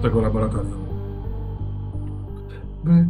[0.00, 0.78] z tego laboratorium?
[2.84, 3.08] My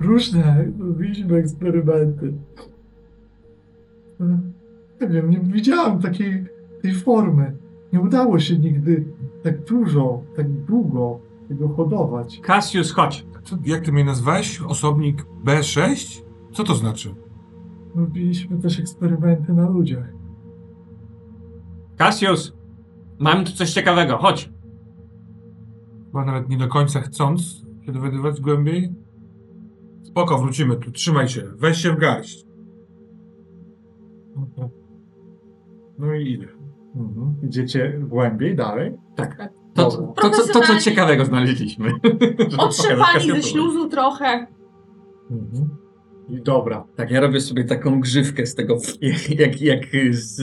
[0.00, 2.32] różne robiliśmy eksperymenty.
[4.20, 4.38] E,
[5.00, 6.46] Nie wiem, nie widziałem takiej
[6.82, 7.56] tej formy.
[7.92, 9.04] Nie udało się nigdy
[9.42, 12.40] tak dużo, tak długo tego hodować.
[12.40, 13.26] Cassius, chodź.
[13.44, 14.60] Co, jak ty mnie nazwałeś?
[14.62, 16.22] Osobnik B6?
[16.52, 17.14] Co to znaczy?
[17.96, 20.08] Robiliśmy też eksperymenty na ludziach.
[21.96, 22.52] Cassius,
[23.18, 24.50] mam tu coś ciekawego, chodź.
[26.18, 27.42] Chyba nawet nie do końca chcąc
[27.86, 28.94] się dowiadywać głębiej.
[30.02, 30.90] Spoko, wrócimy tu.
[30.90, 31.42] Trzymaj się.
[31.56, 32.44] Weź się w garść.
[35.98, 36.46] No i idę.
[36.96, 37.34] Mhm.
[37.42, 38.92] Idziecie głębiej, dalej?
[39.16, 39.52] Tak.
[39.74, 41.92] To, to, to, to, to, co ciekawego znaleźliśmy.
[42.58, 44.46] Otrzepani ze śluzu trochę.
[45.30, 45.68] Mhm.
[46.28, 46.86] I dobra.
[46.96, 50.42] Tak, ja robię sobie taką grzywkę z tego, jak, jak, jak z,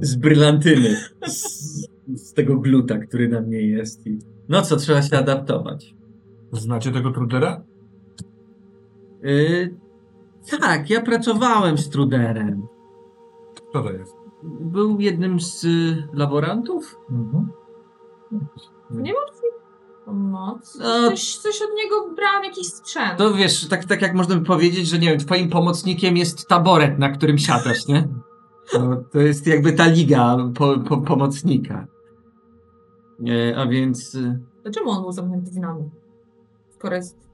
[0.00, 4.06] z brylantyny, z, z tego gluta, który na mnie jest.
[4.06, 4.18] I,
[4.50, 5.94] no co, trzeba się adaptować.
[6.52, 7.62] Znacie tego Trudera?
[9.22, 9.76] Yy,
[10.60, 12.66] tak, ja pracowałem z Truderem.
[13.72, 14.16] Co to jest?
[14.60, 16.96] Był jednym z y, laborantów.
[17.10, 17.48] Mhm.
[18.90, 19.30] Nie mam
[20.10, 20.78] pomoc.
[20.80, 21.10] No.
[21.10, 23.18] Coś, coś od niego brałam, jakiś sprzęt.
[23.18, 26.98] To wiesz, tak, tak jak można by powiedzieć, że nie wiem, twoim pomocnikiem jest taboret,
[26.98, 28.08] na którym siadasz, nie?
[28.72, 31.86] To, to jest jakby ta liga po, po, pomocnika.
[33.28, 34.14] E, a więc...
[34.14, 35.90] y, Dlaczego on był zamknięty drzwiami?
[36.70, 37.30] Skoro jest...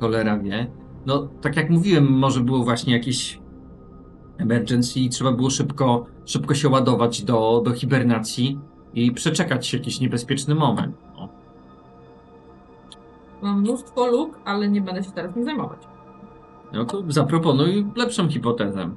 [0.00, 0.70] Cholera wie.
[1.06, 3.40] No, tak jak mówiłem, może było właśnie jakieś
[4.38, 8.60] emergency i trzeba było szybko, szybko się ładować do, do hibernacji
[8.94, 10.96] i przeczekać jakiś niebezpieczny moment.
[11.16, 11.28] No.
[13.42, 15.88] Mam mnóstwo luk, ale nie będę się teraz nim zajmować.
[16.72, 18.90] no to zaproponuj lepszą hipotezę.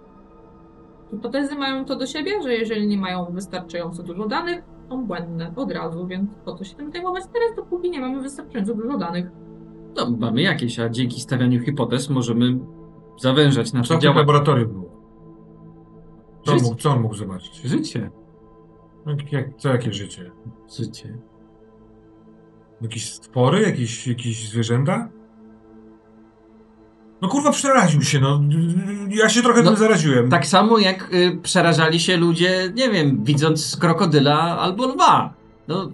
[1.11, 5.71] Hipotezy mają to do siebie, że jeżeli nie mają wystarczająco dużo danych, są błędne od
[5.71, 9.25] razu, więc po co się tym zajmować teraz, dopóki nie mamy wystarczająco dużo danych.
[9.95, 12.59] No, mamy jakieś, a dzięki stawianiu hipotez możemy
[13.21, 14.19] zawężać Co nasze w tym działania.
[14.21, 14.85] laboratorium było?
[16.45, 17.55] Co on mógł, co on mógł zobaczyć?
[17.61, 18.11] Życie.
[19.05, 20.31] Jak, jak, co jakie życie?
[20.77, 21.17] Życie.
[22.81, 23.61] Jakieś stwory?
[23.61, 25.09] Jakieś, jakieś zwierzęta?
[27.25, 28.41] No kurwa, przeraził się, no.
[29.09, 30.29] Ja się trochę No, tym zaraziłem.
[30.29, 35.33] Tak samo jak y, przerażali się ludzie, nie wiem, widząc krokodyla albo lwa.
[35.67, 35.91] No,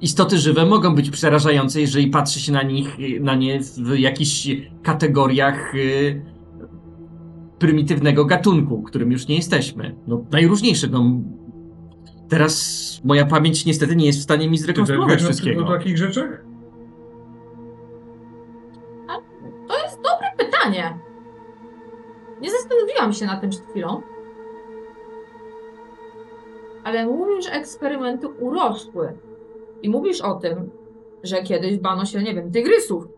[0.00, 4.48] istoty żywe mogą być przerażające, jeżeli patrzy się na nich, y, na nie w jakichś
[4.82, 6.22] kategoriach y,
[7.58, 9.94] prymitywnego gatunku, którym już nie jesteśmy.
[10.06, 10.86] No, najróżniejsze.
[10.86, 11.04] No,
[12.28, 15.66] teraz moja pamięć niestety nie jest w stanie mi zrekonstruować wszystkiego.
[15.66, 16.48] o takich rzeczach?
[20.68, 20.98] Pytanie.
[22.40, 24.02] Nie zastanowiłam się nad tym przed chwilą.
[26.84, 29.12] Ale mówisz, że eksperymenty urosły.
[29.82, 30.70] I mówisz o tym,
[31.22, 33.08] że kiedyś bano się, nie wiem, tygrysów.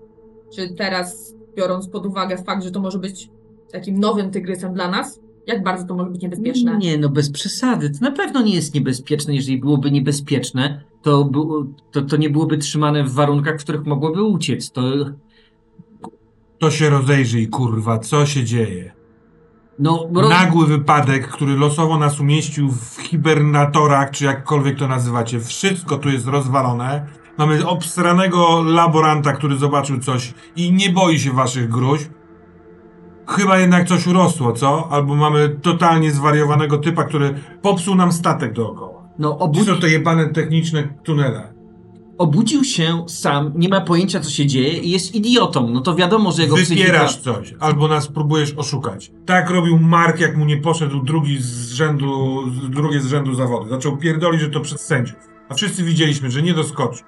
[0.54, 3.30] Czy teraz, biorąc pod uwagę fakt, że to może być
[3.72, 6.78] takim nowym tygrysem dla nas, jak bardzo to może być niebezpieczne?
[6.78, 7.90] Nie, no bez przesady.
[7.90, 9.34] To na pewno nie jest niebezpieczne.
[9.34, 14.22] Jeżeli byłoby niebezpieczne, to, było, to, to nie byłoby trzymane w warunkach, w których mogłoby
[14.22, 14.70] uciec.
[14.70, 14.82] To,
[16.60, 18.92] To się rozejrzyj, kurwa, co się dzieje?
[20.12, 25.40] no, Nagły wypadek, który losowo nas umieścił w hibernatorach, czy jakkolwiek to nazywacie.
[25.40, 27.06] Wszystko tu jest rozwalone.
[27.38, 32.10] Mamy obstranego laboranta, który zobaczył coś i nie boi się waszych gruźb.
[33.28, 34.88] Chyba jednak coś urosło, co?
[34.90, 39.02] Albo mamy totalnie zwariowanego typa, który popsuł nam statek dookoła.
[39.18, 41.59] no obudzi, są te jebane techniczne tunele?
[42.20, 45.68] Obudził się sam, nie ma pojęcia, co się dzieje i jest idiotą.
[45.68, 47.34] No to wiadomo, że jego Wypierasz psychika...
[47.34, 49.12] coś, albo nas próbujesz oszukać.
[49.26, 53.70] Tak robił Mark, jak mu nie poszedł drugi z rzędu, drugie z rzędu zawody.
[53.70, 55.18] Zaczął pierdolić, że to przez sędziów.
[55.48, 57.02] A wszyscy widzieliśmy, że nie doskoczy.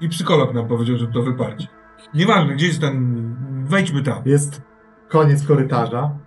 [0.00, 1.66] I psycholog nam powiedział, że to wyparcie.
[2.14, 3.36] Nieważne, gdzie jest ten...
[3.68, 4.22] Wejdźmy tam.
[4.26, 4.62] Jest
[5.08, 6.18] koniec korytarza.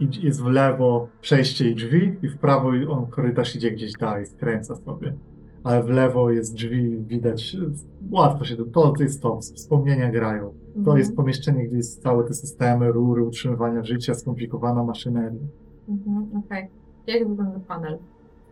[0.00, 3.92] I jest w lewo przejście i drzwi, i w prawo i on korytarz idzie gdzieś
[3.92, 5.14] dalej, skręca sobie.
[5.64, 7.56] ale w lewo jest drzwi, widać,
[8.10, 10.50] łatwo się, to, to jest to, wspomnienia grają.
[10.72, 10.98] To Mhm.
[10.98, 15.38] jest pomieszczenie, gdzie jest całe te systemy, rury, utrzymywania życia, skomplikowana maszyneria.
[15.88, 16.68] Mhm, Okej.
[17.06, 17.98] Jak wygląda panel?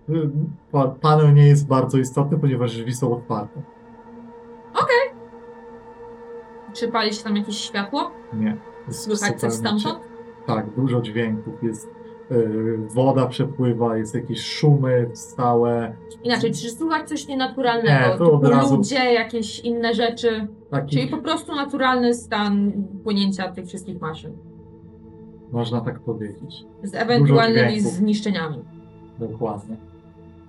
[0.08, 0.30] Y,
[0.72, 3.62] Pa, panel nie jest bardzo istotny, ponieważ drzwi są otwarte.
[6.72, 8.10] Czy pali się tam jakieś światło?
[8.34, 8.56] Nie.
[8.90, 9.98] Słychać coś stamtąd?
[10.46, 11.88] Tak, dużo dźwięków, jest
[12.30, 15.96] y, woda przepływa, jest jakieś szumy stałe.
[16.24, 18.12] Inaczej, czy słychać coś nienaturalnego?
[18.12, 20.46] Nie, to od razu- ludzie, jakieś inne rzeczy?
[20.70, 22.72] Taki, Czyli po prostu naturalny stan
[23.04, 24.32] płynięcia tych wszystkich maszyn.
[25.52, 26.64] można tak powiedzieć.
[26.82, 28.58] Z ewentualnymi zniszczeniami.
[29.18, 29.76] Dokładnie.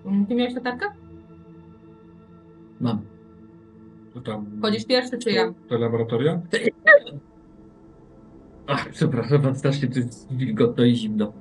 [0.06, 0.86] Mm, Ty miałeś latarkę?
[2.82, 3.02] Mam.
[4.14, 4.46] To tam...
[4.62, 5.54] Chodzisz pierwszy, czy ja?
[5.70, 6.42] Te laboratoria?
[8.68, 11.34] Ach, przepraszam, bardzo strasznie tu jest wilgotno i zimno.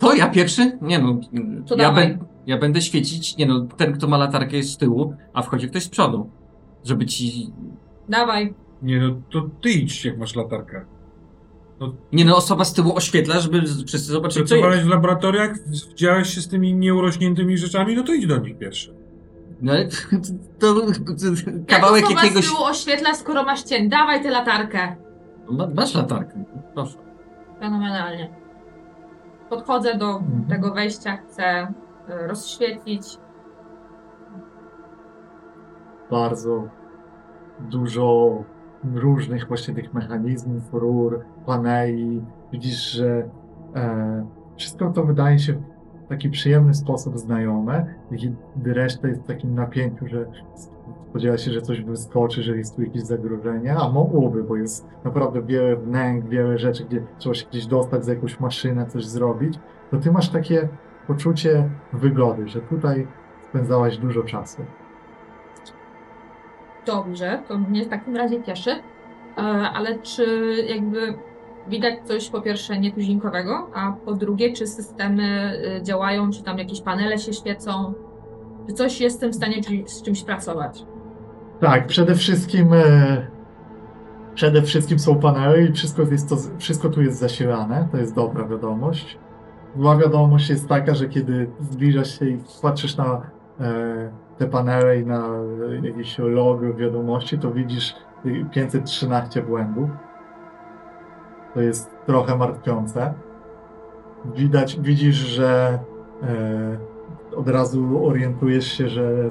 [0.00, 0.78] To ja pierwszy?
[0.82, 1.20] Nie no.
[1.66, 2.18] To ja, dawaj.
[2.46, 3.36] ja będę świecić.
[3.36, 6.30] Nie no, ten kto ma latarkę jest z tyłu, a wchodzi ktoś z przodu.
[6.84, 7.52] Żeby ci.
[8.08, 8.54] Dawaj.
[8.82, 10.84] Nie no, to ty idź, jak masz latarkę.
[12.12, 14.86] Nie no, osoba z tyłu oświetla, żeby z- wszyscy zobaczyli co Pracowałeś jest.
[14.88, 15.50] w laboratoriach,
[15.88, 18.94] widziałeś się z tymi nieurośniętymi rzeczami, no to idź do nich pierwszy.
[19.62, 19.84] No ale
[20.58, 22.44] to, to, to Jak kawałek osoba jakiegoś.
[22.44, 23.88] z tyłu oświetla, skoro masz cień?
[23.88, 24.96] Dawaj tę latarkę.
[25.50, 26.44] Ma, masz latarkę.
[26.74, 26.98] Proszę.
[27.60, 28.30] Fenomenalnie.
[29.50, 30.44] Podchodzę do Mhm.
[30.44, 31.72] tego wejścia, chcę
[32.08, 33.18] y, rozświetlić.
[36.10, 36.68] Bardzo
[37.60, 38.30] dużo
[38.94, 42.22] różnych właśnie tych mechanizmów, rur, paneli.
[42.52, 43.28] Widzisz, że
[43.76, 45.62] e, wszystko to wydaje się
[46.04, 47.94] w taki przyjemny sposób znajome,
[48.56, 50.26] gdy reszta jest w takim napięciu, że
[51.08, 55.42] spodziewa się, że coś wyskoczy, że jest tu jakieś zagrożenie, a mogłoby, bo jest naprawdę
[55.42, 59.58] wiele wnęk, wiele rzeczy, gdzie trzeba się gdzieś dostać za jakąś maszynę, coś zrobić,
[59.90, 60.68] to ty masz takie
[61.06, 63.06] poczucie wygody, że tutaj
[63.48, 64.62] spędzałaś dużo czasu.
[66.86, 68.70] Dobrze, to mnie w takim razie cieszy.
[68.70, 69.40] E,
[69.74, 71.14] Ale czy jakby
[71.68, 76.80] widać coś po pierwsze nietuzinkowego, a po drugie, czy systemy y, działają, czy tam jakieś
[76.80, 77.94] panele się świecą?
[78.68, 79.56] Czy coś jestem w stanie
[79.86, 80.84] z czymś pracować?
[81.60, 83.26] Tak, przede wszystkim e,
[84.34, 88.48] przede wszystkim są panele i wszystko, jest to, wszystko tu jest zasilane, to jest dobra
[88.48, 89.18] wiadomość.
[89.76, 93.22] Zła wiadomość jest taka, że kiedy zbliżasz się i patrzysz na
[93.60, 95.26] e, te panele i na
[95.82, 97.94] e, jakieś log wiadomości, to widzisz
[98.24, 99.90] e, 513 błędów.
[101.54, 103.14] To jest trochę martwiące.
[104.36, 105.78] Widać, widzisz, że
[106.22, 109.30] e, od razu orientujesz się, że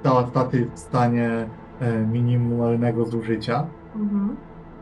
[0.00, 1.48] stała staty w stanie
[1.80, 3.66] e, minimalnego zużycia.
[3.96, 4.36] Mhm.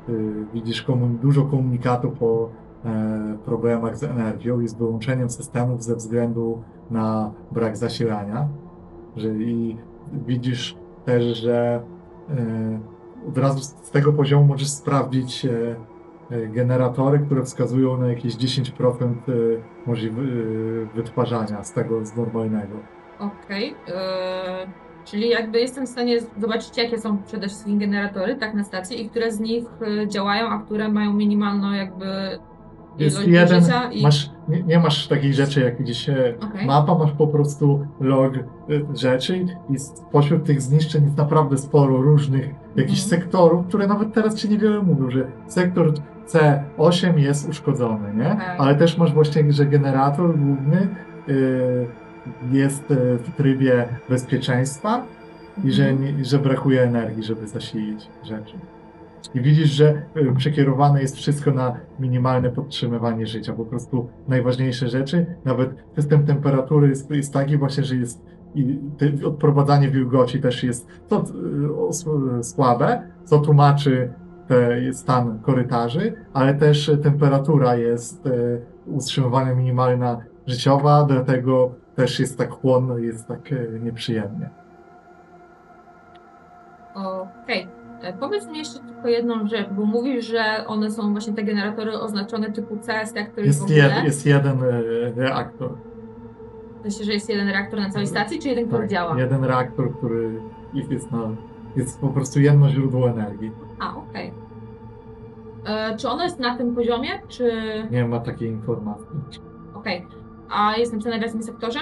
[0.09, 2.49] Y, Widzisz komu- dużo komunikatów o
[2.85, 8.49] e, problemach z energią i z wyłączeniem systemów ze względu na brak zasilania.
[9.17, 9.77] Że, I
[10.27, 11.83] widzisz też, że
[12.31, 12.81] e,
[13.29, 15.77] od razu z tego poziomu możesz sprawdzić e, e,
[16.49, 19.33] generatory, które wskazują na jakieś 10% e,
[19.87, 20.27] możliwe, e,
[20.95, 22.77] wytwarzania z tego z normalnego.
[23.19, 23.75] Okej.
[23.95, 24.67] e,
[25.05, 29.11] Czyli jakby jestem w stanie zobaczyć, jakie są przede wszystkim generatory, tak, na stacji i
[29.11, 29.65] które z nich
[30.07, 32.07] działają, a które mają minimalną jakby
[32.99, 34.03] Jest jeden, i...
[34.03, 36.67] masz, nie, nie masz takiej rzeczy jak gdzieś e, Okej.
[36.67, 38.33] mapa, masz po prostu log
[38.95, 43.21] rzeczy i spośród tych zniszczeń jest naprawdę sporo różnych jakichś Mhm.
[43.23, 45.93] sektorów, które nawet teraz ci niewiele mówią, że sektor
[46.29, 48.33] C8 jest uszkodzony, nie?
[48.33, 48.47] Okej.
[48.59, 50.89] Ale też masz właśnie, że generator główny
[51.29, 51.33] e,
[52.53, 55.03] jest e, w trybie bezpieczeństwa
[55.65, 56.19] i że, Mhm.
[56.19, 58.55] nie, że brakuje energii, żeby zasilić rzeczy.
[59.35, 63.53] I widzisz, że y, przekierowane jest wszystko na minimalne podtrzymywanie życia.
[63.53, 68.23] Po prostu najważniejsze rzeczy, nawet system temperatury jest, jest taki właśnie, że jest
[68.55, 68.79] i
[69.25, 71.25] odprowadzanie wilgoci też jest to,
[72.37, 74.13] y, y, słabe, co tłumaczy
[74.93, 82.99] stan korytarzy, ale też temperatura jest y, utrzymywana minimalna życiowa, dlatego też jest tak chłodno,
[82.99, 84.51] jest tak y, nieprzyjemnie.
[86.95, 87.69] Okej.
[88.03, 91.93] E, Powiedz mi jeszcze tylko jedną rzecz, bo mówisz, że one są właśnie te generatory
[92.01, 93.97] oznaczone typu CS, jak to jest w Jest, ogóle.
[93.97, 94.59] jed, jest jeden
[95.17, 95.71] reaktor.
[96.85, 99.19] Myślę, że jest jeden reaktor na całej stacji, czy jeden, który Tak, działa?
[99.21, 100.41] jeden reaktor, który
[100.91, 101.19] jest na.
[101.79, 103.53] Jest po prostu jedno źródło energii.
[103.79, 104.33] A, okej.
[105.67, 107.53] E, Czy ono jest na tym poziomie, czy...
[107.91, 109.07] Nie ma takiej informacji.
[109.75, 110.07] Okej.
[110.51, 111.79] A jest napisane w jakim sektorze?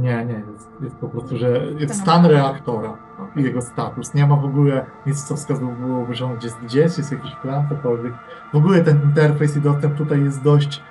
[0.00, 2.98] Nie, nie, jest, jest po prostu, że jest stan reaktora
[3.36, 4.14] i jego status.
[4.14, 8.12] Nie ma w ogóle nic, co wskazywałoby, że on gdzieś, gdzieś jest jakiś plan, cokolwiek.
[8.52, 10.82] W ogóle ten interfejs i dostęp tutaj jest dość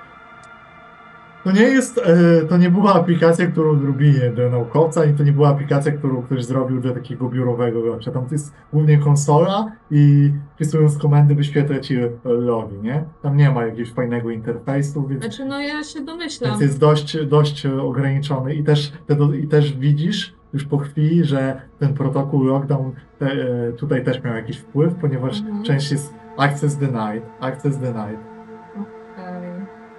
[1.44, 5.32] To nie jest, e, to nie była aplikacja, którą zrobili do naukowca i to nie
[5.32, 8.10] była aplikacja, którą ktoś zrobił do takiego biurowego gracza.
[8.10, 13.04] Tam to jest głównie konsola i wpisując komendy wyświetla ci logi, nie?
[13.22, 16.50] Tam nie ma jakiegoś fajnego interfejsu, więc, Znaczy, no ja się domyślam.
[16.50, 21.60] więc jest dość, dość ograniczony i też, te, i też widzisz już po chwili, że
[21.78, 25.62] ten protokół lockdown te, e, tutaj też miał jakiś wpływ, ponieważ Mhm.
[25.62, 28.31] część jest access denied, access denied.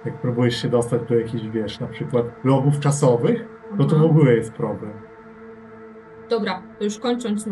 [0.06, 3.44] Jak próbujesz się dostać do jakichś, wiesz, na przykład logów czasowych,
[3.78, 4.04] no to w Aha.
[4.04, 4.92] ogóle jest problem.
[6.30, 7.50] Dobra, to już kończąc y,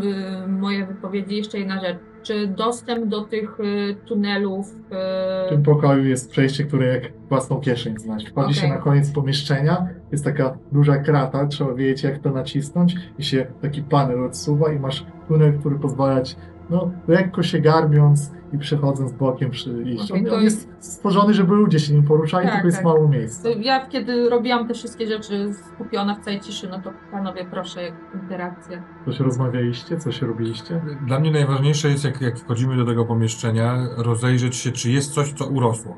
[0.48, 1.98] moje wypowiedzi, jeszcze jedna rzecz.
[2.22, 4.66] Czy dostęp do tych y, tunelów.
[4.90, 4.92] W
[5.46, 8.28] Y, tym pokoju jest przejście, które jak własną kieszeń znać.
[8.30, 8.70] Wchodzi się Okej.
[8.70, 13.82] na koniec pomieszczenia, jest taka duża krata, trzeba wiedzieć jak to nacisnąć i się taki
[13.82, 16.36] panel odsuwa i masz tunel, który pozwala ci,
[16.70, 20.12] no, lekko się garbiąc i przechodząc bokiem przy iść.
[20.12, 22.84] On, to on jest stworzony, żeby ludzie się nim poruszali, Tak, tylko jest tak.
[22.84, 23.48] mało miejsca.
[23.48, 27.80] ja kiedy robiłam te wszystkie rzeczy skupiona w całej ciszy, no to panowie proszę,
[28.22, 28.82] interakcję.
[29.04, 30.82] Coś rozmawialiście, coś robiliście?
[31.06, 35.32] Dla mnie najważniejsze jest, jak, jak wchodzimy do tego pomieszczenia, rozejrzeć się, czy jest coś,
[35.32, 35.96] co urosło.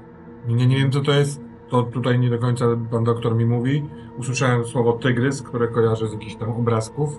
[0.48, 1.40] Nie, nie wiem, co to jest.
[1.68, 3.84] To tutaj nie do końca pan doktor mi mówi.
[4.18, 7.18] Usłyszałem słowo tygrys, które kojarzę z jakichś tam obrazków.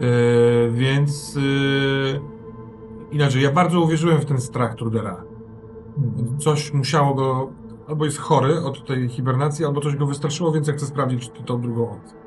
[0.00, 0.06] Yy,
[0.72, 2.20] więc yy,
[3.10, 5.24] inaczej, ja bardzo uwierzyłem w ten strach Trudera.
[6.38, 7.52] Coś musiało go,
[7.88, 11.42] albo jest chory od tej hibernacji, albo coś go wystraszyło, więc ja chcę sprawdzić czy
[11.42, 12.18] tą drugą opcję.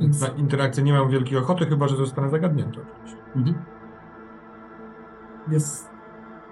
[0.00, 3.22] Więc na interakcję nie mam wielkiej ochoty, chyba że zostanę zagadnięty oczywiście.
[3.36, 3.64] Mhm.
[5.50, 5.90] jest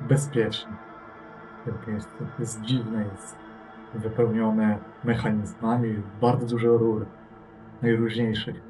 [0.08, 0.72] bezpieczny.
[1.86, 3.36] Miejsce jest dziwne, jest
[3.94, 7.06] wypełnione mechanizmami, bardzo dużo rur,
[7.82, 8.62] najróżniejszych.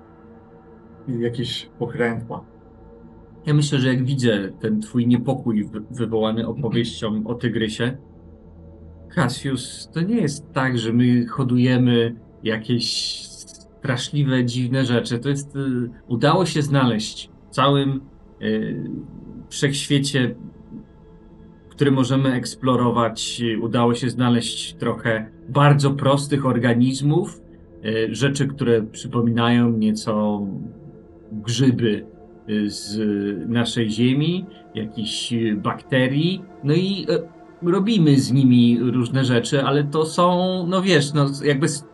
[1.09, 2.45] I jakieś pokrętła.
[3.49, 7.97] Ja myślę, że jak widzę ten twój niepokój wy- wywołany opowieścią o tygrysie,
[9.15, 15.19] Cassius, to nie jest tak, że my hodujemy jakieś straszliwe, dziwne rzeczy.
[15.19, 18.01] To jest, y, udało się znaleźć w całym
[18.43, 18.85] y,
[19.49, 20.35] wszechświecie,
[21.69, 27.41] który możemy eksplorować, udało się znaleźć trochę bardzo prostych organizmów,
[27.85, 30.47] y, rzeczy, które przypominają nieco
[31.33, 32.18] grzyby,
[32.67, 32.99] z
[33.49, 40.67] naszej ziemi, jakichś bakterii, no i y, robimy z nimi różne rzeczy, ale to są,
[40.69, 41.85] no wiesz, no jakby z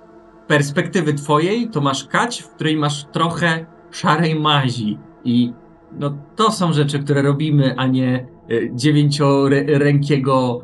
[0.46, 4.98] perspektywy twojej, to masz kać, w której masz trochę szarej mazi.
[5.24, 5.52] I
[5.98, 10.62] no to są rzeczy, które robimy, a nie y, dziewięciorękiego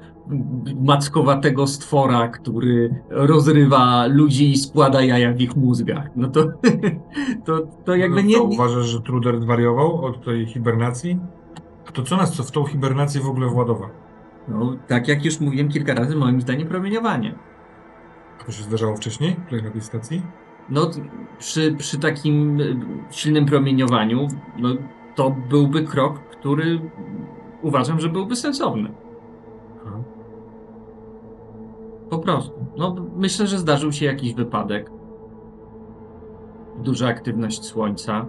[0.81, 6.11] mackowatego stwora, który rozrywa ludzi i składa jaja w ich mózgach.
[6.17, 6.45] No to,
[7.47, 8.35] to, to jakby No nie...
[8.35, 11.19] to uważasz, że Truder zwariował od tej hibernacji?
[11.89, 13.91] A to co nas co w tą hibernację w ogóle władowało?
[14.49, 17.35] No, tak jak już mówiłem kilka razy, moim zdaniem promieniowanie.
[18.41, 20.23] A to się zdarzało wcześniej, na tej stacji?
[20.69, 20.91] No,
[21.39, 22.77] przy, przy takim y,
[23.11, 24.69] silnym promieniowaniu, no,
[25.15, 26.81] to byłby krok, który
[27.63, 28.91] uważam, że byłby sensowny.
[32.11, 32.67] Po prostu.
[32.77, 34.91] No, myślę, że zdarzył się jakiś wypadek.
[36.79, 38.27] Duża aktywność słońca.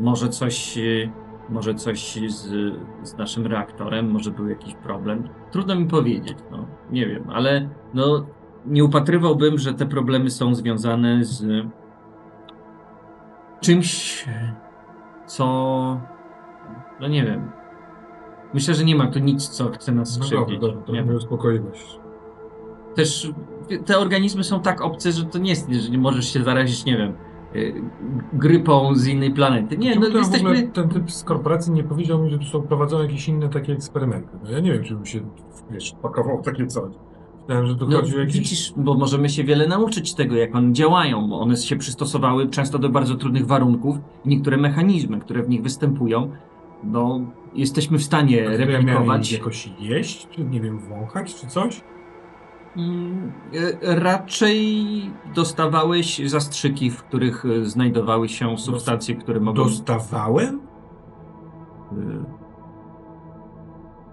[0.00, 1.10] Może coś, y,
[1.48, 5.28] może coś z, z naszym reaktorem, może był jakiś problem.
[5.50, 6.66] Trudno mi powiedzieć, no.
[6.90, 8.26] Nie wiem, ale no,
[8.66, 11.66] nie upatrywałbym, że te problemy są związane z
[13.60, 14.24] czymś,
[15.26, 15.44] co.
[17.00, 17.50] No nie wiem.
[18.54, 20.60] Myślę, że nie ma tu nic, co chce nas No dobra, skrzywdzić.
[20.60, 22.01] dobra, uspokoiłeś.
[22.94, 23.32] Też
[23.86, 26.96] te organizmy są tak obce, że to nie jest, że nie możesz się zarazić, nie
[26.96, 27.12] wiem,
[27.56, 27.74] y,
[28.32, 29.78] grypą z innej planety.
[29.78, 30.62] Nie, no w ogóle, jesteśmy.
[30.68, 34.28] ten typ z korporacji nie powiedział mi, że tu są prowadzone jakieś inne takie eksperymenty.
[34.44, 35.20] No ja nie wiem, czy bym się,
[35.70, 36.92] wiesz, pakował takie coś.
[37.40, 38.34] Myślałem, że tu No, chodzi o jakieś...
[38.38, 42.78] widzisz, bo możemy się wiele nauczyć tego, jak one działają, bo one się przystosowały często
[42.78, 43.96] do bardzo trudnych warunków.
[44.24, 46.30] Niektóre mechanizmy, które w nich występują,
[46.84, 47.20] no,
[47.54, 49.32] jesteśmy w stanie Ja miałem replikować.
[49.32, 51.80] jakoś jeść, czy nie wiem, wąchać, czy coś?
[52.76, 53.32] Mm,
[53.82, 54.66] e, Raczej
[55.34, 59.62] dostawałeś zastrzyki, w których e, znajdowały się substancje, które mogą.
[59.64, 60.60] Dostawałem?
[61.92, 62.24] e,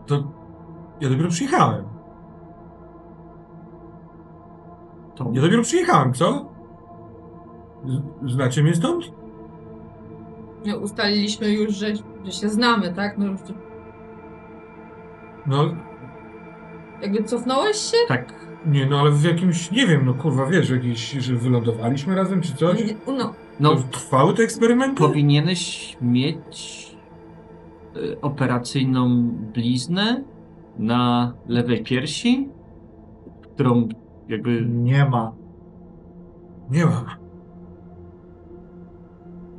[0.08, 0.24] To
[1.02, 1.86] ja dopiero przyjechałem.
[5.16, 5.30] To...
[5.34, 6.50] Ja dopiero przyjechałem, co?
[8.28, 9.12] Znacie mnie stąd?
[10.66, 11.88] Nie, Ustaliliśmy już, że,
[12.26, 13.18] że się znamy, tak?
[13.18, 13.40] No, już
[15.46, 15.64] No,
[17.02, 17.98] jakby cofnąłeś się?
[18.08, 18.49] Tak.
[18.66, 22.42] Nie, no ale w jakimś, nie wiem, no kurwa, wiesz, w jakiś, że wylądowaliśmy razem,
[22.42, 22.96] czy coś?
[23.08, 24.98] No, No, To trwały te eksperymenty?
[24.98, 26.88] powinieneś mieć
[27.96, 30.24] e, operacyjną bliznę
[30.80, 32.50] na lewej piersi,
[33.42, 33.88] którą
[34.28, 34.66] jakby.
[34.70, 35.32] Nie ma.
[36.72, 37.06] Nie mam.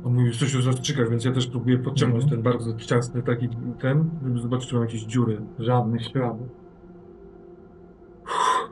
[0.05, 2.43] On mówi coś o zastrzykach, więc ja też próbuję podciągnąć Mhm.
[2.43, 3.49] ten bardzo ciasny taki
[3.81, 5.41] ten, żeby zobaczyć, czy mam jakieś dziury.
[5.59, 6.47] Żadnych śladów.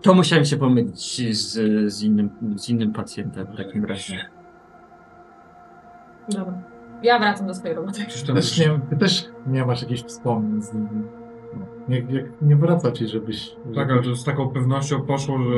[0.02, 1.54] To musiałem się pomylić z,
[1.94, 4.26] z, innym, z innym pacjentem w takim razie.
[6.30, 6.54] Dobra.
[7.04, 8.06] Ja wracam do swojej roboty.
[8.28, 10.88] Tam Też nie, ty też nie masz jakichś wspomnień z nimi.
[11.54, 13.56] No, Nie, nie, nie wraca ci, żebyś...
[13.76, 15.54] Tak, ale to z taką pewnością poszło, że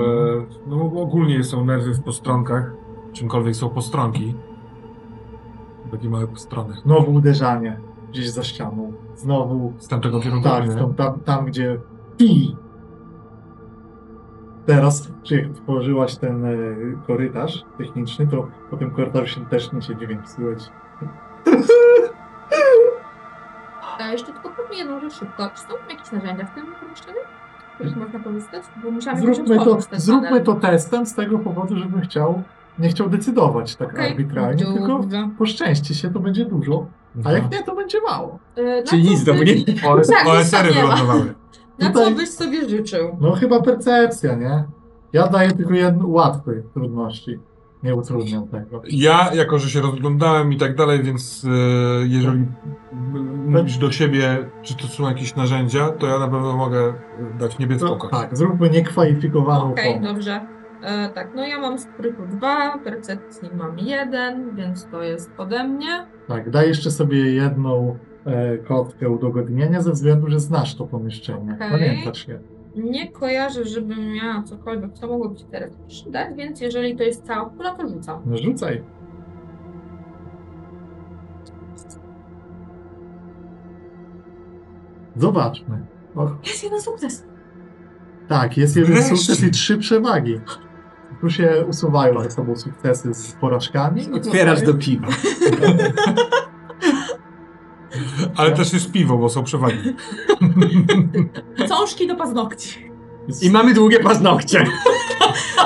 [0.68, 2.74] no, ogólnie są nerwy w postronkach,
[3.14, 4.36] czymkolwiek są postronki.
[5.92, 6.74] Takie małe postrony.
[6.84, 7.80] Znowu uderzanie
[8.10, 8.94] gdzieś za ścianą.
[9.16, 10.50] Znowu Z tamtego kierunku.
[10.50, 10.76] Tak, nie?
[10.76, 11.80] tam, tam, tam gdzie.
[12.20, 12.56] I
[14.66, 16.50] teraz, czy jak położyłaś ten e,
[17.08, 20.70] korytarz techniczny, to po tym korytarzu też nie się dźwięk słychać.
[24.00, 25.50] A jeszcze tylko powiem jedną rzecz szybko.
[25.56, 27.18] Czy są jakieś narzędzia w tym pomieszczeniu?
[27.76, 28.64] Których można korzystać?
[28.84, 30.44] Bo musiałam Zróbmy to, zróbmy panel.
[30.44, 32.44] to testem z tego powodu, żebym chciał,
[32.80, 34.12] nie chciał decydować tak Okej.
[34.12, 35.30] arbitralnie, tylko Dobrze.
[35.38, 37.36] poszczęści się to będzie dużo, a Mhm.
[37.36, 38.40] jak nie, to będzie mało.
[38.56, 39.90] E, na Czyli nic znowu byś- nie...
[39.90, 40.08] OS,
[40.52, 41.34] Tak, wylądowały.
[41.82, 43.18] Na Tutaj- co byś sobie życzył?
[43.22, 44.64] No chyba percepcja, nie?
[45.14, 47.40] Ja daję tylko jeden łatwy trudności.
[47.84, 48.82] Nie utrudniam tego.
[48.90, 51.50] Ja, jako że się rozglądałem i tak dalej, więc e,
[52.08, 52.38] jeżeli
[52.94, 56.94] m- mówisz do siebie, czy to są jakieś narzędzia, to ja na pewno mogę
[57.40, 58.14] dać niebieską To, kość.
[58.14, 60.10] tak, zróbmy niekwalifikowaną Okej, pomoc.
[60.14, 60.42] dobrze.
[60.84, 66.06] E, tak, no ja mam sprytu 2, percepcji mam 1, więc to jest ode mnie.
[66.28, 71.54] Tak, daj jeszcze sobie jedną e, kotkę udogodnienia ze względu, że znasz to pomieszczenie.
[71.56, 71.72] Okej.
[71.72, 72.40] Pamiętasz je.
[72.76, 77.50] Nie kojarzę, żebym miała cokolwiek, co mogłoby ci teraz przydać, więc jeżeli to jest cała
[77.50, 78.22] kula, to rzucam.
[78.26, 78.84] No rzucaj.
[85.16, 85.86] Zobaczmy.
[86.16, 87.26] Och, Jest jeden sukces!
[88.28, 89.18] tak, jest jeden Wreszcie.
[89.18, 90.40] sukces i trzy przewagi.
[91.22, 94.12] Tu się usuwają ze sobą sukcesy z porażkami.
[94.14, 95.08] Otwierasz do piwa.
[98.36, 99.78] Ale też jest piwo, bo są przewagi.
[101.70, 102.92] Cążki do paznokci.
[103.42, 104.60] I mamy długie paznokcie.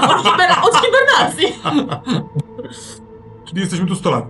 [0.02, 1.48] Od, hiber, od hibernacji!
[3.46, 4.26] Czyli jesteśmy tu 100 lat.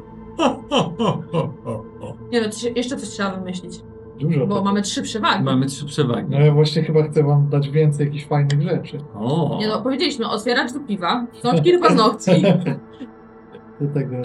[2.32, 3.82] Nie no, jeszcze coś trzeba wymyślić,
[4.20, 4.48] Dużo.
[4.48, 4.66] bo tego.
[4.66, 5.44] mamy trzy przewagi.
[5.44, 6.28] Mamy trzy przewagi.
[6.30, 8.98] No ja właśnie chyba chcę wam dać więcej jakichś fajnych rzeczy.
[9.16, 9.58] O.
[9.60, 12.32] Nie no, powiedzieliśmy, otwieracz do piwa, cążki do paznokci.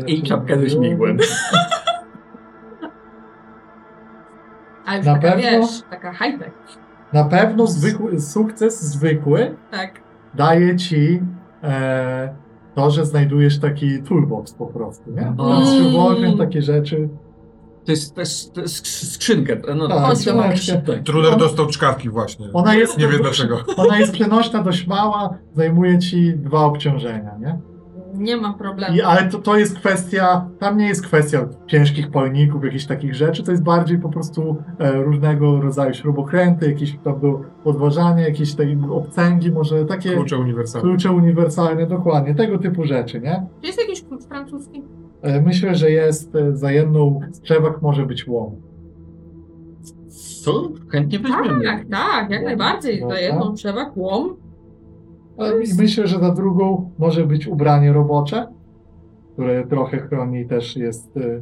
[0.07, 1.19] I czapkę ze śmigłem.
[4.91, 5.51] A już Na taka, pewno?
[5.51, 6.53] wiesz, taka high-tech.
[7.13, 10.01] Na pewno zwykły, sukces zwykły Tak.
[10.35, 11.21] daje ci
[11.63, 12.35] e,
[12.75, 15.27] to, że znajdujesz taki toolbox po prostu, nie?
[16.19, 16.39] Mm.
[16.39, 17.09] Takie rzeczy.
[17.85, 19.57] To jest, to jest, to jest skrzynkę.
[19.77, 20.17] No, Tak,
[20.87, 21.03] tak.
[21.05, 22.47] Truder dostał czkawki właśnie.
[22.53, 23.59] Ona jest, Nie wiem dlaczego.
[23.77, 27.59] ona jest przenośna dość mała, zajmuje ci dwa obciążenia, nie?
[28.21, 28.97] Nie ma problemu.
[28.97, 33.43] I, ale to, to jest kwestia, tam nie jest kwestia ciężkich palników, jakichś takich rzeczy,
[33.43, 38.79] to jest bardziej po prostu e, różnego rodzaju śrubokręty, jakieś tam do podważania, jakieś takie
[38.91, 40.89] obcęgi, może takie Klucze uniwersalne.
[40.89, 43.47] klucze uniwersalne, dokładnie, tego typu rzeczy, nie?
[43.61, 44.83] Czy jest jakiś klucz francuski?
[45.23, 48.57] E, Myślę, że jest e, za jedną z przewag może być łom.
[50.45, 50.71] Co?
[50.89, 51.65] Chętnie weźmiemy.
[51.65, 53.01] Tak, tak, jak najbardziej.
[53.09, 54.37] Za jedną trzeba kłom.
[55.41, 58.47] E, I myślę, że za drugą może być ubranie robocze,
[59.33, 61.17] które trochę chroni też jest.
[61.17, 61.41] e,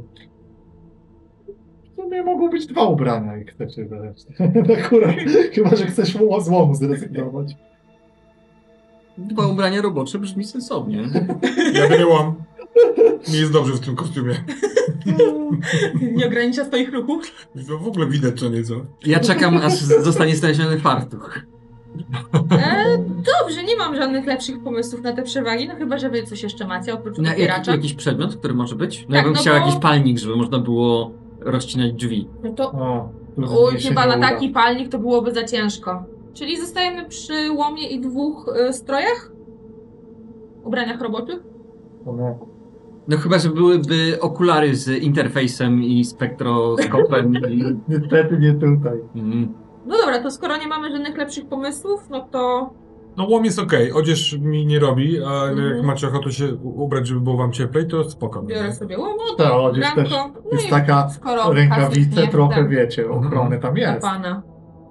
[1.92, 4.26] W sumie mogą być dwa ubrania, jak chcecie wybrać.
[4.86, 5.14] Akurat,
[5.52, 7.56] chyba, że chcesz mu- z łomu zrezygnować.
[9.18, 11.08] Dwa ubrania robocze brzmi sensownie.
[11.74, 12.34] Ja wyryłam.
[13.32, 14.34] Nie jest dobrze w tym kostiumie.
[16.16, 17.22] Nie ogranicza swoich ruchów.
[17.68, 18.74] To w ogóle widać co nieco.
[19.06, 21.40] Ja czekam, aż zostanie znaleziony fartuch.
[22.52, 22.87] E,
[23.18, 26.66] dobrze, nie mam żadnych lepszych pomysłów na te przewagi, no chyba, że wy coś jeszcze
[26.66, 29.00] macie oprócz Na, jak, jakiś przedmiot, który może być?
[29.00, 32.28] No Tak, ja bym no chciał bo- jakiś palnik, żeby można było rozcinać drzwi.
[32.44, 34.28] No to O, Uj, chyba na uda.
[34.28, 36.02] taki palnik to byłoby za ciężko.
[36.34, 39.32] Czyli zostajemy przy łomie i dwóch y, strojach?
[40.64, 41.40] Ubraniach roboczych?
[42.06, 42.38] One-
[43.08, 47.32] No chyba, że byłyby okulary z interfejsem i spektroskopem.
[47.50, 47.64] i...
[47.88, 48.98] Niestety nie tutaj.
[49.14, 49.54] Mm.
[49.86, 52.70] No dobra, to skoro nie mamy żadnych lepszych pomysłów, no to
[53.18, 55.76] No łom jest okej, odzież mi nie robi, ale Mhm.
[55.76, 58.42] jak macie ochotę się u- ubrać, żeby było wam cieplej, to spoko.
[58.42, 58.96] biorę sobie
[59.38, 64.02] Ta odzież też no jest taka skoro rękawice, trochę wiecie, ochrony tam dla jest.
[64.02, 64.42] pana.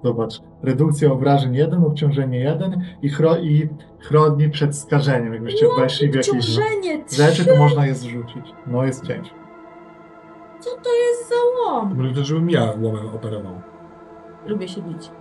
[0.04, 5.34] Zobacz, redukcja obrażeń 1, obciążenie 1 i, chro, i chroni przed skażeniem.
[5.34, 6.46] Jakbyście weszli w jakieś
[7.12, 8.46] rzeczy, to można je zrzucić.
[8.68, 9.36] No jest ciężko.
[10.60, 11.36] Co to jest za
[11.72, 11.96] łom?
[11.98, 13.62] Może też, żebym ja łomem operował.
[14.46, 15.12] Lubię się bić.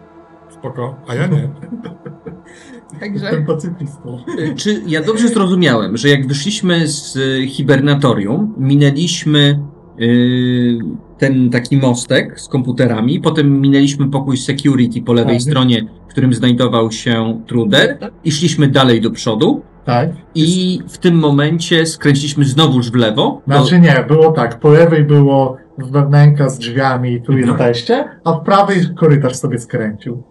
[0.58, 1.48] Spoko, a ja nie.
[3.00, 4.18] Także Jestem pacyfistą.
[4.56, 9.60] Czy ja dobrze zrozumiałem, że jak wyszliśmy z y, hibernatorium, minęliśmy
[10.00, 10.78] y,
[11.18, 15.42] ten taki mostek z komputerami, potem minęliśmy pokój security po lewej Tak.
[15.42, 20.10] stronie, w którym znajdował się Truder i szliśmy dalej do przodu Tak?
[20.34, 23.42] i w tym momencie skręciliśmy znowuż w lewo.
[23.46, 24.60] Do, Znaczy nie, było tak.
[24.60, 27.48] Po lewej było wewnęka z drzwiami, tu Mhm.
[27.50, 30.22] jesteście, a w prawej korytarz sobie skręcił.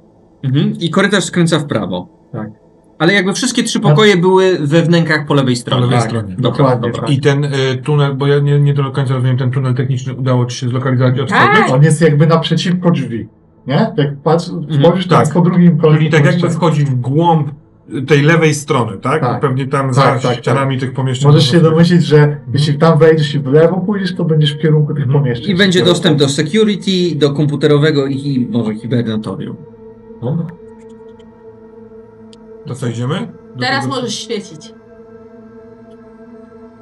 [0.46, 2.08] Mhm, I korytarz skręca w prawo.
[2.32, 2.50] Tak.
[3.00, 5.82] Ale jakby wszystkie trzy pokoje były we wnękach po lewej stronie.
[5.82, 6.08] lewej Tak.
[6.10, 6.36] stronie.
[6.40, 7.02] Dobra, Dokładnie dobra.
[7.02, 7.10] tak.
[7.12, 7.50] I ten y,
[7.84, 11.16] tunel, bo ja nie, nie do końca rozumiem, ten tunel techniczny udało ci się zlokalizować
[11.16, 11.70] i Tak.
[11.72, 13.28] On jest jakby naprzeciwko drzwi.
[13.68, 13.88] Nie?
[13.98, 14.46] Jak patrz,
[14.80, 15.26] spojrzysz tak.
[15.26, 15.34] tak.
[15.34, 15.98] po drugim końcu.
[15.98, 17.48] Czyli tak jakby wchodzi w głąb
[18.08, 19.22] tej lewej strony, tak?
[19.22, 19.42] Tak.
[19.42, 20.36] Pewnie tam Tak, za tak, tak.
[20.38, 21.28] ścianami tych pomieszczeń.
[21.32, 24.94] Możesz się domyślić, że jeśli tam wejdziesz i w lewo pójdziesz, to będziesz w kierunku
[24.94, 25.24] tych Mhm.
[25.24, 25.52] pomieszczeń.
[25.52, 29.56] I będzie dostęp do security, do komputerowego i może hibernatorium.
[30.22, 30.46] Dobra.
[32.68, 33.28] To co, idziemy?
[33.56, 34.74] Do teraz tego- możesz świecić.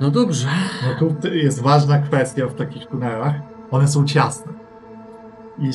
[0.01, 0.47] No dobrze.
[1.01, 3.35] No tu jest ważna kwestia w takich tunelach.
[3.71, 4.53] One są ciasne.
[5.59, 5.69] I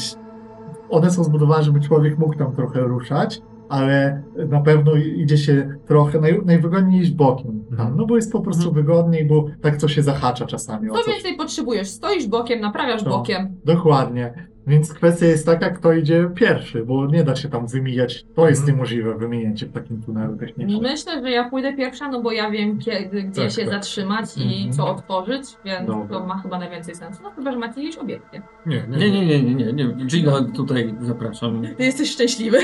[0.91, 6.21] one są zbudowane, żeby człowiek mógł tam trochę ruszać, ale na pewno idzie się trochę,
[6.21, 7.97] naj, najwygodniej iść bokiem tam, Mhm.
[7.97, 11.15] no bo jest po prostu wygodniej, bo tak to się zahacza czasami o Co coś.
[11.15, 11.89] więcej potrzebujesz?
[11.89, 13.11] Stoisz bokiem, naprawiasz To.
[13.11, 13.57] bokiem.
[13.65, 14.49] Dokładnie.
[14.69, 18.25] Więc kwestia jest taka, kto idzie pierwszy, bo nie da się tam wymijać.
[18.35, 18.77] To jest Mhm.
[18.77, 20.83] niemożliwe, wyminięcie w takim tunelu technicznym.
[20.83, 23.71] Myślę, że ja pójdę pierwsza, no bo ja wiem, kiedy, gdzie Tak, się tak.
[23.71, 24.73] zatrzymać i Mhm.
[24.73, 26.19] co otworzyć, więc Dobra.
[26.19, 27.21] to ma chyba najwięcej sensu.
[27.23, 28.43] No chyba, że macie jakieś obiekty.
[28.67, 30.07] Nie, nie, Nie, nie, nie, nie, nie.
[30.07, 31.63] Gina tutaj zapraszam.
[31.77, 32.59] Ty jesteś szczęśliwy.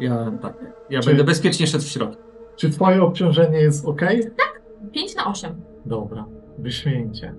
[0.00, 0.54] Ja tak.
[0.90, 2.22] Ja Czy- będę bezpiecznie szedł w środku.
[2.56, 4.00] Czy twoje obciążenie jest ok?
[4.92, 5.54] 5 na 8.
[5.86, 6.24] Dobra,
[6.58, 7.34] wyśmienicie.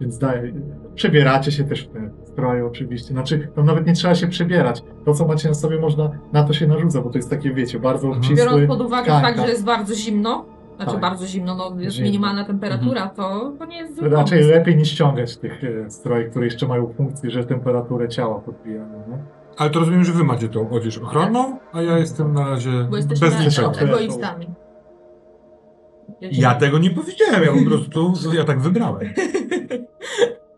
[0.00, 0.54] Więc daj,
[0.94, 3.08] przebieracie się też w te stroje oczywiście.
[3.08, 4.82] Znaczy, tam nawet nie trzeba się przebierać.
[5.04, 7.78] To, co macie na sobie, można, na to się narzuca, bo to jest takie, wiecie,
[7.80, 8.18] bardzo Mhm.
[8.22, 8.36] obcisły.
[8.50, 9.46] Biorąc pod uwagę tak, fakt, tak.
[9.46, 10.44] że jest bardzo zimno,
[10.76, 11.00] znaczy Tak.
[11.00, 12.10] bardzo zimno, no jest Zimno.
[12.10, 14.58] minimalna temperatura, to, to nie jest zły Raczej pomysł.
[14.58, 18.88] lepiej nie ściągać tych e, stroi, które jeszcze mają funkcję, że temperaturę ciała podbijają.
[19.08, 19.18] Nie?
[19.56, 23.26] Ale to rozumiem, że wy macie tą odzież ochronną, a ja jestem na razie bezpieczny.
[23.28, 23.64] bezpieczny.
[23.80, 24.46] egoistami.
[26.20, 29.08] Ja tego nie powiedziałem, ja po prostu, ja tak wybrałem.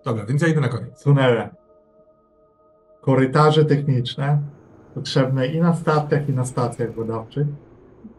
[0.04, 1.02] Dobra, więc ja idę na koniec.
[1.02, 1.50] Tunele.
[3.00, 4.38] Korytarze techniczne,
[4.94, 7.46] potrzebne i na statkach, i na stacjach badawczych.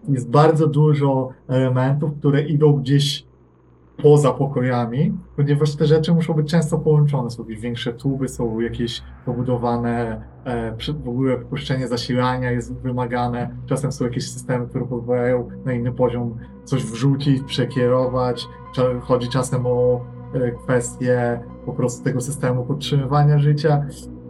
[0.09, 3.25] Jest bardzo dużo elementów, które idą gdzieś
[4.01, 7.29] poza pokojami, ponieważ te rzeczy muszą być często połączone.
[7.29, 13.55] Są jakieś większe tuby, są jakieś pobudowane, e, przy- w ogóle wpuszczenie zasilania jest wymagane.
[13.65, 18.47] Czasem są jakieś systemy, które pozwalają na inny poziom coś wrzucić, przekierować.
[19.01, 20.01] Chodzi czasem o
[20.33, 23.85] e, kwestie po prostu tego systemu podtrzymywania życia,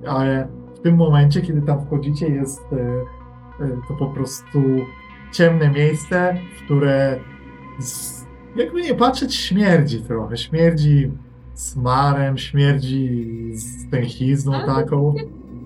[0.08, 2.76] ale w tym momencie, kiedy tam wchodzicie, jest e,
[3.66, 4.60] e, to po prostu
[5.32, 7.20] ciemne miejsce, w które
[7.80, 8.21] z,
[8.56, 10.38] jakby nie patrzeć śmierdzi trochę.
[10.38, 11.12] Śmierdzi
[11.54, 15.16] smarem, śmierdzi stęchizną Ale- taką.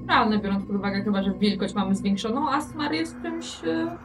[0.07, 3.61] Realne, biorąc pod uwagę chyba, że wilgoć mamy zwiększoną, a smar jest czymś...
[3.63, 3.97] e,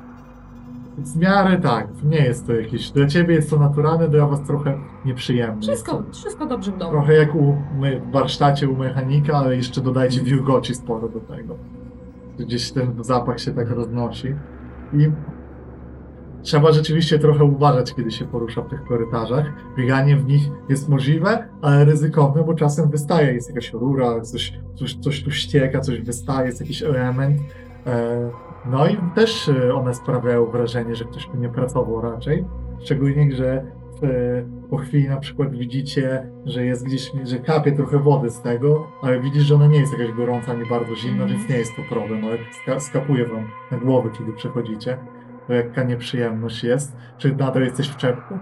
[0.98, 2.90] W miarę tak, nie jest to jakieś.
[2.90, 5.60] Dla ciebie jest to naturalne, dla was trochę nieprzyjemne.
[5.62, 6.90] Wszystko, wszystko dobrze w domu.
[6.90, 11.56] Trochę jak u, my, w warsztacie u mechanika, ale jeszcze dodajcie wilgoci sporo do tego.
[12.38, 14.28] Gdzieś ten zapach się tak roznosi.
[14.92, 15.10] I
[16.42, 19.46] trzeba rzeczywiście trochę uważać, kiedy się porusza w tych korytarzach.
[19.76, 24.94] Bieganie w nich jest możliwe, ale ryzykowne, bo czasem wystaje, jest jakaś rura, coś, coś,
[24.94, 27.40] coś tu ścieka, coś wystaje, jest jakiś element.
[27.86, 28.30] E,
[28.66, 32.44] No i też e, one sprawiają wrażenie, że ktoś tu nie pracował raczej.
[32.80, 33.64] Szczególnie, że
[34.02, 34.06] w,
[34.70, 39.20] po chwili na przykład widzicie, że jest gdzieś, że kapie trochę wody z tego, ale
[39.20, 41.30] widzisz, że ona nie jest jakaś gorąca, nie bardzo zimna, Mhm.
[41.38, 44.98] więc nie jest to problem, ale ska skapuje wam na głowę, kiedy przechodzicie.
[45.50, 46.96] To jaka nieprzyjemność jest.
[47.18, 48.34] Czy nadal jesteś w czepku?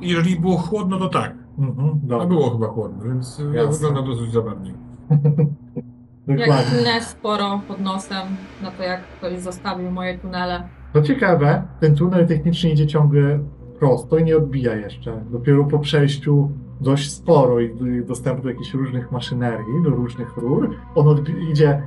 [0.00, 1.34] Jeżeli było chłodno, to tak.
[1.58, 3.72] Mhm, A było chyba chłodno, więc ja Jasne.
[3.88, 4.72] wygląda dosyć zabawnie.
[6.26, 6.78] Jak Dokładnie.
[6.78, 8.26] tnę sporo pod nosem
[8.62, 10.68] na to, jak ktoś zostawił moje tunele.
[10.92, 13.38] To ciekawe, ten tunel techniczny idzie ciągle
[13.78, 15.24] prosto i nie odbija jeszcze.
[15.30, 16.50] Dopiero po przejściu
[16.82, 17.70] dość sporo i
[18.06, 21.82] dostępu do jakichś różnych maszynerii, do różnych rur, on odbi- idzie,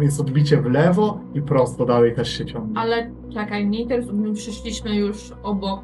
[0.00, 2.78] y, jest odbicie w lewo i prosto dalej też się ciągnie.
[2.80, 5.80] Ale czekaj, mnie interesuje, my przyszliśmy już obok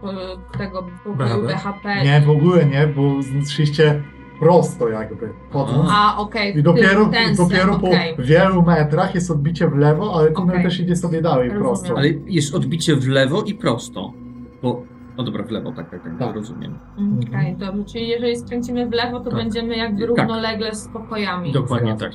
[0.00, 2.04] po- tego pokoju BHP?
[2.04, 3.02] Nie, w ogóle nie, bo
[3.48, 4.02] szliście
[4.40, 5.28] prosto jakby.
[5.50, 5.88] Chodząc.
[5.92, 7.88] A, okej, I dopiero, tensem, dopiero po
[8.22, 10.62] wielu metrach jest odbicie w lewo, ale tunel Okej.
[10.64, 11.62] też idzie sobie dalej Rozumiem.
[11.64, 11.96] prosto.
[11.98, 14.12] Ale jest odbicie w lewo i prosto.
[14.62, 14.82] Bo.
[15.16, 16.34] No dobra, w lewo, tak, tak, tak, Tak.
[16.34, 16.78] rozumiem.
[17.28, 19.38] Okej, dobrze, czyli jeżeli skręcimy w lewo, to Tak.
[19.38, 20.08] będziemy jakby Tak.
[20.08, 21.52] równolegle z pokojami.
[21.52, 22.12] Dokładnie tak.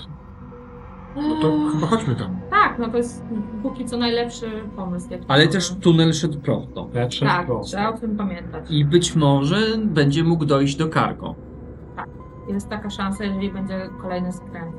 [1.16, 2.40] No to chyba chodźmy tam.
[2.50, 3.24] Tak, no to jest
[3.64, 5.10] póki co najlepszy pomysł.
[5.28, 6.90] Ale też tunel szedł prosto.
[6.94, 7.68] Lepsze Tak, prosto.
[7.78, 8.72] trzeba o tym pamiętać.
[8.72, 11.36] I być może będzie mógł dojść do cargo.
[12.48, 14.76] Jest taka szansa, jeżeli będzie kolejny skręt.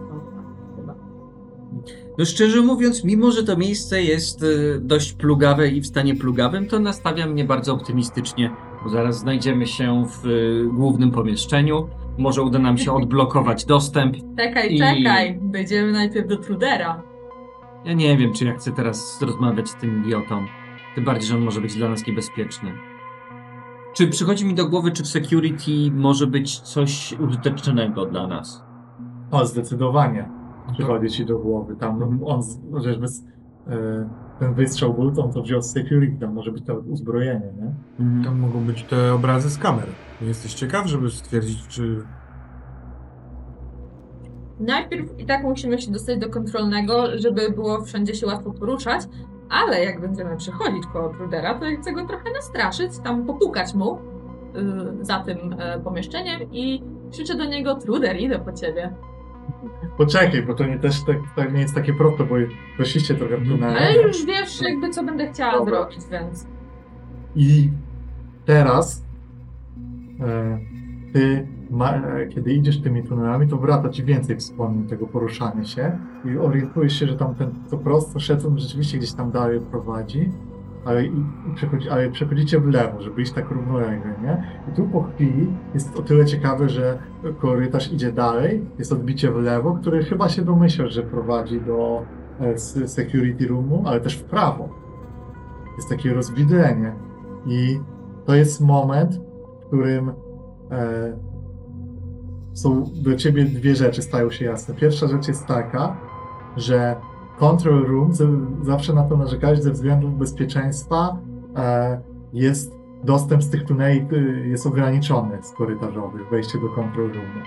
[2.21, 6.69] No szczerze mówiąc, mimo że to miejsce jest y, dość plugawe i w stanie plugawym,
[6.69, 8.51] to nastawia mnie bardzo optymistycznie,
[8.85, 11.89] bo zaraz znajdziemy się w y, głównym pomieszczeniu.
[12.19, 14.17] Może uda nam się odblokować dostęp.
[14.39, 15.39] Czekaj, I- czekaj.
[15.43, 17.03] Będziemy najpierw do Trudera.
[17.85, 20.47] Ja nie wiem, czy ja chcę teraz rozmawiać z tym idiotą.
[20.95, 22.73] Tym bardziej, że on może być dla nas niebezpieczny.
[23.95, 28.65] Czy przychodzi mi do głowy, czy w security może być coś użytecznego dla nas?
[29.31, 30.40] O, zdecydowanie.
[30.73, 31.77] Przychodzi ci do głowy.
[31.77, 32.21] Tam Mhm.
[32.25, 36.35] on, z- chociażby z, e, ten wystrzał był, to on to wziął z security, tam
[36.35, 38.25] może być nawet uzbrojenie, nie?
[38.25, 39.87] Tam mogą być te obrazy z kamer.
[40.21, 42.03] Nie jesteś ciekaw, żeby stwierdzić, czy...
[44.61, 49.03] Najpierw i tak musimy się dostać do kontrolnego, żeby było wszędzie się łatwo poruszać,
[49.51, 53.99] ale jak będziemy przechodzić koło Trudera, to chcę go trochę nastraszyć, tam popukać mu y,
[55.05, 58.95] za tym y, pomieszczeniem i krzyczę do niego, Truder, idę po ciebie.
[59.97, 62.35] Poczekaj, bo to nie też tak, tak nie jest takie prosto, bo
[62.79, 63.79] weszliście trochę tunele.
[63.79, 65.77] Ale już wiesz jakby co będę chciała Dobra.
[65.77, 66.47] zrobić, więc...
[67.37, 67.71] I
[68.45, 69.05] teraz
[70.21, 70.59] e,
[71.13, 75.99] ty, ma, e, kiedy idziesz tymi tunelami, to wraca ci więcej wspomnień tego poruszania się
[76.25, 80.31] i orientujesz się, że tam ten co prosto szedł, on rzeczywiście gdzieś tam dalej prowadzi,
[80.85, 81.03] ale,
[81.55, 84.45] przechodzi, ale przechodzicie w lewo, żeby iść tak równolegle, nie?
[84.73, 86.99] I tu po chwili jest o tyle ciekawe, że
[87.39, 92.03] korytarz idzie dalej, jest odbicie w lewo, które chyba się domyślasz, że prowadzi do
[92.41, 94.69] e, security roomu, ale też w prawo.
[95.77, 96.93] Jest takie rozwidlenie.
[97.47, 97.81] I
[98.27, 99.21] to jest moment,
[99.63, 100.09] w którym
[100.71, 101.17] e,
[102.53, 104.75] są do ciebie dwie rzeczy stają się jasne.
[104.75, 105.97] Pierwsza rzecz jest taka,
[106.57, 106.97] że
[107.41, 108.27] control room, ze,
[108.63, 111.17] zawsze na to narzekałeś ze względów bezpieczeństwa,
[111.57, 112.01] e,
[112.33, 117.41] jest dostęp z tych tuneli y, jest ograniczony z korytarzowych, wejście do control roomu.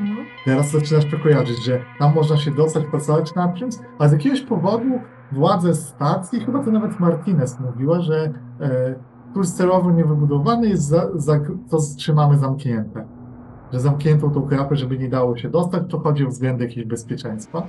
[0.00, 0.26] Mhm.
[0.44, 4.40] Teraz zaczynasz to kojarzyć, że tam można się dostać, pracować nad czymś, a z jakiegoś
[4.40, 5.00] powodu
[5.32, 8.94] władze stacji, chyba to nawet Martinez mówiła, że e,
[9.34, 13.06] kurs celowo niewybudowany jest, za, za, to trzymamy zamknięte.
[13.72, 17.66] Że zamkniętą tą krapę, żeby nie dało się dostać, to chodzi o względy jakiegoś bezpieczeństwa.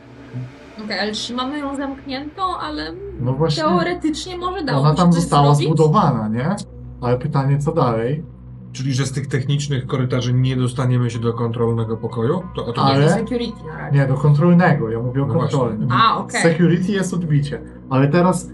[0.85, 5.65] Okej, ale trzymamy ją zamkniętą, ale No właśnie, teoretycznie może dało ona tam została zrobić.
[5.67, 6.55] zbudowana, nie?
[7.01, 8.23] Ale pytanie, co dalej?
[8.71, 12.41] Czyli, że z tych technicznych korytarzy nie dostaniemy się do kontrolnego pokoju?
[12.55, 13.09] To, a to Ale- nie.
[13.09, 13.97] Security na razie.
[13.97, 15.57] Nie, do kontrolnego, ja mówię o No właśnie.
[15.57, 15.89] kontrolnym.
[15.91, 16.41] A, okej.
[16.41, 18.51] Security jest odbicie, ale teraz y,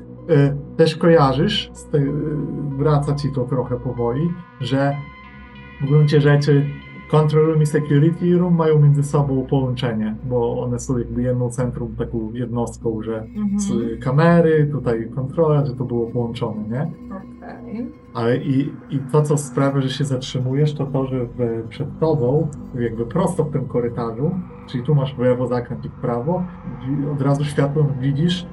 [0.78, 2.12] też kojarzysz, z te, y,
[2.78, 4.30] wraca ci to trochę powoli,
[4.62, 4.96] że
[5.82, 6.66] w gruncie rzeczy
[7.12, 11.96] Control Room i Security Room mają między sobą połączenie, bo one są jakby jedną centrum,
[11.96, 13.60] taką jednostką, że Mhm.
[13.60, 16.92] z kamery, tutaj kontrola, że to było połączone, nie?
[17.16, 17.92] Okej.
[18.14, 22.48] Ale i, i to, co sprawia, że się zatrzymujesz, to to, że w, przed tobą,
[22.80, 24.32] jakby prosto w tym korytarzu,
[24.68, 26.44] czyli tu masz w lewo zakręt i w prawo,
[27.14, 28.48] od razu światłem widzisz,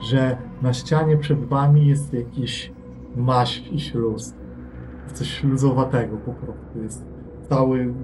[0.00, 2.72] że na ścianie przed wami jest jakiś
[3.16, 4.34] maś i śluz.
[5.12, 6.82] Coś śluzowatego po prostu.
[6.82, 7.11] Jest
[7.54, 7.94] cały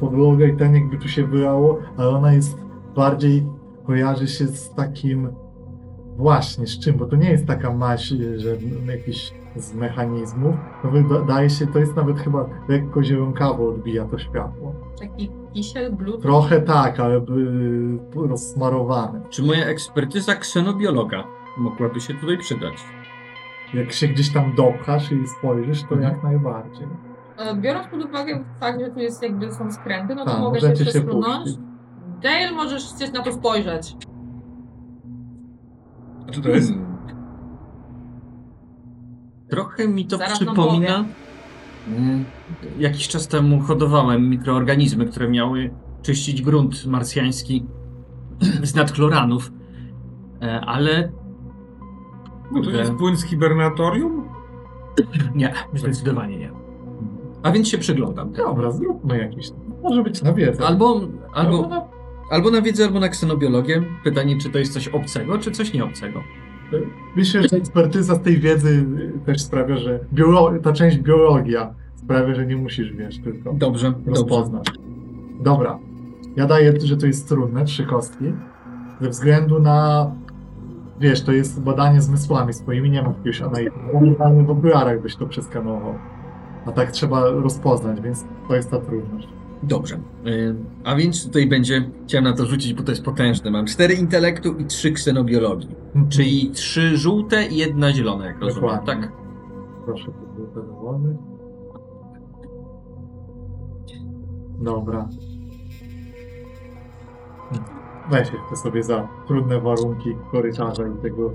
[0.00, 2.58] podłoga i ten jakby tu się wylało, ale ona jest
[2.96, 3.46] bardziej,
[3.86, 5.28] kojarzy się z takim
[6.16, 6.96] Właśnie, z czym?
[6.96, 10.54] Bo to nie jest taka maść, że jakiś z mechanizmów.
[10.82, 14.74] To wydaje się, to jest nawet chyba lekko zielonkawo odbija to światło.
[15.00, 16.22] Taki kisiel, blut.
[16.22, 19.20] Trochę tak, ale by rozsmarowany.
[19.30, 21.24] Czy moja ekspertyza ksenobiologa
[21.58, 22.74] mogłaby się tutaj przydać?
[23.74, 26.12] Jak się gdzieś tam dopchasz i spojrzysz, to Mhm.
[26.14, 26.86] jak najbardziej.
[27.38, 30.60] E, Biorąc pod uwagę fakt, że tu jest jakby są skręty, no to Tak, mogę
[30.60, 31.50] się przesunąć.
[32.22, 33.96] Dale, możesz chcieć na to spojrzeć.
[36.28, 36.70] A co to jest?
[36.70, 36.96] Hmm.
[39.50, 41.04] Trochę mi to Zaraz nam przypomina.
[42.78, 47.66] Jakiś czas temu hodowałem mikroorganizmy, które miały czyścić grunt marsjański
[48.62, 49.52] z nadchloranów.
[50.42, 51.12] E, Ale.
[52.52, 54.28] No to jest płyn z hibernatorium?
[55.34, 56.50] Nie, zdecydowanie nie.
[57.42, 58.32] A więc się przyglądam.
[58.32, 59.50] Dobra, zróbmy jakiś.
[59.82, 60.66] Może być na wiedzę.
[60.66, 61.00] Albo,
[61.34, 61.82] albo, na-
[62.30, 63.82] albo na wiedzę, albo na ksenobiologię.
[64.04, 66.20] Pytanie, czy to jest coś obcego, czy coś nieobcego.
[67.16, 68.86] Myślę, że ekspertyza z tej wiedzy
[69.26, 74.10] też sprawia, że biolo- ta część biologia sprawia, że nie musisz wiesz, tylko Dobrze, dobrze.
[74.10, 74.66] rozpoznać.
[75.40, 75.78] Dobra.
[76.36, 78.24] Ja daję, że to jest trudne, trzy kostki.
[79.00, 80.10] Ze względu na.
[81.00, 83.70] Wiesz, to jest badanie zmysłami swoimi, nie ma jakiegoś analizy.
[84.46, 85.94] W okularach byś to przeskanował.
[86.66, 89.28] A tak trzeba rozpoznać, więc to jest ta trudność.
[89.62, 89.96] Dobrze.
[90.26, 93.50] Y, A więc tutaj będzie, chciałem na to rzucić, bo to jest potężne.
[93.50, 95.68] Mam cztery intelektu i trzy ksenobiologii.
[96.08, 99.02] Czyli trzy żółte i jedna zielona, jak rozumiem, Dokładnie.
[99.02, 99.12] tak?
[99.84, 100.06] Proszę
[100.54, 101.16] to dołożyć.
[104.60, 105.08] Dobra.
[108.10, 111.32] Weź jeszcze sobie za trudne warunki korytarza i tego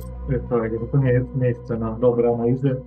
[0.49, 2.81] całego, bo to nie jest miejsce na dobre analizy.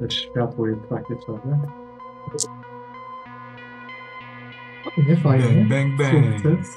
[0.00, 1.58] Też światło jest takie czarne.
[5.08, 5.44] Nie fajnie.
[5.46, 6.34] Bang, bang, bang.
[6.42, 6.76] Sukces.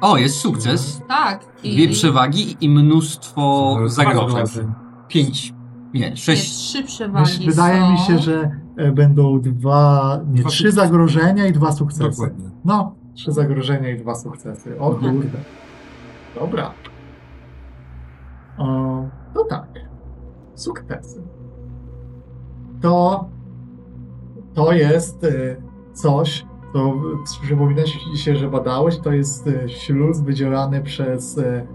[0.00, 1.02] O, jest sukces.
[1.08, 1.44] Tak.
[1.62, 4.72] I, Dwie przewagi i mnóstwo zagrożeń.
[5.08, 5.52] Pięć,
[5.94, 6.54] nie, Jest sześć.
[6.54, 7.92] trzy przewagi wydaje są.
[7.92, 12.10] mi się, że e, będą dwa, nie, Dwa trzy zagrożenia i dwa sukcesy.
[12.10, 12.50] Dokładnie.
[12.64, 14.80] No, trzy zagrożenia i dwa sukcesy.
[14.80, 15.16] O Mhm.
[15.22, 15.38] kurde.
[16.40, 16.70] Dobra.
[18.58, 19.68] O, to tak.
[20.54, 21.22] Sukcesy.
[22.88, 23.28] To,
[24.54, 25.56] to jest e,
[25.92, 26.94] coś, co
[27.42, 27.82] przypomina
[28.16, 31.66] się, że badałeś, to jest e, śluz wydzielany przez e,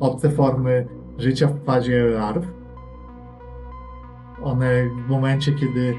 [0.00, 0.86] obce formy
[1.18, 2.46] życia w fazie larw.
[4.42, 5.94] One w momencie, kiedy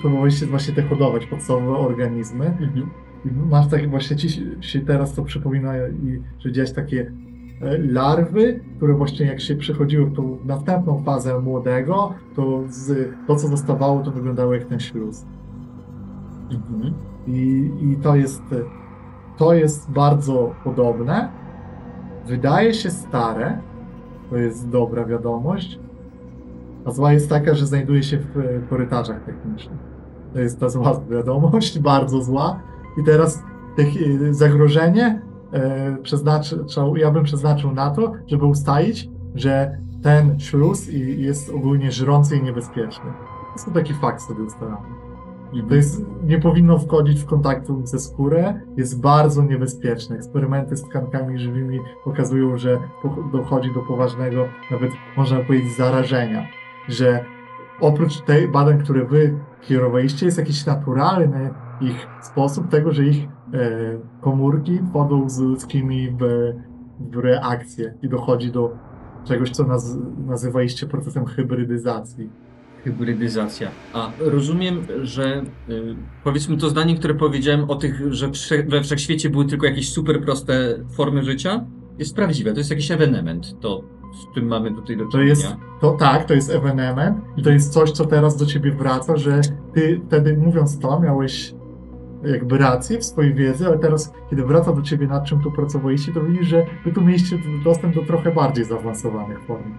[0.00, 2.90] próbowaliście właśnie te hodować podstawowe organizmy, Mhm.
[3.24, 4.28] i Masz tak właśnie ci
[4.60, 7.12] się- teraz to przypomina i że widziałeś takie
[7.78, 13.48] larwy, które właśnie jak się przechodziły w tą następną fazę młodego, to z, to co
[13.48, 15.24] zostawało to wyglądało jak ten śluz.
[16.50, 16.94] Mhm.
[17.26, 18.42] I, I to jest
[19.38, 21.28] to jest bardzo podobne.
[22.26, 23.58] Wydaje się stare.
[24.30, 25.78] To jest dobra wiadomość.
[26.84, 29.78] A zła jest taka, że znajduje się w e, korytarzach technicznych.
[30.32, 32.60] To jest ta zła wiadomość, bardzo zła.
[32.98, 33.42] I teraz
[33.78, 41.50] e, zagrożenie e, przeznaczył, ja bym przeznaczył na to, żeby ustalić, że ten śluz jest
[41.50, 43.12] ogólnie żrący i niebezpieczny.
[43.64, 44.86] To taki fakt sobie ustalamy.
[45.68, 50.16] To jest, nie powinno wchodzić w kontaktu ze skórę, jest bardzo niebezpieczne.
[50.16, 52.78] Eksperymenty z tkankami żywymi pokazują, że
[53.32, 56.46] dochodzi do poważnego, nawet można powiedzieć, zarażenia.
[56.88, 57.24] Że
[57.80, 63.28] oprócz tej badań, które wy kierowaliście, jest jakiś naturalny ich sposób tego, że ich
[64.20, 66.52] komórki wchodzą z ludzkimi w,
[67.12, 68.70] w reakcję i dochodzi do
[69.24, 72.30] czegoś, co naz, nazywaliście procesem hybrydyzacji.
[72.84, 73.68] Hybrydyzacja.
[73.94, 79.30] A rozumiem, że y, powiedzmy to zdanie, które powiedziałem o tych, że wsze- we wszechświecie
[79.30, 81.64] były tylko jakieś super proste formy życia,
[81.98, 82.52] jest prawdziwe.
[82.52, 83.82] To jest jakiś ewenement, to
[84.30, 85.28] z tym mamy tutaj do To czynienia.
[85.30, 89.16] jest, to tak, to jest ewenement i to jest coś, co teraz do ciebie wraca,
[89.16, 89.40] że
[89.74, 91.54] ty wtedy mówiąc to miałeś
[92.24, 96.12] jakby rację w swojej wiedzy, ale teraz, kiedy wraca do ciebie nad czym tu pracowaliście,
[96.12, 99.74] to widzisz, że wy tu mieliście dostęp do trochę bardziej zaawansowanych form.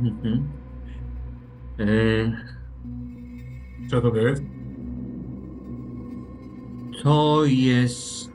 [0.00, 0.48] Mhm.
[1.80, 2.32] Y,
[3.90, 4.42] Co to jest?
[7.02, 8.32] To jest.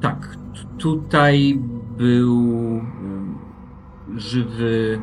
[0.00, 0.36] Tak,
[0.78, 1.58] tutaj
[1.98, 2.40] był
[3.00, 3.38] mm,
[4.16, 5.02] żywy.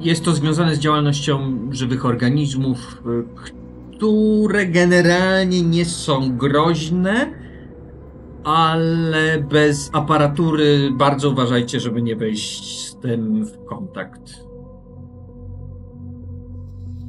[0.00, 3.24] Jest to związane z działalnością żywych organizmów, y,
[3.96, 7.32] które generalnie nie są groźne,
[8.44, 14.46] ale bez aparatury bardzo uważajcie, żeby nie wejść z tym w kontakt.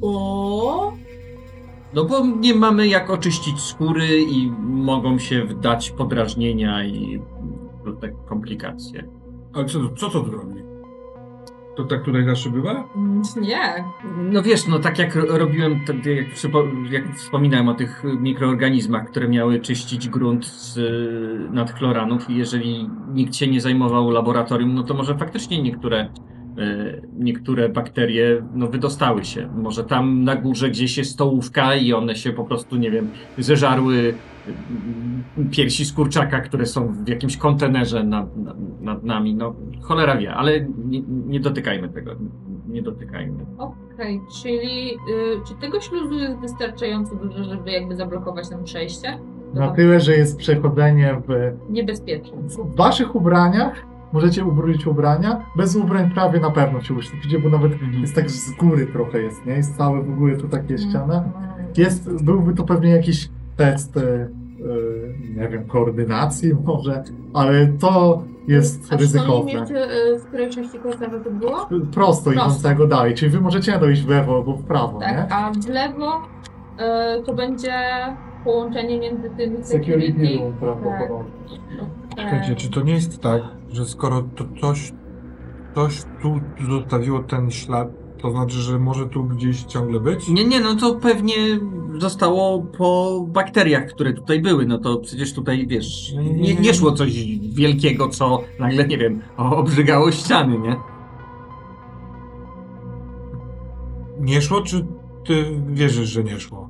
[0.02, 0.92] O,
[1.94, 7.20] No bo nie mamy jak oczyścić skóry i mogą się wdać podrażnienia i
[7.84, 9.08] różne komplikacje.
[9.52, 10.67] Ale co, co to robi?
[11.78, 12.88] To tak tutaj zawsze bywa?
[13.36, 13.84] nie.
[14.32, 16.26] No wiesz, no tak jak ro- robiłem, jak,
[16.90, 20.78] jak wspominałem o tych mikroorganizmach, które miały czyścić grunt z
[21.52, 26.08] nadchloranów i jeżeli nikt się nie zajmował laboratorium, no to może faktycznie niektóre
[27.18, 29.48] niektóre bakterie no, wydostały się.
[29.54, 33.94] Może tam na górze gdzieś jest stołówka i one się po prostu, nie wiem, zeżarły
[33.96, 34.14] y,
[35.50, 39.34] piersi z kurczaka, które są w jakimś kontenerze nad, nad, nad nami.
[39.34, 42.10] No cholera wie, ale nie, nie dotykajmy tego.
[42.68, 43.46] Nie dotykajmy.
[43.58, 44.96] Okej, czyli y,
[45.48, 49.18] czy tego śluzu jest wystarczająco dużo, żeby jakby zablokować nam przejście?
[49.54, 52.36] Na tyle, że jest przechodzenie w, Niebezpieczne.
[52.42, 57.72] w waszych ubraniach, możecie ubrudzić ubrania, bez ubrań prawie na pewno się uszczypicie, bo nawet
[58.00, 59.52] jest tak z góry trochę jest, nie?
[59.52, 61.24] Jest całe w ogóle tu takie ściana.
[61.76, 64.28] Jest, byłby to pewnie jakiś test, e, e,
[65.40, 67.02] nie wiem, koordynacji może,
[67.34, 69.62] ale to jest A czy to ryzykowne.
[70.14, 71.56] y, w której części korytarza to było?
[71.56, 72.32] Prosto Prosto.
[72.32, 75.34] idącego dalej, czyli wy możecie dojść w lewo albo w prawo, Tak, nie?
[75.34, 77.72] a w lewo y, to będzie
[78.44, 81.30] połączenie między tym Security room prawdopodobnie.
[82.16, 83.42] Czekajcie, czy to nie jest tak,
[83.72, 84.92] że skoro to coś,
[85.74, 86.40] coś tu
[86.70, 87.88] zostawiło ten ślad,
[88.22, 90.28] To znaczy, że może tu gdzieś ciągle być?
[90.28, 91.34] Nie, nie, no to pewnie
[91.98, 94.66] zostało po bakteriach, które tutaj były.
[94.66, 97.12] No to przecież tutaj, wiesz, nie, nie szło coś
[97.52, 100.76] wielkiego, co nagle, nie wiem, obrzygało ściany, nie?
[104.20, 104.86] Nie szło, czy
[105.24, 106.68] ty wierzysz, że nie szło?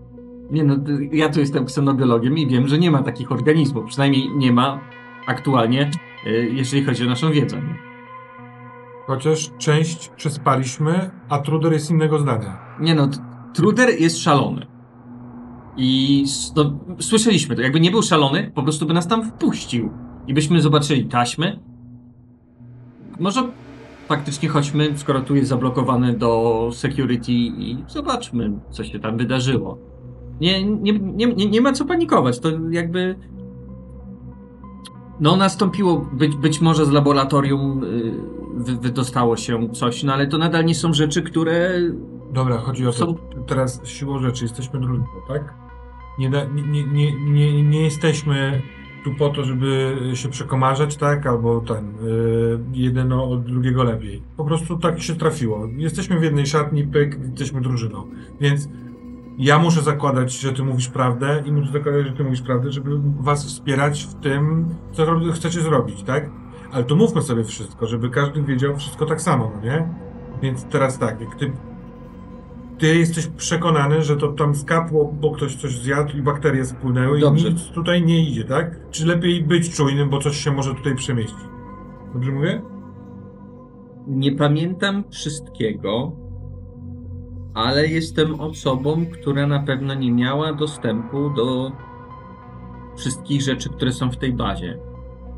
[0.50, 0.76] Nie no,
[1.12, 3.84] ja tu jestem ksenobiologiem i wiem, że nie ma takich organizmów.
[3.86, 4.80] Przynajmniej nie ma
[5.26, 5.90] aktualnie,
[6.32, 7.56] jeżeli chodzi o naszą wiedzę.
[7.56, 7.74] Nie?
[9.06, 12.58] Chociaż część przespaliśmy, a Truder jest innego zdania.
[12.80, 13.08] Nie no,
[13.54, 14.66] Truder jest szalony.
[15.76, 16.24] I
[16.56, 17.62] no, słyszeliśmy to.
[17.62, 19.90] Jakby nie był szalony, po prostu by nas tam wpuścił.
[20.26, 21.60] I byśmy zobaczyli taśmy.
[23.20, 23.42] Może
[24.08, 29.78] faktycznie chodźmy, skoro tu jest zablokowane do security i zobaczmy, co się tam wydarzyło.
[30.40, 32.40] Nie, nie, nie, nie, nie ma co panikować.
[32.40, 33.16] To jakby.
[35.20, 38.12] No, nastąpiło być, być może z laboratorium y,
[38.54, 41.80] wy, wydostało się coś, no ale to nadal nie są rzeczy, które
[42.32, 42.98] Dobra, chodzi o to.
[42.98, 43.14] Są-
[43.46, 45.54] Teraz siłą rzeczy jesteśmy drużyną, tak?
[46.18, 48.62] Nie, da, nie, nie, nie, nie, jesteśmy
[49.04, 51.26] tu po to, żeby się przekomarzać, tak?
[51.26, 54.22] Albo ten, yy, jeden od drugiego lepiej.
[54.36, 55.68] Po prostu tak się trafiło.
[55.76, 58.06] Jesteśmy w jednej szatni, pyk, jesteśmy drużyną.
[58.40, 58.68] Więc
[59.38, 62.90] ja muszę zakładać, że ty mówisz prawdę i muszę zakładać, że ty mówisz prawdę, żeby
[63.20, 66.30] was wspierać w tym, co chcecie zrobić, tak?
[66.72, 69.88] Ale to mówmy sobie wszystko, żeby każdy wiedział wszystko tak samo, no nie?
[70.42, 71.52] Więc teraz tak, jak ty
[72.78, 77.48] ty jesteś przekonany, że to tam skapło, bo ktoś coś zjadł i bakterie spłynęły Dobrze.
[77.48, 78.90] i nic tutaj nie idzie, tak?
[78.90, 81.38] Czy lepiej być czujnym, bo coś się może tutaj przemieścić?
[82.14, 82.62] Dobrze mówię?
[84.06, 86.12] Nie pamiętam wszystkiego,
[87.58, 91.72] ale jestem osobą, która na pewno nie miała dostępu do
[92.96, 94.78] wszystkich rzeczy, które są w tej bazie.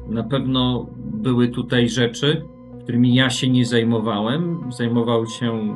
[0.08, 2.46] Na pewno były tutaj rzeczy,
[2.82, 4.72] którymi ja się nie zajmowałem.
[4.72, 5.74] Zajmował się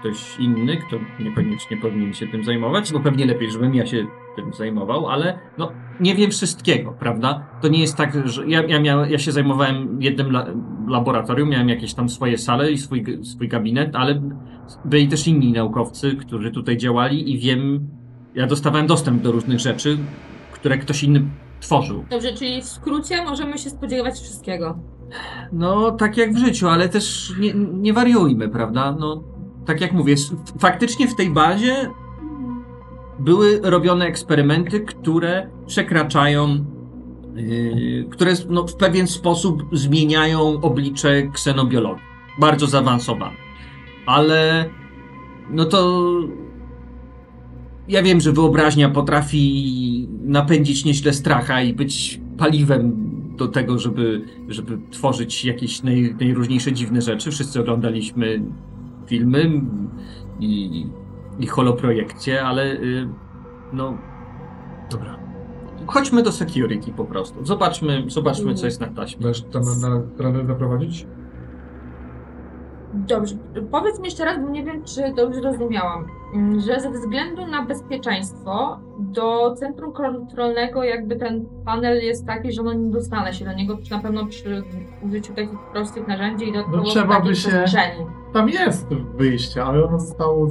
[0.00, 4.06] ktoś inny, kto niekoniecznie powinien się tym zajmować, bo pewnie lepiej, żebym ja się
[4.36, 7.46] tym zajmował, ale no, nie wiem wszystkiego, prawda?
[7.62, 10.46] To nie jest tak, że ja, ja, miałem, ja się zajmowałem jednym la,
[10.88, 14.22] laboratorium, miałem jakieś tam swoje sale i swój, swój gabinet, ale
[14.84, 17.88] byli też inni naukowcy, którzy tutaj działali i wiem,
[18.34, 19.98] ja dostawałem dostęp do różnych rzeczy,
[20.52, 21.22] które ktoś inny
[21.60, 22.04] tworzył.
[22.10, 24.78] Dobrze, czyli w skrócie możemy się spodziewać wszystkiego.
[25.52, 28.96] No, tak jak w życiu, ale też nie, nie wariujmy, prawda?
[29.00, 29.22] No,
[29.66, 30.14] tak jak mówię,
[30.58, 31.90] faktycznie w tej bazie
[33.18, 36.64] były robione eksperymenty, które przekraczają,
[37.34, 42.04] yy, które no, w pewien sposób zmieniają oblicze ksenobiologii.
[42.38, 43.36] Bardzo zaawansowane.
[44.06, 44.70] Ale
[45.50, 46.02] no to
[47.88, 54.78] ja wiem, że wyobraźnia potrafi napędzić nieźle stracha i być paliwem do tego, żeby, żeby
[54.90, 57.30] tworzyć jakieś naj, najróżniejsze dziwne rzeczy.
[57.30, 58.42] Wszyscy oglądaliśmy
[59.06, 59.62] filmy
[60.40, 60.86] i,
[61.40, 63.08] i holoprojekcje, ale y,
[63.72, 63.94] no
[64.90, 65.16] Dobra.
[65.86, 67.44] chodźmy do security po prostu.
[67.44, 69.26] Zobaczmy, zobaczmy co jest na taśmie.
[69.26, 71.06] Dasz tam na, radę zaprowadzić?
[72.94, 73.34] Dobrze,
[73.70, 76.04] powiedz mi jeszcze raz, bo nie wiem, czy dobrze rozumiałam,
[76.34, 82.62] mm, że ze względu na bezpieczeństwo do centrum kontrolnego jakby ten panel jest taki, że
[82.62, 84.62] no nie dostanę się do niego na pewno przy
[85.02, 88.06] użyciu takich prostych narzędzi i dodatkowo No trzeba by się- przestrzeni.
[88.32, 90.48] Tam jest wyjście, ale ono zostało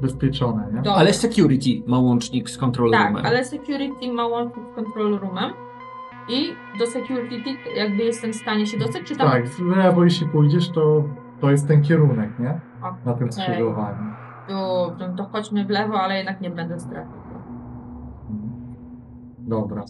[0.00, 0.76] zabezpieczone, nie?
[0.76, 0.92] Dobra.
[0.92, 3.26] Ale security ma łącznik z control Tak, roomem.
[3.26, 5.50] ale security ma łącznik z control roomem
[6.28, 6.48] i
[6.78, 10.68] do security jakby jestem w stanie się dostać, czy tam Tak, w lewo jeśli pójdziesz,
[10.70, 11.04] to,
[11.40, 12.60] to jest ten kierunek, nie?
[13.06, 14.12] Na tym skrzyżowaniu.
[14.48, 17.10] Dobrze, to chodźmy w lewo, ale jednak nie będę strefy.
[19.38, 19.84] Dobra.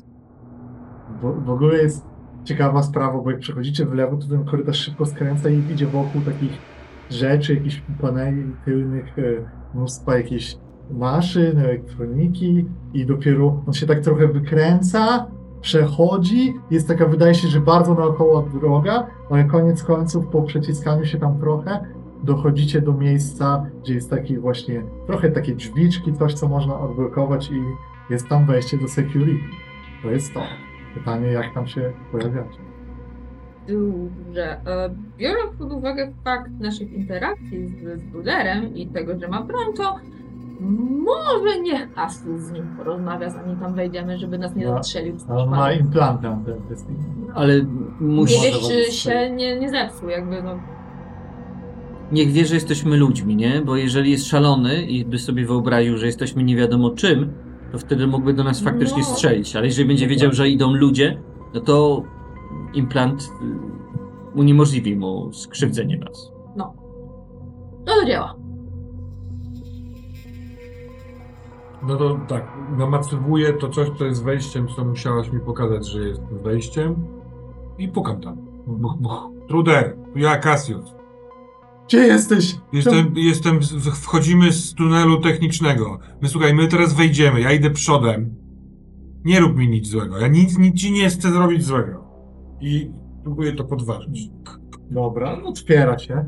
[1.23, 2.07] W, w ogóle jest
[2.45, 6.21] ciekawa sprawa, bo jak przechodzicie w lewo, to ten korytarz szybko skręca i idzie wokół
[6.21, 6.59] takich
[7.11, 9.23] rzeczy, jakichś paneli tylnych, e,
[9.75, 10.57] mnóstwa jakichś
[10.91, 15.27] maszyn, elektroniki i dopiero on się tak trochę wykręca,
[15.61, 21.19] przechodzi, jest taka, wydaje się, że bardzo naokoło droga, ale koniec końców po przeciskaniu się
[21.19, 21.85] tam trochę
[22.25, 27.63] dochodzicie do miejsca, gdzie jest taki właśnie, trochę takie drzwiczki, coś co można odblokować i
[28.13, 29.45] jest tam wejście do security.
[30.03, 30.41] To jest to.
[30.95, 32.70] Pytanie, jak tam się pojawiacie.
[33.71, 34.61] Dobrze.
[34.67, 39.67] E, Biorąc pod uwagę fakt naszych interakcji z, z Bruderem i tego, że ma broń,
[39.77, 39.97] to
[41.05, 45.17] może niech Asu z nim porozmawia, zanim tam wejdziemy, żeby nas nie No, zastrzelił.
[45.29, 46.99] A on ma implanty antydepresyjne.
[47.35, 47.67] Ale Nie
[48.01, 50.59] musi, Może wiesz, czy się nie, nie zepsuł, jakby no.
[52.13, 53.63] niech wie, że jesteśmy ludźmi, nie?
[53.67, 57.33] Bo jeżeli jest szalony i by sobie wyobraził, że jesteśmy nie wiadomo czym,
[57.73, 59.05] to wtedy mógłby do nas faktycznie No.
[59.05, 59.57] strzelić.
[59.57, 61.19] Ale jeżeli będzie wiedział, że idą ludzie,
[61.55, 62.03] no to
[62.75, 66.33] implant y, uniemożliwi mu skrzywdzenie nas.
[66.57, 66.75] No.
[67.87, 68.35] No to działa.
[71.83, 76.23] No to tak, namacywuję to coś, co jest wejściem, co musiałaś mi pokazać, że jest
[76.23, 77.07] wejściem
[77.79, 78.37] i pukam tam.
[78.67, 79.31] Buch, buch.
[79.49, 80.95] Truder, ja Cassius.
[81.87, 82.57] Gdzie jesteś?
[82.73, 83.61] Jestem, jestem,
[83.95, 85.99] wchodzimy z tunelu technicznego.
[86.23, 88.35] My słuchaj, my teraz wejdziemy, ja idę przodem.
[89.25, 92.10] Nie rób mi nic złego, ja nic, nic ci nie chcę zrobić złego.
[92.61, 92.91] I
[93.23, 94.31] próbuję to podważyć.
[94.91, 96.25] Dobra, otwiera się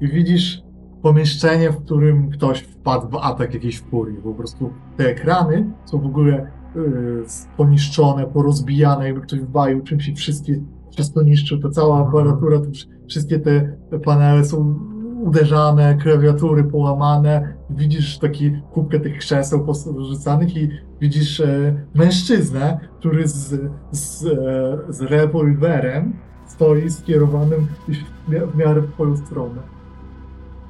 [0.00, 0.62] i widzisz
[1.02, 4.16] pomieszczenie, w którym ktoś wpadł w atak jakiejś furii.
[4.22, 7.24] Po prostu te ekrany są w ogóle yy,
[7.56, 10.62] poniszczone, porozbijane, jakby ktoś wbaił czymś i wszystkie,
[10.92, 11.58] wszystko niszczył.
[11.60, 14.78] Ta cała aparatura, to wsz- wszystkie te, te panele są
[15.20, 17.54] uderzane, klawiatury połamane.
[17.70, 23.60] Widzisz taki kubkę tych krzeseł porzucanych i widzisz e, mężczyznę, który z,
[23.92, 26.12] z, e, z rewolwerem
[26.46, 29.62] stoi skierowanym w mia- w miarę w twoją stronę.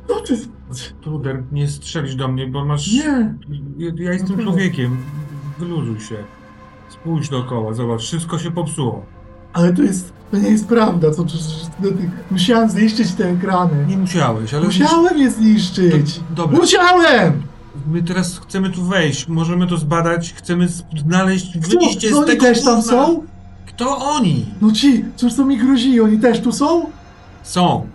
[0.09, 0.37] No ty...
[1.01, 2.93] Truder, nie strzelić do mnie, bo masz...
[2.93, 3.35] Nie!
[3.79, 4.43] Ja, ja jestem No.
[4.43, 4.97] człowiekiem.
[5.59, 6.15] Wyluzuj się.
[6.89, 9.07] Spójrz dookoła, zobacz, wszystko się popsuło.
[9.53, 10.13] Ale to jest...
[10.31, 11.25] To nie jest prawda, co...
[11.25, 11.61] przecież-
[12.31, 13.87] Musiałem zniszczyć te ekrany.
[13.89, 14.65] Nie musiałeś, ale...
[14.67, 16.21] Musiałem je zniszczyć!
[16.31, 17.43] Do- Dobra, Musiałem!
[17.91, 20.69] my teraz chcemy tu wejść, możemy to zbadać, chcemy
[21.07, 22.93] znaleźć wyjście Co z oni tego też tam gówna.
[22.93, 23.23] są?
[23.67, 24.47] Kto oni?
[24.63, 26.87] No ci, cóż co mi grozili, oni też tu są?
[27.43, 27.87] Są.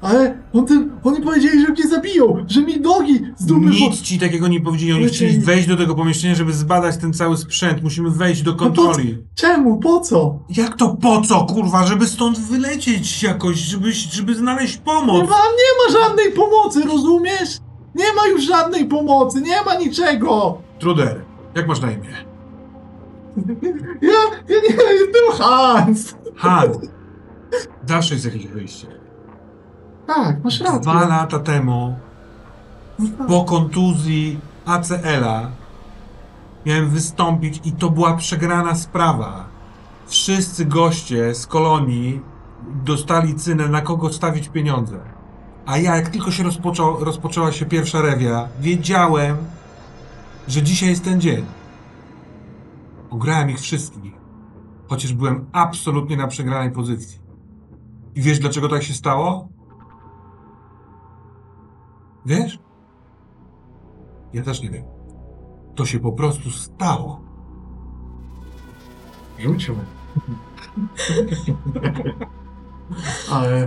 [0.00, 3.66] Ale on tym, oni powiedzieli, że mnie zabiją, że mi nogi z dupy...
[3.66, 4.92] Nic ci takiego nie powiedzieli.
[4.92, 7.82] Oni chcieli ci- wejść do tego pomieszczenia, żeby zbadać ten cały sprzęt.
[7.82, 9.18] Musimy wejść do No po kontroli.
[9.34, 9.76] Czemu?
[9.78, 10.38] Po co?
[10.48, 11.86] Jak to po co, kurwa?
[11.86, 15.30] Żeby stąd wylecieć jakoś, żeby, żeby znaleźć Nie pomoc.
[15.30, 17.58] ma, nie ma żadnej pomocy, rozumiesz?
[17.94, 20.58] Nie ma już żadnej pomocy, nie ma niczego!
[20.78, 21.20] Truder,
[21.54, 22.08] jak masz na imię?
[24.02, 24.12] Ja,
[24.48, 26.14] ja nie jestem Hans!
[26.36, 26.68] Han.
[27.86, 28.86] Zawsze jest jakieś wyjście.
[30.06, 30.80] Tak, masz rację.
[30.80, 31.96] Dwa lata temu,
[33.28, 35.50] po kontuzji ACL-a,
[36.66, 39.44] miałem wystąpić i to była przegrana sprawa.
[40.06, 42.20] Wszyscy goście z kolonii
[42.84, 45.00] dostali cynę, na kogo stawić pieniądze.
[45.66, 49.36] A ja, jak tylko się rozpoczą, rozpoczęła się pierwsza rewia, wiedziałem,
[50.48, 51.44] że dzisiaj jest ten dzień.
[53.10, 54.12] Ograłem ich wszystkich,
[54.88, 57.18] chociaż byłem absolutnie na przegranej pozycji.
[58.14, 59.48] I wiesz, dlaczego tak się stało?
[62.26, 62.58] Wiesz?
[64.32, 64.84] Ja też nie wiem.
[65.74, 67.20] To się po prostu stało.
[69.38, 69.74] Rzućmy.
[73.32, 73.66] Ale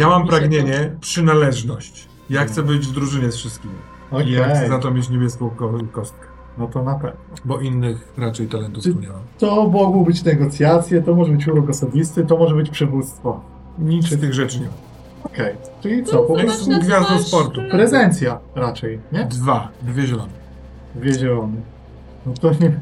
[0.00, 2.08] Ja mam pragnienie, przynależność.
[2.30, 3.74] Ja chcę być w drużynie z wszystkimi.
[4.26, 6.26] I ja chcę za to mieć niebieską ko- kostkę.
[6.58, 7.20] no to na pewno.
[7.44, 9.20] Bo innych raczej talentów tu nie mam.
[9.38, 13.40] To mogą być negocjacje, to może być urok osobisty, to może być przywództwo.
[13.78, 14.93] Nic z tych rzeczy nie mam.
[15.24, 16.18] Okej, czyli co?
[16.18, 17.60] Po prostu gwiazdą sportu.
[17.70, 19.24] prezencja raczej, nie?
[19.24, 20.32] Dwa, dwie zielone.
[20.94, 21.56] Dwie zielone.
[22.26, 22.80] No to nie,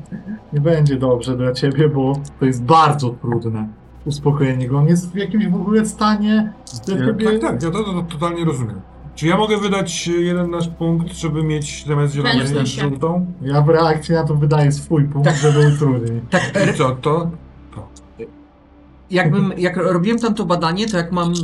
[0.53, 3.69] nie będzie dobrze dla ciebie, bo to jest bardzo trudne.
[4.07, 4.79] Uspokojenie go.
[4.79, 6.53] On jest w jakimś w ogóle stanie
[6.89, 7.25] Ja, ciebie...
[7.41, 8.81] tak, tak, ja to, to, to totalnie rozumiem.
[9.15, 12.83] Czy ja mogę wydać e, jeden nasz punkt, żeby mieć zamiast zielonej się.
[12.83, 13.27] żółtą?
[13.43, 16.23] Ja w reakcji na to wydaję swój punkt, żeby utrudnić.
[16.31, 17.31] Tak, I co, to?
[19.13, 21.35] Jakbym, jak robiłem tam to badanie, to jak mam y,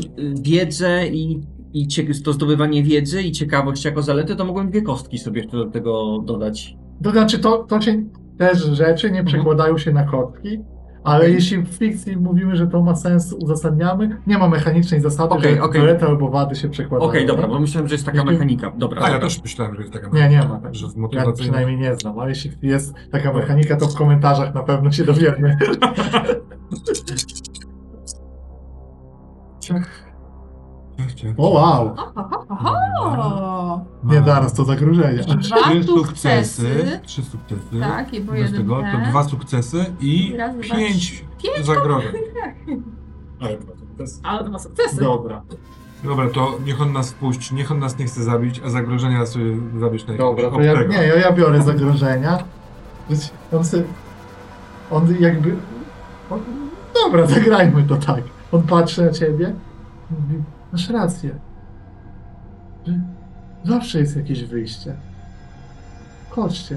[0.43, 1.41] wiedzę i,
[1.73, 5.57] i cie, to zdobywanie wiedzy i ciekawość jako zaletę, to mogłem dwie kostki sobie jeszcze
[5.57, 6.77] do tego dodać.
[7.03, 8.03] To znaczy, to, to się
[8.39, 10.61] też rzeczy nie przekładają się na kotki,
[11.05, 15.57] ale jeśli w fikcji mówimy, że to ma sens, uzasadniamy, nie ma mechanicznej zasady, Okej,
[15.57, 17.11] że zalety albo wady się przekładają.
[17.11, 17.53] Okej, dobra, nie?
[17.53, 18.73] bo myślałem, że jest taka Jeśli- mechanika.
[18.79, 19.29] Dobra, A ja dobra.
[19.29, 20.61] też myślałem, że jest taka Nie, nie ma.
[20.61, 20.75] tak.
[20.75, 24.63] Że w Ja przynajmniej nie znam, ale jeśli jest taka mechanika, to w komentarzach na
[24.63, 25.57] pewno się dowiemy.
[31.37, 31.95] O wow!
[32.51, 35.25] Oho, Nie zaraz, to zagrożenie.
[35.25, 37.01] Trzy sukcesy.
[37.07, 37.81] Trzy sukcesy.
[37.81, 42.13] Tak, i po Bez jeden tego to dwa sukcesy i Raz, dwa, pięć Pięć zagrożeń.
[43.41, 44.21] Ale dwa sukcesy.
[44.23, 45.01] Ale dwa sukcesy.
[45.01, 45.43] Dobra,
[46.05, 49.45] Dobra, to niech on nas wpuści, niech on nas nie chce zabić, a zagrożenia sobie
[49.81, 52.39] zabić na dobra, to ja, nie, ja, ja biorę zagrożenia.
[53.53, 53.83] On, se,
[54.91, 55.57] on jakby...
[56.31, 56.41] On,
[56.95, 58.23] dobra, zagrajmy to tak.
[58.53, 59.55] On patrzy na ciebie
[60.11, 60.43] mówi,
[60.73, 61.31] masz rację.
[63.65, 64.95] Zawsze jest jakieś wyjście.
[66.31, 66.77] Chodźcie,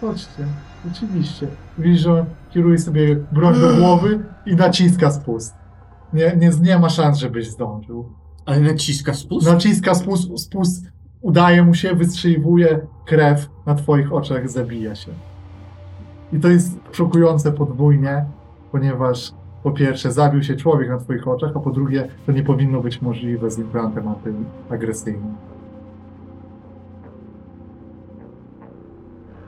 [0.00, 0.44] chodźcie,
[0.92, 1.46] oczywiście.
[1.78, 5.54] Widzisz, że kieruje sobie broń do głowy i naciska spust.
[6.12, 8.12] Nie, nie, nie ma szans, żebyś zdążył.
[8.46, 9.46] Ale naciska spust?
[9.46, 10.86] Naciska spust, spust,
[11.20, 15.12] udaje mu się, wystrzeliwuje krew na twoich oczach, zabija się.
[16.32, 18.24] I to jest szokujące podwójnie,
[18.72, 19.32] ponieważ
[19.62, 23.02] po pierwsze zabił się człowiek na twoich oczach, a po drugie to nie powinno być
[23.02, 25.34] możliwe z implantem antyagresyjnym.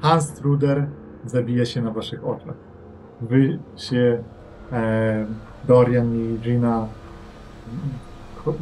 [0.01, 0.87] Hans Truder
[1.27, 2.55] zabija się na waszych oczach.
[3.21, 4.25] Wy się,
[4.73, 5.27] e,
[5.69, 6.87] Dorian i Gina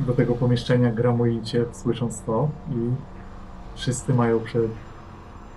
[0.07, 2.91] do tego pomieszczenia gramujecie, słysząc to i
[3.75, 4.71] wszyscy mają przed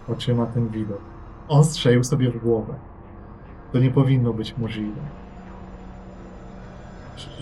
[0.09, 1.01] oczyma ten widok.
[1.47, 2.73] On strzelił sobie w głowę.
[3.71, 5.20] To nie powinno być możliwe.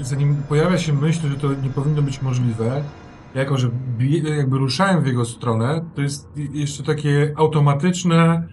[0.01, 2.83] Zanim pojawia się myśl, że to nie powinno być możliwe,
[3.35, 3.69] jako że
[4.37, 8.47] jakby ruszałem w jego stronę, to jest jeszcze takie automatyczne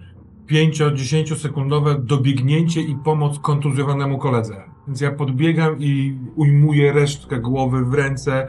[0.49, 4.63] 5-10 sekundowe dobiegnięcie i pomoc kontuzjowanemu koledze.
[4.87, 8.47] Więc ja podbiegam i ujmuję resztkę głowy w ręce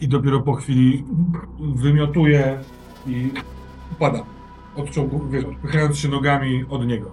[0.00, 1.04] i dopiero po chwili
[1.74, 2.60] wymiotuję
[3.06, 3.30] i
[3.98, 4.22] padam.
[4.76, 7.10] Od czołgu, wiesz, odpychając się nogami od niego.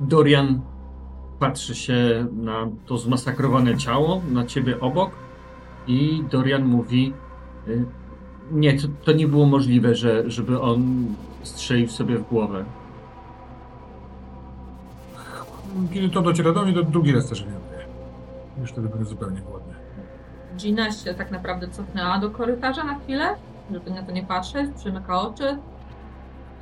[0.00, 0.60] Dorian
[1.40, 5.10] patrzy się na to zmasakrowane ciało, na ciebie obok
[5.86, 7.12] i Dorian mówi
[7.68, 7.84] y,
[8.52, 11.06] nie, to, to nie było możliwe, że, żeby on
[11.42, 12.64] strzelił sobie w głowę.
[15.94, 17.80] Kiedy to dociera do mnie, to drugi raz też wymiotuję.
[18.60, 19.74] Już wtedy będę zupełnie głodny.
[20.56, 23.34] Gina się tak naprawdę cofnęła do korytarza na chwilę,
[23.72, 25.58] żeby na to nie patrzeć, przymyka oczy.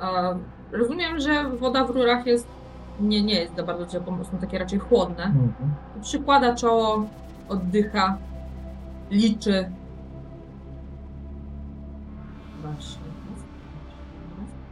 [0.01, 0.37] E,
[0.71, 2.58] rozumiem, że woda w rurach jest
[3.01, 5.23] nie, nie jest za bardzo ciepła, są takie raczej chłodne.
[5.23, 5.51] Mhm.
[6.01, 7.05] Przykłada czoło,
[7.49, 8.17] oddycha,
[9.11, 9.71] liczy.
[12.59, 12.97] Dwa, trzy,
[13.29, 13.43] raz,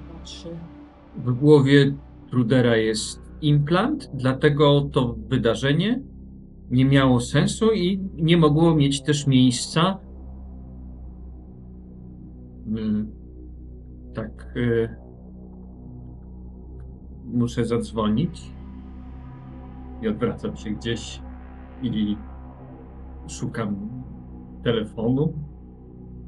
[0.09, 0.49] dwa, trzy.
[1.17, 1.93] W głowie
[2.29, 6.01] Trudera jest implant, dlatego to wydarzenie
[6.71, 9.97] nie miało sensu i nie mogło mieć też miejsca.
[12.67, 13.11] Mm,
[14.13, 14.53] Tak.
[14.55, 15.06] y,
[17.33, 18.51] Muszę zadzwonić.
[20.01, 21.21] I odwracam się gdzieś
[21.81, 22.17] i
[23.27, 23.75] szukam
[24.63, 25.33] telefonu.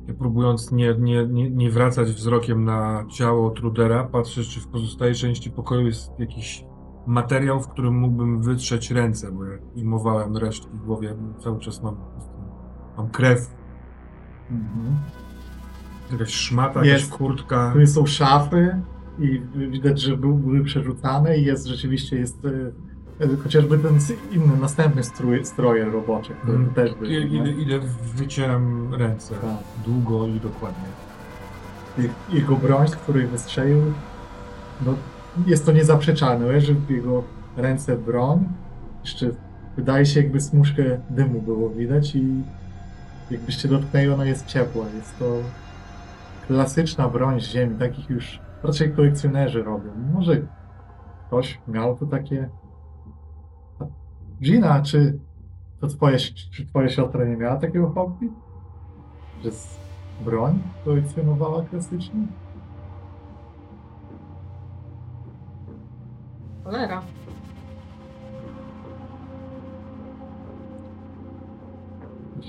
[0.07, 5.15] Ja próbując nie, nie, nie, nie wracać wzrokiem na ciało Trudera, patrzę, czy w pozostałej
[5.15, 6.65] części pokoju jest jakiś
[7.07, 11.95] materiał, w którym mógłbym wytrzeć ręce, bo jak ujmowałem resztki w głowie, cały czas mam,
[12.97, 13.55] mam krew,
[14.51, 14.95] Mhm.
[16.11, 17.05] jakaś szmata, Jest.
[17.05, 17.73] jakaś kurtka.
[17.73, 18.81] Tu są szafy
[19.19, 22.49] i widać, że był- były przerzucane i jest rzeczywiście jest e,
[23.25, 23.97] e, chociażby ten
[24.31, 26.69] inny, następny strój, stroje robocze, które Mm.
[26.73, 27.07] też były.
[27.09, 27.39] I- nie?
[27.39, 27.79] Idę, idę,
[28.15, 29.35] wycieram ręce.
[29.35, 29.57] Tak.
[29.85, 30.83] Długo i dokładnie.
[31.97, 33.81] I- Jego broń, z której wystrzelił,
[34.85, 34.93] no,
[35.47, 37.23] jest to niezaprzeczalne, leży w jego
[37.57, 38.45] ręce broń.
[39.03, 39.29] Jeszcze
[39.77, 42.27] wydaje się, jakby smuszkę dymu było widać i
[43.31, 44.85] jakbyście dotknęli, ona jest ciepła.
[44.95, 45.37] Jest to
[46.47, 49.91] klasyczna broń z ziemi, takich już raczej kolekcjonerzy robią.
[50.13, 50.47] Może
[51.27, 52.49] ktoś miał tu takie...
[54.41, 55.19] Gina, czy
[55.79, 56.17] to twoja,
[56.51, 58.29] czy twoja siostra nie miała takiego hobby?
[59.43, 59.79] Że z
[60.25, 62.27] broń kolekcjonowała klasycznie?
[66.63, 67.01] Cholera.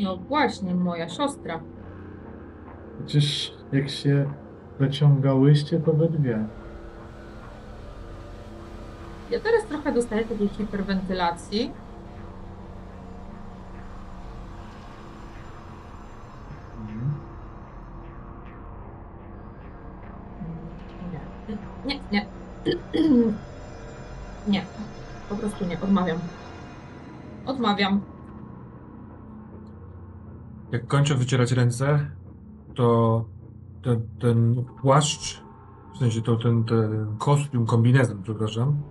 [0.03, 1.61] No właśnie, moja siostra.
[3.07, 4.33] Przecież jak się
[4.81, 6.45] zaciągałyście, to we dwie.
[9.31, 11.73] Ja teraz trochę dostaję takiej hiperwentylacji.
[21.85, 22.27] Nie, nie, nie.
[24.49, 24.65] Nie,
[25.29, 26.19] po prostu nie, odmawiam.
[27.47, 28.01] Odmawiam.
[30.73, 32.11] Jak kończę wycierać ręce,
[32.75, 33.25] to
[33.83, 35.43] ten, ten płaszcz,
[35.95, 38.83] w sensie to ten, ten kostium, kombinezon, przepraszam,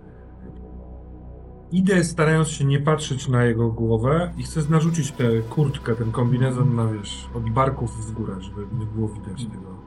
[1.71, 6.75] idę starając się nie patrzeć na jego głowę i chcę narzucić tę kurtkę, ten kombinezon
[6.75, 9.79] na, wiesz, od barków w górę, żeby nie było widać tego.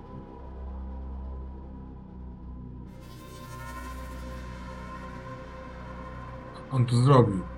[6.70, 7.51] On to zrobił.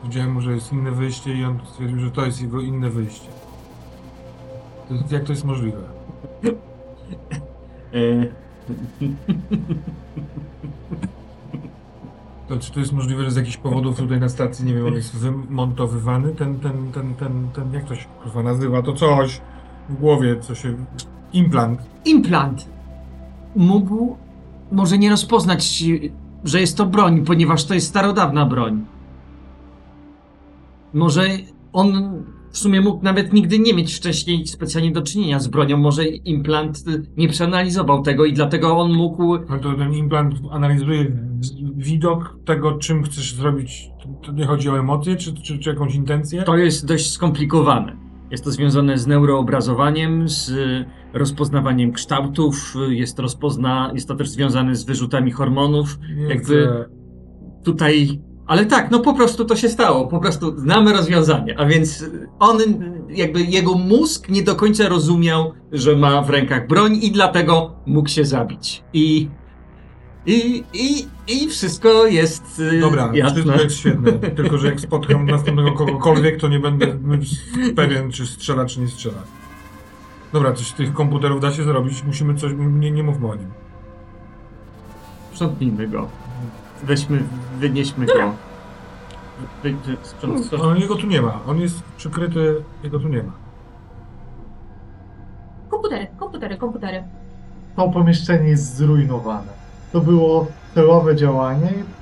[0.00, 3.28] Powiedziałem mu, że jest inne wyjście i on stwierdził, że to jest jego inne wyjście.
[4.88, 5.78] To jest, jak to jest możliwe?
[7.94, 8.26] E,
[12.48, 14.94] To, czy to jest możliwe, że z jakichś powodów tutaj na stacji, nie wiem, on
[14.94, 16.34] jest wymontowywany?
[16.34, 18.82] Ten, ten, ten, ten, ten, jak to się kurwa nazywa?
[18.82, 19.40] To coś
[19.88, 20.74] w głowie, co się...
[21.32, 21.80] Implant.
[22.04, 22.68] implant
[23.56, 24.16] mógł
[24.72, 25.82] może nie rozpoznać,
[26.44, 28.84] że jest to broń, ponieważ to jest starodawna broń.
[30.98, 31.28] Może
[31.72, 31.92] on
[32.50, 35.76] w sumie mógł nawet nigdy nie mieć wcześniej specjalnie do czynienia z bronią.
[35.76, 36.84] Może implant
[37.16, 39.34] nie przeanalizował tego i dlatego on mógł.
[39.48, 41.16] Ale to ten implant analizuje
[41.76, 43.90] widok tego, czym chcesz zrobić.
[44.26, 46.42] To- nie chodzi o emocje, czy, czy, czy jakąś intencję?
[46.42, 47.96] To jest dość skomplikowane.
[48.30, 50.52] Jest to związane z neuroobrazowaniem, z
[51.12, 55.98] rozpoznawaniem kształtów, jest, rozpozna, jest to też związane z wyrzutami hormonów.
[56.16, 56.84] Nie Jakby- chcę-
[57.64, 62.04] Tutaj, ale tak, no po prostu to się stało, po prostu znamy rozwiązanie, a więc
[62.38, 62.58] on,
[63.08, 68.08] jakby jego mózg nie do końca rozumiał, że ma w rękach broń i dlatego mógł
[68.08, 68.82] się zabić.
[68.92, 69.28] I,
[70.26, 73.42] i, i, i wszystko jest y, Dobra, jasne.
[73.42, 74.12] wszystko jest świetne.
[74.12, 76.86] Tylko, że jak spotkam następnego kogokolwiek, to nie będę
[77.76, 79.22] pewien, czy strzela, czy nie strzela.
[80.32, 82.04] Dobra, coś tych komputerów da się zrobić.
[82.04, 82.52] Musimy coś.
[82.58, 83.50] Nie, nie mówmy o nim.
[85.32, 86.08] Sprzątnijmy go.
[86.84, 87.22] Weźmy,
[87.58, 88.12] wynieśmy go.
[89.62, 90.62] Wy, wy, sprząt, sprząt.
[90.62, 91.40] No, jego tu nie ma.
[91.46, 93.32] On jest przykryty, jego tu nie ma.
[95.70, 97.04] Komputery, komputery, komputery.
[97.76, 99.52] To pomieszczenie jest zrujnowane.
[99.92, 101.98] To było celowe działanie i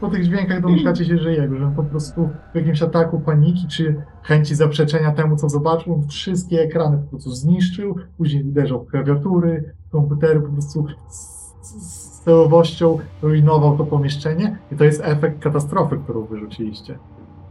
[0.00, 3.68] po tych dźwiękach domyślacie się, że jego, że on po prostu w jakimś ataku paniki
[3.68, 8.90] czy chęci zaprzeczenia temu, co zobaczył, on wszystkie ekrany po prostu zniszczył, później uderzał w
[8.90, 11.20] klawiatury, komputery, po prostu z,
[11.62, 16.98] z z celowością rujnował to pomieszczenie i to jest efekt katastrofy, którą wyrzuciliście.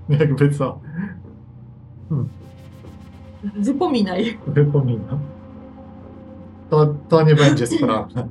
[0.19, 0.79] Jakby co,
[3.43, 4.37] Wypominaj.
[4.47, 5.19] wypominam.
[6.69, 8.27] To, to nie będzie sprawne.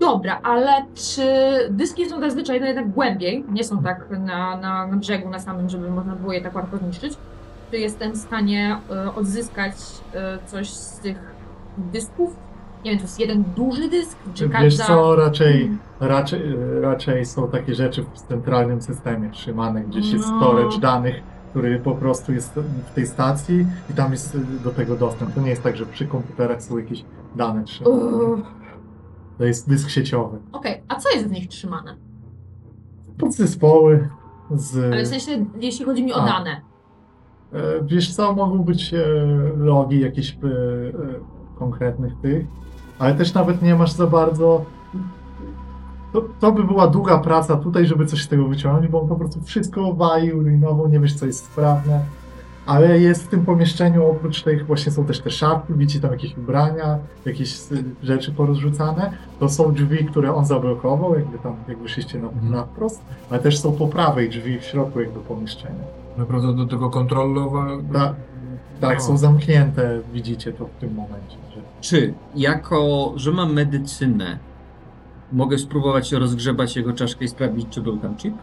[0.00, 1.22] Dobra, ale czy
[1.70, 5.90] dyski są zazwyczaj no jednak głębiej, nie są tak na, na, brzegu, na samym, żeby
[5.90, 7.18] można było je tak łatwo zniszczyć?
[7.70, 9.74] Czy jestem w stanie e, odzyskać
[10.14, 11.34] e, coś z tych
[11.78, 12.45] dysków?
[12.86, 14.84] Nie wiem, to jest jeden duży dysk, czy Wiesz każda...
[14.86, 15.70] co, raczej,
[16.00, 16.42] raczej,
[16.80, 20.40] raczej są takie rzeczy w centralnym systemie trzymane, gdzieś jest No.
[20.40, 22.54] storage danych, który po prostu jest
[22.90, 25.34] w tej stacji i tam jest do tego dostęp.
[25.34, 27.04] To nie jest tak, że przy komputerach są jakieś
[27.36, 27.96] dane trzymane.
[27.96, 28.40] Uff,
[29.38, 30.38] To jest dysk sieciowy.
[30.52, 31.96] Okej, a co jest w nich trzymane?
[33.18, 34.08] Podzespoły
[34.54, 34.92] z...
[34.92, 36.26] Ale w sensie, jeśli chodzi mi o A.
[36.26, 36.60] dane.
[37.52, 39.04] E, Wiesz co, mogą być e,
[39.56, 40.36] logi jakichś e,
[41.58, 42.46] konkretnych tych,
[42.98, 44.64] ale też nawet nie masz za bardzo.
[46.12, 49.16] To, to by była długa praca tutaj, żeby coś z tego wyciągnąć, bo on po
[49.16, 52.00] prostu wszystko walił, rujnował, nie wiesz co jest sprawne.
[52.66, 56.38] Ale jest w tym pomieszczeniu, oprócz tych właśnie są też te szafki, widzicie tam jakieś
[56.38, 59.12] ubrania, jakieś y, rzeczy porozrzucane.
[59.40, 62.52] To są drzwi, które on zablokował, jakby tam, jak wyszliście na, Mhm.
[62.52, 65.84] na wprost, ale też są po prawej drzwi w środku jakby pomieszczenia.
[66.18, 67.66] Naprawdę do tego kontrolowa.
[67.92, 68.14] Tak.
[68.80, 69.04] Tak, No.
[69.04, 71.36] są zamknięte, widzicie to w tym momencie.
[71.54, 71.60] Że...
[71.80, 74.38] Czy jako, że mam medycynę,
[75.32, 78.34] mogę spróbować rozgrzebać jego czaszkę i sprawdzić, czy był tam chip?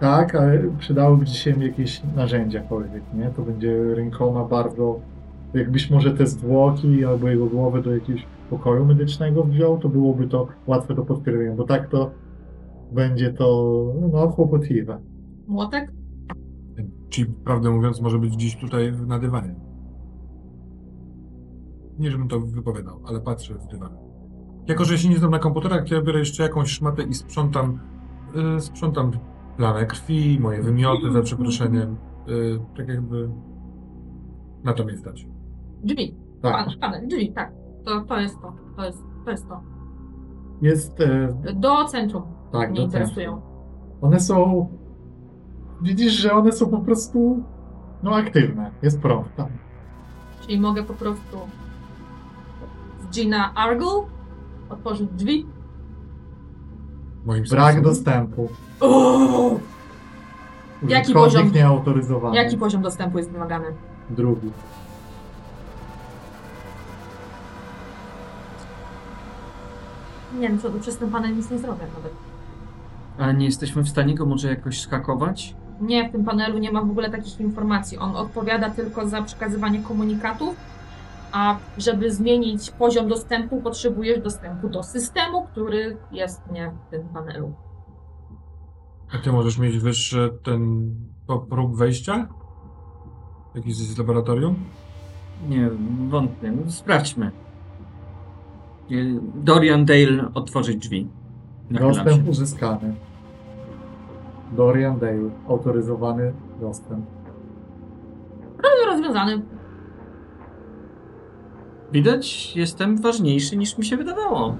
[0.00, 3.30] Tak, ale przydałoby ci się jakieś narzędziakolwiek, nie?
[3.36, 5.00] To będzie rękoma bardzo...
[5.54, 10.48] Jakbyś może te zwłoki albo jego głowę do jakiegoś pokoju medycznego wziął, to byłoby to
[10.66, 12.10] łatwe do podkrywania, bo tak to
[12.92, 13.74] będzie to
[14.12, 14.98] no, kłopotliwe.
[15.46, 15.92] Młotek?
[17.10, 19.69] Chip, prawdę mówiąc, może być gdzieś tutaj na dywanie.
[22.00, 23.96] Nie, żebym to wypowiadał, ale patrzę w dywan.
[24.66, 27.78] Jako, że się nie znam na komputerach, to ja biorę jeszcze jakąś szmatę i sprzątam,
[28.56, 29.10] y, sprzątam
[29.56, 31.96] plamę krwi, moje wymioty, za przeproszeniem.
[32.28, 33.30] Y, tak jakby
[34.64, 35.26] na to mnie stać.
[35.84, 36.14] Drzwi.
[36.42, 37.52] Tak, Pan, pan, drzwi, tak.
[37.84, 38.52] To, to jest to.
[38.76, 39.04] To jest to.
[39.26, 39.60] Jest to.
[40.62, 41.00] jest...
[41.00, 42.22] E, Do centrum
[42.52, 43.30] tak, mnie do interesują.
[43.32, 43.50] centrum.
[44.00, 44.68] One są...
[45.82, 47.42] Widzisz, że one są po prostu
[48.02, 48.70] no aktywne.
[48.82, 49.48] Jest prąd tam.
[50.40, 51.36] Czyli mogę po prostu
[53.10, 54.04] Gina Argle
[54.70, 55.46] otworzyć drzwi.
[57.24, 58.48] Moim Brak dostępu.
[60.88, 61.52] Jaki poziom?
[61.52, 62.36] nieautoryzowany.
[62.36, 63.66] Jaki poziom dostępu jest wymagany?
[64.10, 64.50] Drugi.
[70.38, 72.12] Nie wiem, co przez ten panel nic nie zrobię nawet.
[73.18, 75.54] A nie jesteśmy w stanie go może jakoś skakować?
[75.80, 77.98] Nie, w tym panelu nie ma w ogóle takich informacji.
[77.98, 80.56] On odpowiada tylko za przekazywanie komunikatów,
[81.32, 87.52] a żeby zmienić poziom dostępu, potrzebujesz dostępu do systemu, który jest nie w tym panelu.
[89.14, 90.94] A ty możesz mieć wyższy ten
[91.50, 92.28] próg wejścia?
[93.54, 94.56] Jakiś z laboratorium?
[95.48, 95.70] Nie,
[96.08, 96.52] wątpię.
[96.68, 97.30] Sprawdźmy.
[98.90, 101.08] Y, Dorian Dale otworzyć drzwi.
[101.70, 102.94] Dostęp uzyskany.
[104.52, 105.30] Dorian Dale.
[105.48, 107.06] Autoryzowany dostęp.
[108.58, 109.42] Problem rozwiązany.
[111.92, 114.56] Widać, jestem ważniejszy niż mi się wydawało.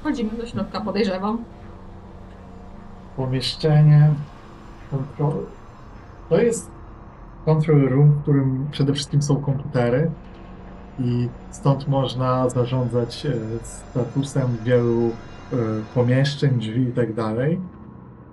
[0.00, 1.44] Wchodzimy do środka, podejrzewam.
[3.16, 4.14] Pomieszczenie.
[4.90, 5.46] Kontrol...
[6.28, 6.70] To jest
[7.44, 10.10] control room, w którym przede wszystkim są komputery.
[10.98, 15.56] I stąd można zarządzać e, statusem wielu e,
[15.94, 17.60] pomieszczeń, drzwi i tak dalej.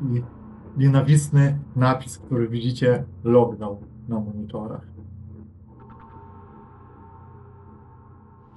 [0.01, 0.23] I
[0.77, 3.77] nienawistny napis, który widzicie, lockdown
[4.07, 4.98] na monitorach.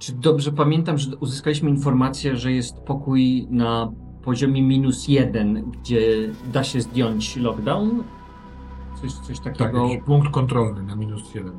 [0.03, 3.91] Czy dobrze pamiętam, że uzyskaliśmy informację, że jest pokój na
[4.23, 5.99] poziomie minus jeden, gdzie
[6.53, 8.03] da się zdjąć lockdown?
[9.01, 9.87] Coś, coś Tak, takiego.
[9.87, 11.51] jakiś punkt kontrolny na minus jeden.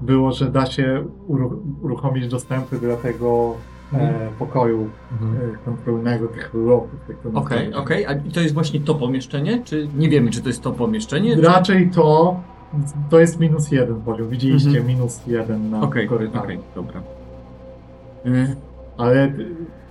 [0.00, 3.54] Było, że da się uru- uruchomić dostępy do tego
[3.92, 5.50] e, pokoju Mhm.
[5.54, 7.00] e, kontrolnego tych urloków.
[7.08, 8.06] jak to Okej, okej.
[8.06, 9.62] A to jest właśnie to pomieszczenie?
[9.64, 11.36] Czy nie wiemy, czy to jest to pomieszczenie?
[11.36, 11.42] Czy...
[11.42, 12.36] Raczej to,
[13.10, 14.28] to jest minus jeden poziom.
[14.28, 14.86] Widzieliście Mhm.
[14.86, 16.44] minus jeden na Okej, korytarzu.
[16.44, 17.02] okej, dobra.
[18.26, 18.56] Y,
[18.98, 19.32] Ale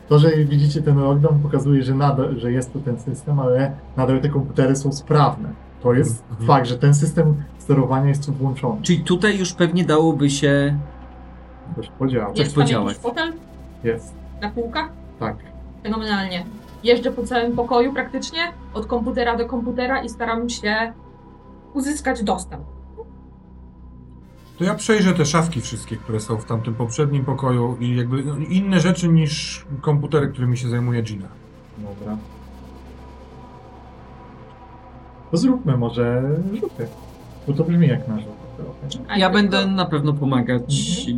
[0.09, 4.21] to, że widzicie ten lockdown pokazuje, że nadal, że jest tu ten system, ale nadal
[4.21, 5.49] te komputery są sprawne.
[5.83, 6.47] To jest Mhm.
[6.47, 8.81] fakt, że ten system sterowania jest tu włączony.
[8.81, 10.77] Czyli tutaj już pewnie dałoby się.
[11.75, 12.29] Coś podziałał.
[12.31, 12.97] Coś Jest podziałać.
[12.97, 13.33] fotel
[13.83, 14.89] Jest, na półkach?
[15.19, 15.35] tak.
[15.83, 16.45] Fenomenalnie.
[16.83, 18.39] Jeżdżę po całym pokoju praktycznie,
[18.73, 20.93] od komputera do komputera i staram się
[21.73, 22.63] uzyskać dostęp.
[24.61, 28.37] To ja przejrzę te szafki wszystkie, które są w tamtym poprzednim pokoju i jakby no,
[28.37, 31.27] inne rzeczy niż komputery, którymi się zajmuje Gina.
[31.77, 32.17] Dobra.
[35.31, 36.23] To zróbmy może
[36.61, 36.87] rzuty.
[37.47, 38.27] Bo to brzmi jak na rzut.
[39.07, 40.61] A Ja będę na pewno pomagać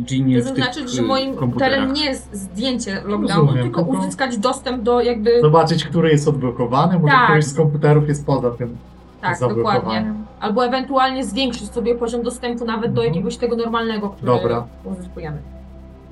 [0.04, 1.74] Ginie To w tych znaczy, że y, moim komputerach.
[1.78, 5.40] celem nie jest zdjęcie lockdownu, Rozumiem, tylko tylko- uzyskać dostęp do jakby...
[5.40, 7.24] Zobaczyć, który jest odblokowany, może Tak.
[7.24, 8.76] któryś z komputerów jest poza tym
[9.24, 10.14] Tak, dokładnie.
[10.40, 13.14] Albo ewentualnie zwiększyć sobie poziom dostępu nawet do Mhm.
[13.14, 14.66] jakiegoś tego normalnego, który Dobra.
[14.84, 15.42] uzyskujemy.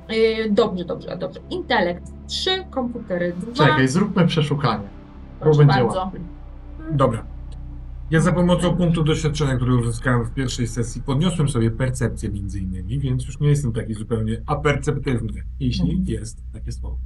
[0.09, 1.39] Yy, dobrze, dobrze, dobrze.
[1.49, 3.53] Intelekt 3, komputery 2.
[3.53, 4.83] Czekaj, zróbmy przeszukanie.
[5.39, 5.99] To Proszę będzie bardzo.
[5.99, 6.21] łatwiej.
[6.91, 7.23] Dobra.
[8.11, 12.99] Ja za pomocą punktu doświadczenia, który uzyskałem w pierwszej sesji, podniosłem sobie percepcję między innymi,
[12.99, 16.05] więc już nie jestem taki zupełnie aperceptywny, jeśli Mhm.
[16.07, 16.97] jest takie słowo.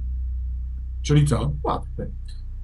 [1.02, 1.50] Czyli co?
[1.62, 2.10] Łatwy.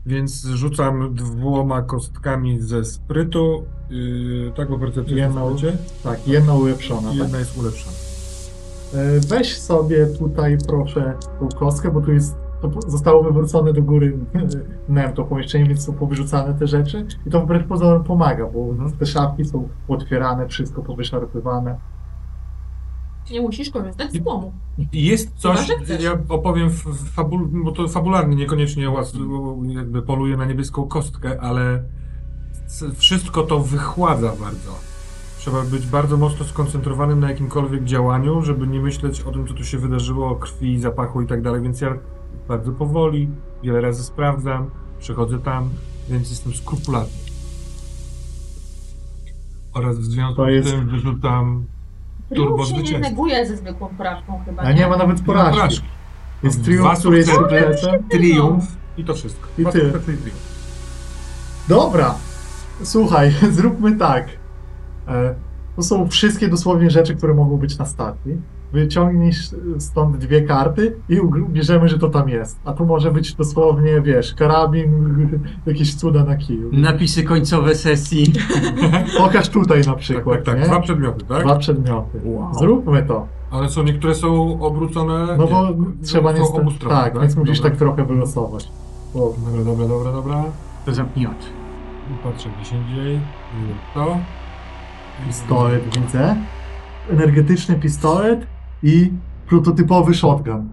[0.07, 3.65] Więc rzucam dwoma kostkami ze sprytu.
[3.91, 5.77] Yy, tak, bo percepcja jest Jedną- na sprycie.
[6.03, 7.01] Tak, jedna ulepszona.
[7.01, 7.17] I Tak.
[7.17, 7.97] jedna jest ulepszona.
[8.95, 14.19] E, Weź sobie tutaj proszę tą kostkę, bo tu jest, to zostało wywrócone do góry
[14.89, 18.93] nem to pomieszczenie, więc są powyrzucane te rzeczy i to wbrew pozorom pomaga, bo Mhm.
[18.93, 21.77] te szafki są otwierane, wszystko powyszarpywane.
[23.31, 24.53] Nie musisz korzystać z tłumu.
[24.93, 26.71] I Jest coś, Chyba, ja opowiem
[27.13, 29.13] fabul, bo to fabularnie niekoniecznie łas,
[29.69, 31.83] jakby poluje na niebieską kostkę, ale
[32.97, 34.79] wszystko to wychładza bardzo.
[35.39, 39.65] Trzeba być bardzo mocno skoncentrowanym na jakimkolwiek działaniu, żeby nie myśleć o tym, co tu
[39.65, 41.99] się wydarzyło, o krwi, zapachu i tak dalej, więc ja
[42.49, 43.29] bardzo powoli,
[43.63, 45.71] wiele razy sprawdzam, przechodzę tam,
[46.09, 47.19] więc jestem skrupulatny.
[49.75, 51.65] Oraz w związku To z jest- tym wyrzucam
[52.35, 55.57] Turbo Triumf się nie neguje ze zwykłą porażką chyba, A nie ma nawet porażki.
[55.57, 55.87] porażki.
[56.43, 58.09] Jest triumf, który jest sukcesem.
[58.11, 58.65] triumf
[58.99, 59.49] i to wszystko.
[59.59, 60.07] I triumf.
[61.69, 62.15] Dobra,
[62.83, 64.29] słuchaj, zróbmy tak.
[65.09, 65.35] E,
[65.77, 68.37] To są wszystkie dosłownie rzeczy, które mogą być na stacji.
[68.75, 69.33] Wyciągnij
[69.79, 72.61] stąd dwie karty i bierzemy, że to tam jest.
[72.65, 74.91] A tu może być dosłownie, wiesz, karabin,
[75.67, 76.71] jakieś cuda na kiju.
[76.73, 78.33] Napisy końcowe sesji.
[79.19, 80.59] Pokaż tutaj na Tak, przykład, tak, tak.
[80.61, 80.67] nie?
[80.67, 81.45] Dwa przedmioty, tak?
[81.45, 82.21] Dwa przedmioty.
[82.25, 82.55] Wow.
[82.55, 83.27] Zróbmy to.
[83.51, 85.37] Ale są niektóre są obrócone.
[85.39, 86.61] No bo nie, trzeba są niestety...
[86.61, 87.71] obustronne, Tak, więc musisz Dobra.
[87.71, 88.69] tak trochę wylosować.
[89.15, 90.45] O, Dobra, dobra, dobra, dobra.
[90.87, 91.49] To zamknij oczy.
[92.25, 93.15] Patrzę gdzieś indziej.
[93.17, 94.19] I To.
[95.27, 96.37] pistolet widzę.
[97.11, 98.47] Energetyczny pistolet
[98.85, 99.13] i
[99.49, 100.69] prototypowy shotgun.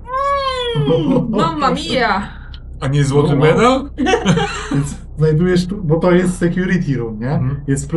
[1.30, 2.28] Mamma mia!
[2.80, 3.40] A nie złoty Wow.
[3.40, 3.90] medal?
[4.72, 7.32] Więc znajdujesz tu, bo to jest security room, nie?
[7.32, 7.62] Mhm.
[7.68, 7.92] Jest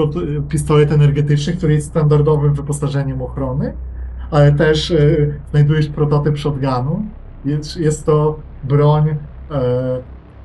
[0.49, 3.75] pistolet energetyczny, który jest standardowym wyposażeniem ochrony,
[4.31, 5.17] ale też e,
[5.51, 7.05] znajdujesz prototyp shotgunu.
[7.45, 9.17] Jest, jest to broń, e,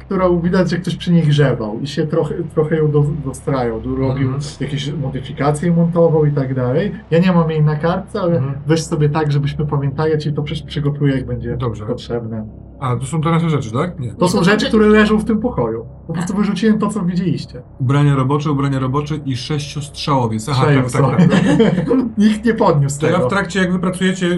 [0.10, 3.95] którą widać, że ktoś przy niej grzebał i się trochę, trochę ją do, dostrajał, do-
[3.95, 4.41] robił Mhm.
[4.60, 6.91] jakieś modyfikacje, montował i tak dalej.
[7.12, 8.53] Ja nie mam jej na kartce, ale Mhm.
[8.68, 11.86] weź sobie tak, żebyśmy pamiętali, ja ci to przecież przygotuję, jak będzie Dobrze.
[11.86, 12.47] potrzebne.
[12.80, 13.99] A, to są te nasze rzeczy, tak?
[13.99, 14.14] Nie.
[14.14, 15.86] To są rzeczy, które leżą w tym pokoju.
[16.07, 17.62] Po prostu wyrzuciłem to, co widzieliście.
[17.80, 20.49] Ubrania robocze, ubrania robocze i sześciostrzałowiec.
[20.49, 21.86] Aha, tak, tak, tak.
[22.18, 23.26] Nikt nie podniósł To ja tego.
[23.26, 24.36] w trakcie, jak wy pracujecie, yy,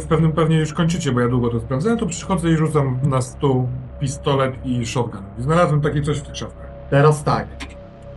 [0.00, 3.20] w pewnym pewnie już kończycie, bo ja długo to sprawdzałem, to przychodzę i rzucam na
[3.20, 3.68] stół
[4.00, 5.22] pistolet i shotgun.
[5.38, 6.70] I znalazłem takie coś w tych szafkach.
[6.90, 7.46] Teraz tak.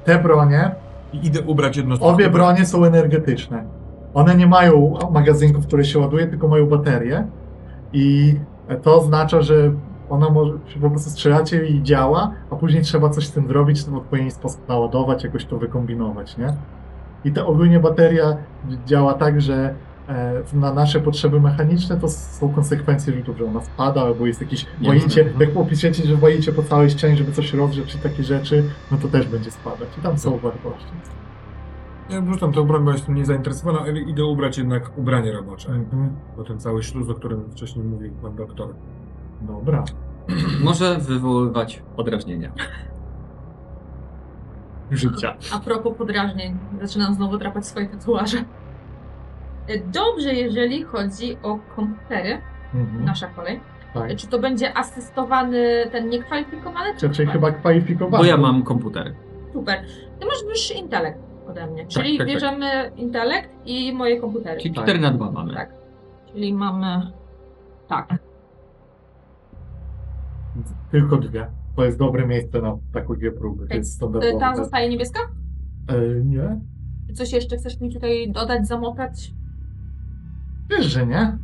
[0.06, 0.72] Te bronie,
[1.14, 3.64] I idę ubrać jedno z obie bronie są energetyczne.
[4.14, 7.28] One nie mają magazynków, które się ładuje, tylko mają baterie.
[7.94, 8.36] I
[8.82, 9.72] to oznacza, że
[10.10, 13.96] ona może, po prostu strzelacie i działa, a później trzeba coś z tym zrobić, w
[13.96, 16.54] odpowiedni sposób naładować, jakoś to wykombinować, nie?
[17.26, 18.38] I ta ogólnie bateria
[18.86, 19.74] działa tak, że
[20.53, 25.34] na nasze potrzeby mechaniczne to są konsekwencje rzutów, że ona spada, albo jest jakiś walicie,
[25.39, 29.07] jak opiszecie, że walicie po całej ścianie, żeby coś rozrzeć, czy takie rzeczy, no to
[29.07, 29.89] też będzie spadać.
[29.97, 30.93] I tam są wartości.
[32.10, 35.70] Ja wrzucam tę broń, bo jestem niezainteresowany, ale idę ubrać jednak ubranie robocze.
[35.70, 36.16] Mhm.
[36.38, 38.74] Bo ten cały śluz, o którym wcześniej mówił pan doktor.
[39.41, 39.84] Dobra.
[40.64, 42.51] Może wywoływać podrażnienia.
[44.91, 45.36] Życia.
[45.53, 48.38] A propos podrażnień, zaczynam znowu drapać swoje tatuaże.
[49.78, 52.41] Dobrze, jeżeli chodzi o komputery,
[52.74, 53.05] Mhm.
[53.05, 53.59] nasza kolej.
[53.93, 54.15] Tak.
[54.15, 58.24] Czy to będzie asystowany ten niekwalifikowany, czy Raczej chyba kwalifikowany.
[58.24, 59.13] Bo ja mam komputer.
[59.53, 59.80] Super.
[60.20, 62.34] Ty masz wyższy intelekt ode mnie, czyli tak, tak.
[62.34, 64.61] bierzemy intelekt i moje komputery.
[64.61, 64.84] Czyli Tak.
[64.84, 65.53] 4 na 2 mamy.
[65.53, 65.74] Tak.
[66.34, 67.11] Czyli mamy...
[67.88, 68.15] Tak.
[70.91, 71.47] Tylko dwie.
[71.76, 73.65] To jest dobre miejsce na takie dwie próby.
[73.70, 74.39] E, standardowe.
[74.39, 75.20] Tam zostaje niebieska?
[75.88, 76.59] E, nie?
[77.13, 79.32] Coś jeszcze chcesz mi tutaj dodać, zamotać?
[80.70, 81.38] Wiesz, że nie?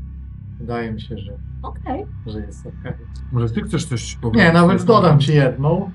[0.59, 2.05] Wydaje mi się, że, Okej.
[2.25, 2.93] że jest okej.
[3.31, 4.47] Może ty chcesz coś powiedzieć?
[4.47, 5.91] Nie, nawet dodam ci jedną.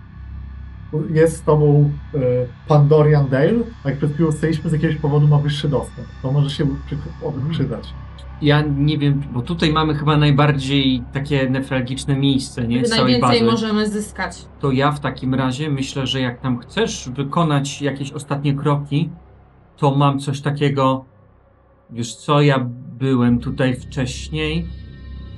[1.11, 2.19] Jest z tobą e,
[2.69, 3.53] pan Dorian Dale,
[3.85, 6.09] a jak przed chwilą staliśmy z jakiegoś powodu ma wyższy dostęp.
[6.23, 7.95] To może się przy, oby przydać.
[8.43, 12.87] Ja nie wiem, bo tutaj mamy chyba najbardziej takie nefralgiczne miejsce, nie?
[12.87, 13.51] Z całej najwięcej bazy.
[13.53, 14.49] możemy zyskać.
[14.61, 19.11] To ja w takim razie myślę, że jak tam chcesz wykonać jakieś ostatnie kroki,
[19.77, 21.05] to mam coś takiego.
[21.93, 22.59] Wiesz co, ja
[22.99, 24.67] byłem tutaj wcześniej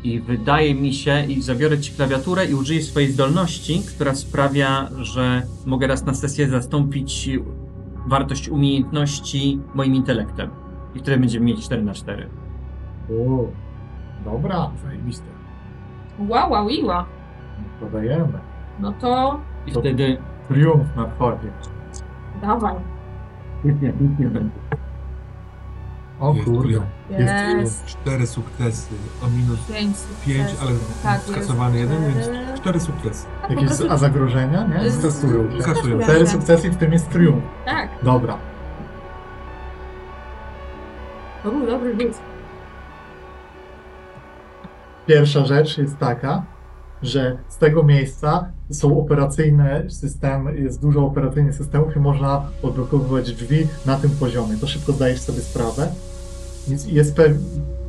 [0.05, 5.43] i wydaje mi się, i zabiorę ci klawiaturę i użyję swojej zdolności, która sprawia, że
[5.67, 7.31] mogę raz na sesję zastąpić
[8.07, 10.51] wartość umiejętności moim intelektem.
[10.95, 12.29] I wtedy będziemy mieć 4 na 4
[13.11, 13.45] O,
[14.25, 15.27] dobra, Zajebiste.
[16.19, 17.07] Wow, wow, iła.
[17.81, 18.39] dodajemy.
[18.81, 20.17] No to I To- wtedy
[20.49, 21.47] Triumf nadchodzi.
[22.43, 22.75] dawaj.
[26.23, 26.81] O Jest kurde.
[27.11, 27.87] Jest Jest.
[27.87, 28.95] Cztery sukcesy
[29.27, 29.97] o minus Pięć,
[30.27, 30.71] pięć, ale
[31.03, 33.27] Tak, skasowany jest jeden, więc cztery sukcesy.
[33.43, 34.67] Tak, Jakieś prostu- a zagrożenia?
[34.67, 34.91] Nie?
[34.91, 35.63] Skasują się.
[35.63, 36.01] Skasują.
[36.01, 37.45] Cztery sukcesy, w tym jest triumf.
[37.65, 38.39] Tak, Dobra.
[41.43, 42.13] to był dobry rzut.
[45.07, 46.43] Pierwsza rzecz jest taka,
[47.03, 53.67] że z tego miejsca są operacyjne systemy, jest dużo operacyjnych systemów i można odblokowywać drzwi
[53.87, 54.57] na tym poziomie.
[54.61, 55.89] To szybko zdajesz sobie sprawę.
[56.69, 57.21] Jest, jest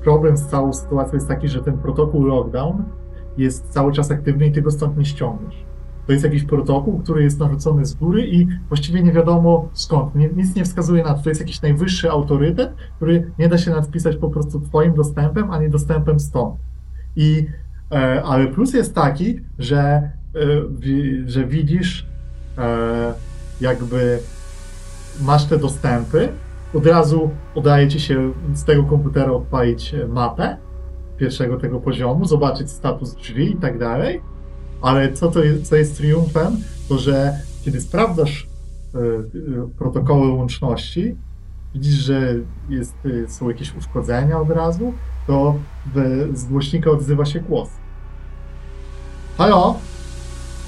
[0.04, 2.84] problem z całą sytuacją jest taki, że ten protokół lockdown
[3.38, 5.66] jest cały czas aktywny i ty go stąd nie ściągniesz.
[6.08, 10.16] To jest jakiś protokół, który jest narzucony z góry i właściwie nie wiadomo skąd.
[10.16, 11.24] Nie, nic nie wskazuje na to.
[11.24, 15.60] To jest jakiś najwyższy autorytet, który nie da się nadpisać po prostu twoim dostępem, a
[15.60, 16.56] nie dostępem stąd.
[17.16, 17.46] I,
[17.92, 20.12] e, ale plus jest taki, że, e,
[21.26, 22.08] że widzisz
[22.58, 23.14] e,
[23.62, 24.20] jakby
[25.22, 26.30] masz te dostępy,
[26.74, 30.58] od razu udaje ci się z tego komputera odpalić e, mapę
[31.18, 34.22] pierwszego tego poziomu, zobaczyć status drzwi i tak dalej,
[34.82, 36.58] ale co, to jest, co jest triumfem,
[36.90, 37.34] to że
[37.66, 38.48] kiedy sprawdzasz
[38.96, 41.16] e, e, protokoły łączności,
[41.74, 42.36] widzisz, że
[42.70, 42.96] jest,
[43.26, 44.94] e, są jakieś uszkodzenia od razu,
[45.28, 45.56] to
[45.96, 47.70] w, z głośnika odzywa się głos.
[49.38, 49.76] Halo?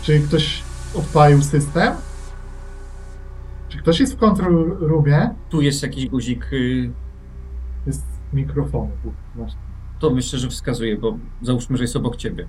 [0.01, 0.64] Czy ktoś
[0.95, 1.93] odpalił system?
[3.76, 5.30] Czy ktoś jest w control roomie?
[5.49, 6.53] tu jest jakiś guzik.
[6.53, 6.91] y,
[7.86, 8.89] Jest mikrofon.
[9.36, 9.51] masz.
[9.99, 12.47] To myślę, że wskazuje, bo załóżmy, że jest obok ciebie.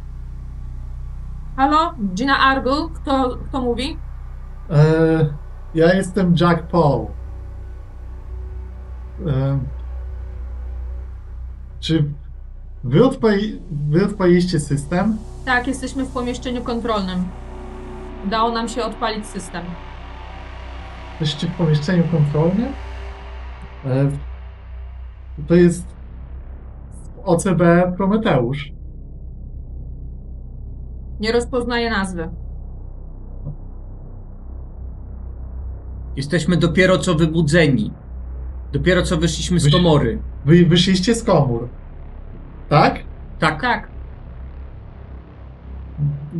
[1.57, 1.95] Halo?
[2.15, 2.89] Gina Argu?
[2.95, 3.97] Kto, kto mówi?
[4.71, 5.27] E,
[5.75, 7.07] ja jestem Jack Paul.
[9.27, 9.59] E,
[11.81, 12.05] czy
[12.85, 15.17] wy, odpali, wy odpaliliście system?
[15.45, 17.25] Tak, jesteśmy w pomieszczeniu kontrolnym.
[18.27, 19.65] Udało nam się odpalić system.
[21.21, 22.73] Jesteście w pomieszczeniu kontrolnym?
[23.87, 24.11] E,
[25.47, 25.87] to jest
[27.25, 27.61] OCB
[27.97, 28.73] Prometeusz.
[31.21, 32.29] Nie rozpoznaję nazwy.
[36.17, 37.93] Jesteśmy dopiero co wybudzeni.
[38.73, 40.19] Dopiero co wyszliśmy z Wyś- komory.
[40.45, 41.69] Wy wyszliście z komór.
[42.69, 42.99] Tak?
[43.39, 43.89] Tak, Tak,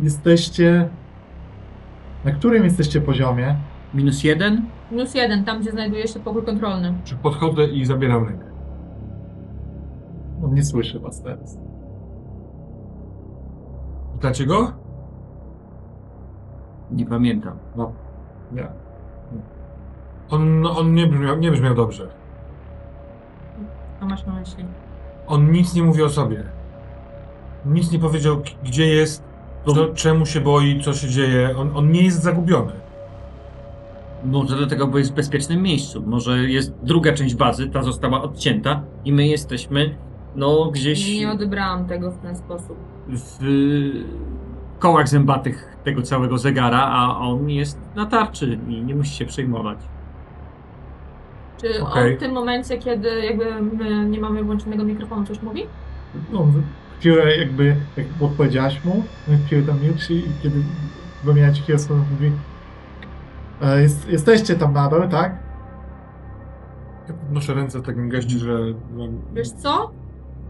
[0.03, 0.89] Jesteście.
[2.25, 3.55] Na którym jesteście poziomie?
[3.93, 4.65] Minus jeden.
[4.91, 6.93] minus jeden, tam gdzie znajduje się pokój kontrolny.
[7.03, 8.45] Czy podchodzę i zabieram rękę?
[10.43, 11.57] On nie słyszy was teraz.
[14.13, 14.71] Pytacie go?
[16.91, 17.57] Nie pamiętam.
[17.75, 17.91] No.
[18.51, 18.67] Nie.
[20.29, 22.07] On, on nie, brzmiał, nie brzmiał dobrze.
[23.99, 24.65] Co masz na myśli?
[25.27, 26.43] On nic nie mówi o sobie.
[27.65, 29.23] Nic nie powiedział, gdzie jest,
[29.65, 31.57] co, czemu się boi, co się dzieje.
[31.57, 32.73] On, on nie jest zagubiony.
[34.25, 36.03] Może dlatego, bo jest w bezpiecznym miejscu.
[36.07, 39.95] Może jest druga część bazy, ta została odcięta i my jesteśmy,
[40.35, 42.77] no, gdzieś Nie odebrałam tego w ten sposób.
[43.09, 43.39] w
[44.79, 49.77] kołach zębatych tego całego zegara, a on jest na tarczy i nie musi się przejmować.
[51.61, 52.11] Czy Okej.
[52.11, 55.65] on w tym momencie, kiedy jakby my nie mamy włączonego mikrofonu, coś mówi?
[56.31, 56.47] No,
[56.99, 59.03] chwilę jakby, jak odpowiedziałaś mu,
[59.45, 60.55] chwilę tam milczy i kiedy
[61.23, 62.31] wymieniacie chwilę słowo, mówi
[63.61, 65.35] jest, jesteście tam nadal, tak?
[67.07, 68.57] Ja podnoszę ręce w takim geście, że
[69.33, 69.91] Wiesz co?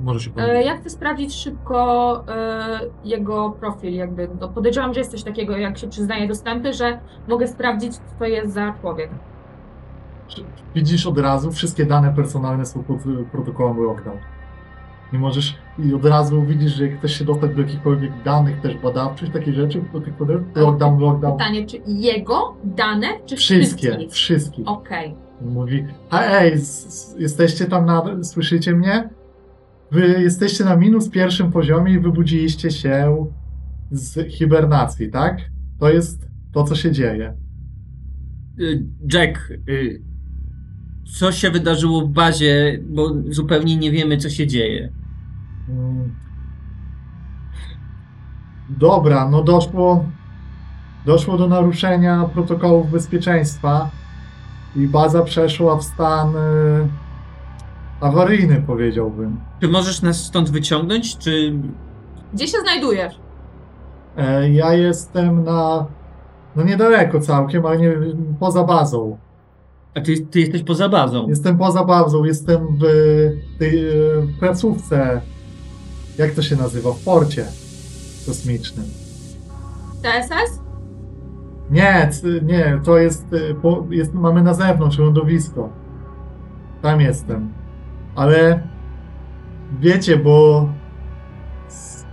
[0.01, 0.66] może się E, pomylić.
[0.66, 4.30] ja chcę sprawdzić szybko e, jego profil, jakby.
[4.41, 8.53] No, podejrzewam, że jest coś takiego, jak się przyznaje dostępy, że mogę sprawdzić, co jest
[8.53, 9.10] za człowiek.
[10.76, 12.97] Widzisz od razu, wszystkie dane personalne są pod
[13.32, 14.18] protokołem lockdown.
[15.14, 18.78] Nie możesz, i od razu widzisz, że jak chcesz się dostać do jakichkolwiek danych też
[18.78, 24.12] badawczych, takie rzeczy, do tych kodów, lockdown, lockdown, Pytanie, czy jego dane, czy wszystkie, wszystkich?
[24.12, 24.68] wszystkich.
[24.68, 25.16] Okej.
[25.41, 29.10] Mówi, a ej, s- s- jesteście tam nadal, słyszycie mnie?
[29.91, 33.26] Wy jesteście na minus pierwszym poziomie i wybudziliście się
[33.91, 35.38] z hibernacji, tak?
[35.80, 37.34] To jest to, co się dzieje.
[38.60, 38.84] Y,
[39.14, 40.01] Jack, y,
[41.14, 44.91] co się wydarzyło w bazie, bo zupełnie nie wiemy, co się dzieje.
[48.70, 50.05] Dobra, no doszło,
[51.05, 53.89] doszło do naruszenia protokołów bezpieczeństwa
[54.76, 56.88] i baza przeszła w stan y,
[58.01, 59.39] awaryjny, powiedziałbym.
[59.62, 61.53] Czy możesz nas stąd wyciągnąć, czy...
[62.34, 63.20] Gdzie się znajdujesz?
[64.18, 65.86] E, ja jestem na,
[66.55, 67.97] no niedaleko całkiem, ale nie,
[68.39, 69.18] poza bazą.
[69.97, 71.27] A ty, ty jesteś poza bazą.
[71.29, 72.83] Jestem poza bazą, jestem w
[73.59, 73.93] tej e,
[74.39, 75.21] placówce,
[76.17, 77.45] jak to się nazywa, w porcie
[78.25, 78.85] kosmicznym.
[80.01, 80.59] TSS?
[81.71, 82.09] Nie,
[82.43, 83.25] nie, to jest,
[83.61, 85.69] po, jest, mamy na zewnątrz lądowisko.
[86.81, 87.53] Tam jestem.
[88.15, 88.59] Ale
[89.79, 90.69] wiecie, bo
[91.67, 92.05] z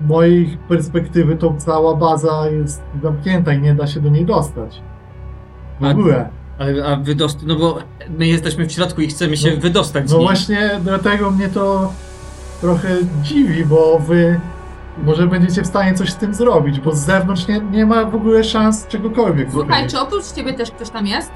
[0.00, 4.82] mojej perspektywy to cała baza jest zamknięta i nie da się do niej dostać.
[5.80, 6.41] W A- ogóle.
[6.62, 7.38] Ale, a wydost...
[7.46, 7.78] No bo
[8.18, 11.92] my jesteśmy w środku i chcemy się No- wydostać z No właśnie dlatego mnie to
[12.60, 12.88] trochę
[13.22, 14.40] dziwi, bo wy
[15.04, 18.14] może będziecie w stanie coś z tym zrobić, bo z zewnątrz nie, nie ma w
[18.14, 21.30] ogóle szans czegokolwiek Słuchaj, czy oprócz ciebie też ktoś tam jest?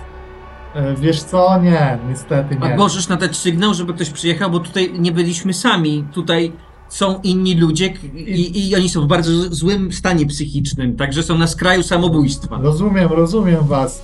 [0.74, 1.60] E, Wiesz co?
[1.62, 2.76] Nie, niestety A nie.
[2.76, 6.04] możesz nadać sygnał, żeby ktoś przyjechał, bo tutaj nie byliśmy sami.
[6.12, 6.52] Tutaj
[6.88, 11.46] są inni ludzie i, i oni są w bardzo złym stanie psychicznym, także są na
[11.46, 12.58] skraju samobójstwa.
[12.62, 14.02] Rozumiem, rozumiem was.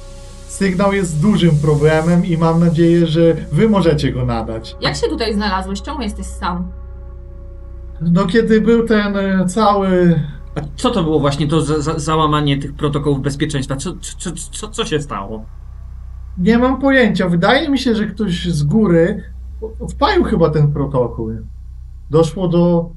[0.53, 4.77] Sygnał jest dużym problemem i mam nadzieję, że wy możecie go nadać.
[4.81, 5.83] Jak się tutaj znalazłeś?
[5.83, 6.73] Czemu jesteś sam?
[8.01, 10.21] No kiedy był ten e, cały...
[10.55, 13.77] A co to było właśnie to za, za, załamanie tych protokołów bezpieczeństwa?
[13.77, 15.45] Co, co, co, co się stało?
[16.39, 17.29] Nie mam pojęcia.
[17.29, 19.25] Wydaje mi się, że ktoś z góry
[19.81, 21.31] odpalił chyba ten protokół.
[22.11, 22.91] Doszło do...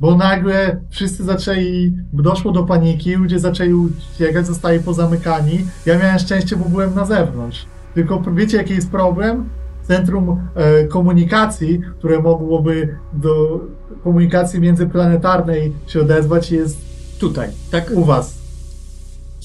[0.00, 1.96] Bo nagle wszyscy zaczęli...
[2.12, 5.66] Doszło do paniki, ludzie zaczęli uciekać, zostali pozamykani.
[5.86, 7.66] Ja miałem szczęście, bo byłem na zewnątrz.
[7.94, 9.48] Tylko wiecie, jaki jest problem?
[9.82, 13.60] Centrum e, komunikacji, które mogłoby do
[14.04, 16.88] komunikacji międzyplanetarnej się odezwać, jest
[17.18, 17.90] Tutaj, tak?
[17.94, 18.38] u was.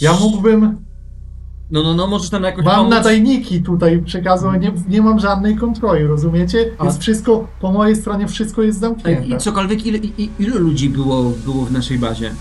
[0.02, 0.78] Ja mógłbym
[1.74, 2.90] No, no, no, możesz nam jakoś Mam pomóc?
[2.92, 6.72] nadajniki tutaj przekazu, nie, nie mam żadnej kontroli, rozumiecie?
[6.78, 9.26] A- Jest wszystko, po mojej stronie wszystko jest zamknięte.
[9.26, 12.32] I cokolwiek, ile, i, ilu ludzi było, było w naszej bazie?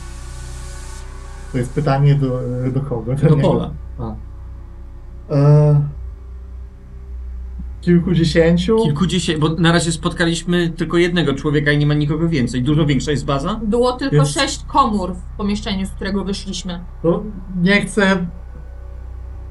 [1.52, 2.40] To jest pytanie do,
[2.74, 3.14] do kogo?
[3.14, 3.48] Do niego?
[3.48, 3.70] Pola.
[3.98, 4.14] A.
[5.34, 5.80] E,
[7.80, 8.76] kilkudziesięciu?
[8.84, 12.62] Kilkudziesięciu, bo na razie spotkaliśmy tylko jednego człowieka i nie ma nikogo więcej.
[12.62, 13.60] Dużo większa jest baza?
[13.64, 16.80] Było tylko Jest- sześć komór w pomieszczeniu, z którego wyszliśmy.
[17.02, 17.22] To
[17.62, 18.26] nie chcę,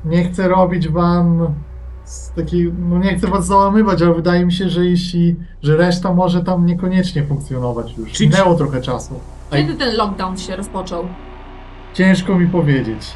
[0.06, 1.48] nie chcę robić wam
[2.36, 6.44] takiej, no nie chcę was załamywać, ale wydaje mi się, że jeśli, że reszta może
[6.44, 8.12] tam niekoniecznie funkcjonować już.
[8.12, 9.20] Czyli- Minęło trochę czasu.
[9.52, 11.04] Kiedy ten lockdown się rozpoczął?
[11.94, 13.16] Ciężko mi powiedzieć.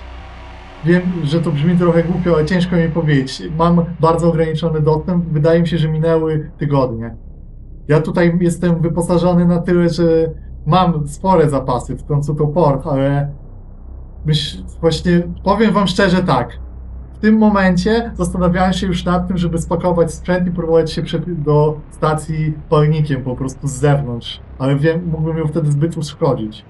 [0.85, 3.43] Wiem, że to brzmi trochę głupio, ale ciężko mi powiedzieć.
[3.57, 5.25] Mam bardzo ograniczony dostęp.
[5.25, 7.15] Wydaje mi się, że minęły tygodnie.
[7.87, 10.03] Ja tutaj jestem wyposażony na tyle, że
[10.65, 13.31] mam spore zapasy, w końcu to port, ale
[14.25, 16.49] myśl, właśnie powiem wam szczerze tak.
[17.15, 21.79] W tym momencie zastanawiałem się już nad tym, żeby spakować sprzęt i próbować się do
[21.91, 24.39] stacji palnikiem po prostu z zewnątrz.
[24.59, 26.65] Ale wiem, mógłbym ją wtedy zbyt uszkodzić.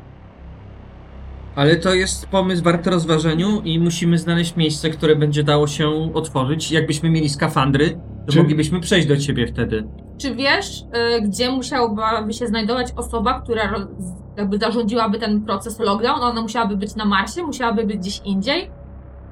[1.55, 6.71] Ale to jest pomysł warty rozważeniu i musimy znaleźć miejsce, które będzie dało się otworzyć.
[6.71, 7.89] Jakbyśmy mieli skafandry,
[8.25, 9.87] to Czy- moglibyśmy przejść do ciebie wtedy.
[10.17, 13.73] Czy wiesz, y, gdzie musiałaby się znajdować osoba, która
[14.37, 16.21] jakby zarządziłaby ten proces lockdown?
[16.21, 17.43] Ona musiałaby być na Marsie?
[17.43, 18.71] Musiałaby być gdzieś indziej?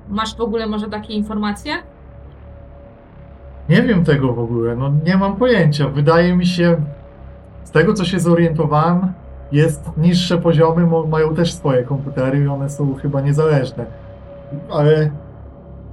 [0.09, 1.73] Masz w ogóle może takie informacje?
[3.69, 5.88] Nie wiem tego w ogóle, no nie mam pojęcia.
[5.89, 6.75] Wydaje mi się,
[7.63, 9.13] z tego co się zorientowałem,
[9.51, 13.85] jest niższe poziomy, mo- mają też swoje komputery i one są chyba niezależne.
[14.71, 15.09] Ale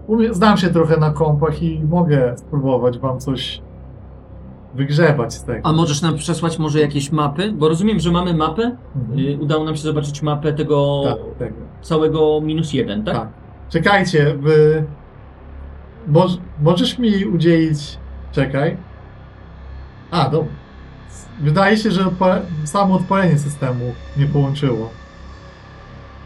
[0.07, 3.63] umie, znam się trochę na kompach i mogę spróbować wam coś
[4.75, 5.69] wygrzebać z tego.
[5.69, 7.53] A możesz nam przesłać może jakieś mapy?
[7.53, 8.77] Bo rozumiem, że mamy mapę.
[8.97, 9.19] Mhm.
[9.19, 11.57] Y, udało nam się zobaczyć mapę tego Tak, tego.
[11.83, 13.15] całego minus jeden, tak?
[13.15, 13.29] Tak.
[13.71, 14.37] Czekajcie.
[16.07, 17.99] Moż, możesz mi udzielić...
[18.33, 18.77] Czekaj.
[20.11, 20.53] A, dobra.
[21.41, 22.05] Wydaje się, że
[22.65, 24.91] samo odpalenie systemu nie połączyło.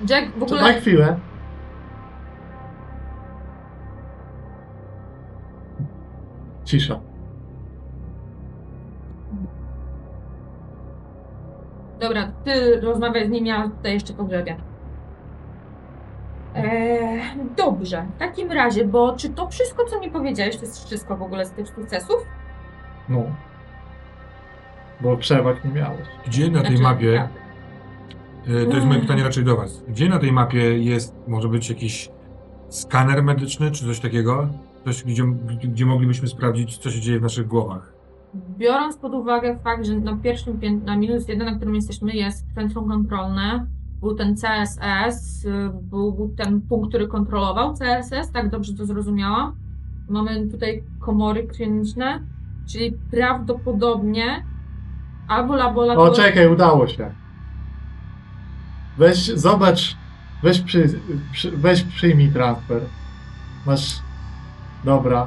[0.08, 0.60] Jack w ogóle...
[0.60, 1.18] Czekaj chwilę.
[6.64, 7.00] Cisza.
[12.00, 14.56] Dobra, ty rozmawiaj z nim, ja tutaj jeszcze pogrzebię.
[16.54, 17.20] Eee,
[17.56, 21.22] dobrze, w takim razie, bo czy to wszystko, co mi powiedziałeś, to jest wszystko w
[21.22, 22.16] ogóle z tych sukcesów?
[23.08, 23.22] No.
[25.00, 26.06] Bo przewag nie miałeś.
[26.26, 27.30] Gdzie na tej Znaczy, mapie, tak.
[28.62, 31.68] e, to jest moje pytanie raczej do was, gdzie na tej mapie jest, może być
[31.68, 32.10] jakiś
[32.68, 34.48] skaner medyczny, czy coś takiego?
[34.84, 35.22] Coś, gdzie,
[35.64, 37.92] gdzie moglibyśmy sprawdzić, co się dzieje w naszych głowach.
[38.58, 42.46] Biorąc pod uwagę fakt, że na pierwszym pię- na minus jeden, na którym jesteśmy, jest
[42.54, 43.66] centrum kontrolne,
[44.00, 45.46] był ten CSS,
[45.82, 49.56] był ten punkt, który kontrolował CSS, tak dobrze to zrozumiałam.
[50.08, 52.20] Mamy tutaj komory kliniczne,
[52.66, 54.44] czyli prawdopodobnie
[55.28, 56.14] albo O, laboratorium.
[56.14, 57.10] czekaj, udało się.
[58.98, 59.96] Weź, zobacz,
[60.42, 61.00] weź, przy,
[61.32, 62.82] przy, weź przyjmij transfer.
[63.66, 64.02] Masz,
[64.84, 65.26] dobra.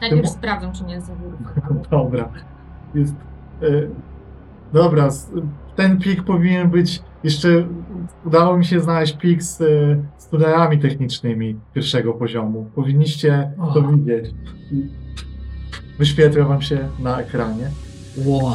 [0.00, 1.12] Najpierw Ty sprawdzam, czy nie jest.
[1.90, 2.28] Dobra.
[2.94, 3.14] Jest,
[3.62, 3.90] y,
[4.72, 5.08] dobra,
[5.76, 7.66] ten plik powinien być, jeszcze
[8.24, 12.70] udało mi się znaleźć plik z, y, z tunelami technicznymi pierwszego poziomu.
[12.74, 13.82] Powinniście to O.
[13.92, 14.34] widzieć.
[15.98, 17.70] Wyświetlę wam się na ekranie.
[18.24, 18.52] Wow.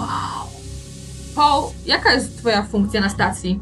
[1.36, 3.60] Paul, jaka jest twoja funkcja na stacji?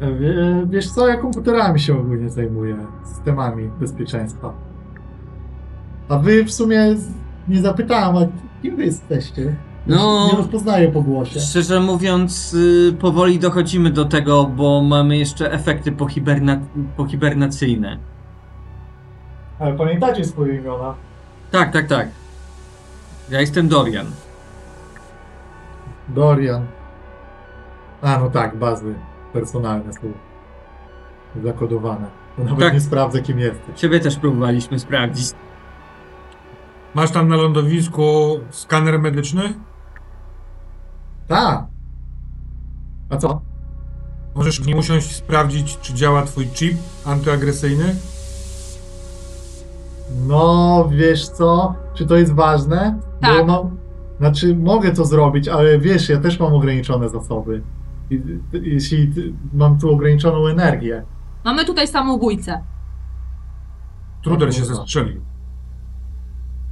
[0.00, 4.52] E, wie- Wiesz co, ja komputerami się ogólnie zajmuję, systemami bezpieczeństwa.
[6.08, 6.96] A wy w sumie
[7.48, 9.56] nie zapytałem, a kim wy jesteście?
[9.86, 10.28] No.
[10.32, 11.40] Nie rozpoznaję po głosie.
[11.40, 16.60] Szczerze mówiąc, y, powoli dochodzimy do tego, bo mamy jeszcze efekty pohiberna-
[16.96, 17.98] pohibernacyjne.
[19.58, 20.94] Ale pamiętacie swoje imiona?
[21.50, 22.08] Tak, tak, tak.
[23.30, 24.06] Ja jestem Dorian.
[26.08, 26.66] Dorian.
[28.02, 28.94] A no tak, bazy
[29.32, 30.00] personalne są
[31.44, 32.06] zakodowane.
[32.38, 32.72] Nawet Tak.
[32.74, 33.80] nie sprawdzę kim jesteś.
[33.80, 35.30] Ciebie też próbowaliśmy sprawdzić.
[36.94, 39.54] Masz tam na lądowisku skaner medyczny?
[41.32, 41.64] Tak.
[43.10, 43.40] A co?
[44.34, 46.76] Możesz w nim usiąść i sprawdzić, czy działa twój chip
[47.06, 47.94] antyagresyjny?
[50.26, 51.74] No, wiesz co?
[51.94, 52.98] Czy to jest ważne?
[53.20, 53.46] Tak.
[53.46, 53.76] Bo mam,
[54.18, 57.62] znaczy, mogę to zrobić, ale wiesz, ja też mam ograniczone zasoby.
[58.10, 58.22] I,
[58.52, 61.04] jeśli ty- mam tu ograniczoną energię.
[61.44, 62.62] Mamy tutaj samobójcę.
[64.22, 65.20] Truder się zestrzelił.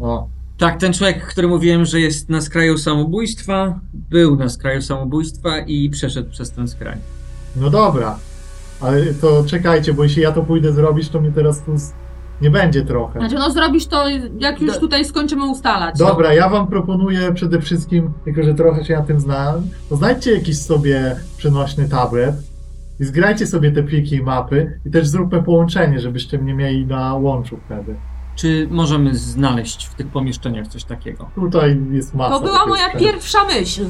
[0.00, 0.28] O,
[0.60, 5.90] Tak, ten człowiek, który mówiłem, że jest na skraju samobójstwa, był na skraju samobójstwa i
[5.90, 6.96] przeszedł przez ten skraj.
[7.56, 8.18] no dobra.
[8.80, 11.72] Ale to czekajcie, bo jeśli ja to pójdę zrobić, to mnie teraz tu
[12.42, 13.18] nie będzie trochę.
[13.18, 14.04] Znaczy, no zrobisz to,
[14.38, 15.98] jak już Do- tutaj skończymy ustalać.
[15.98, 20.32] Dobra, ja wam proponuję przede wszystkim, tylko że trochę się na tym znam, to znajdźcie
[20.34, 22.34] jakiś sobie przenośny tablet
[23.00, 27.14] i zgrajcie sobie te pliki i mapy i też zróbmy połączenie, żebyście mnie mieli na
[27.14, 27.94] łączu wtedy.
[28.36, 31.30] Czy możemy znaleźć w tych pomieszczeniach coś takiego?
[31.34, 32.34] Tutaj jest masa.
[32.34, 33.86] To była moja pierwsza myśl.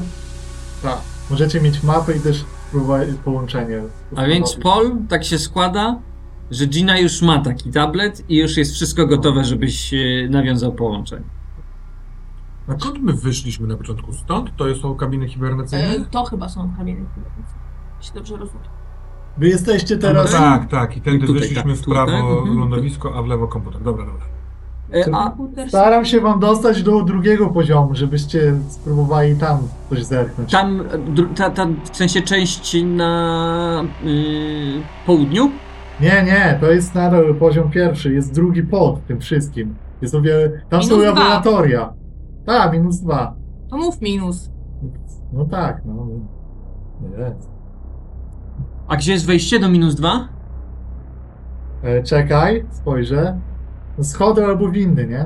[0.83, 0.97] Tak.
[1.29, 3.81] Możecie mieć mapę i też próbować połączenie.
[4.15, 4.55] A więc.
[4.63, 5.99] Paul, tak się składa,
[6.51, 9.97] że Gina już ma taki tablet i już jest wszystko gotowe, żebyś e,
[10.29, 11.25] nawiązał połączenie.
[12.67, 14.13] A skąd my wyszliśmy na początku?
[14.13, 14.55] Stąd?
[14.57, 15.87] To są kabiny hibernacyjne?
[15.87, 17.05] E, to chyba są kamienie.
[17.99, 18.80] Jeśli dobrze rozumiem.
[19.37, 20.31] Wy jesteście No teraz...
[20.31, 20.97] tak, tak.
[20.97, 22.59] I tędy Tutaj, wyszliśmy tak, w prawo tutaj, mhm.
[22.59, 23.81] lądowisko, a w lewo komputer.
[23.81, 24.25] Dobra, dobra.
[24.91, 25.67] E.
[25.67, 29.57] Staram się wam dostać do drugiego poziomu, żebyście spróbowali tam
[29.89, 30.51] coś zerknąć.
[30.51, 30.83] tam,
[31.35, 35.51] ta, ta, w sensie część na y, południu?
[36.01, 39.75] Nie, nie, to jest nadal poziom pierwszy, jest drugi pod tym wszystkim.
[40.01, 40.61] Jest o wiele...
[40.69, 41.23] Tam są Minus dwa.
[41.23, 41.93] laboratoria.
[42.45, 43.35] Tak, minus dwa.
[43.69, 44.49] To mów minus.
[45.33, 46.07] No tak, no.
[47.17, 47.50] Jest.
[48.91, 50.27] A gdzie jest wejście do minus dwa?
[51.83, 53.39] E, czekaj, spojrzę.
[54.01, 55.25] Schody albo windy, nie?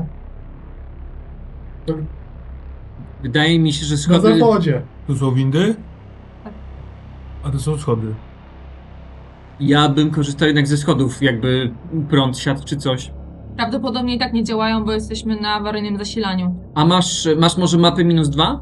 [1.85, 1.93] To
[3.21, 4.39] Wydaje mi się, że na schody...
[4.39, 4.81] zachodzie.
[5.07, 5.75] Tu są windy?
[7.43, 8.13] A to są schody.
[9.59, 11.71] Ja bym korzystał jednak ze schodów, jakby
[12.09, 13.11] prąd siadł czy coś.
[13.55, 16.55] Prawdopodobnie i tak nie działają, bo jesteśmy na awaryjnym zasilaniu.
[16.75, 18.61] A masz, masz może mapy minus dwa?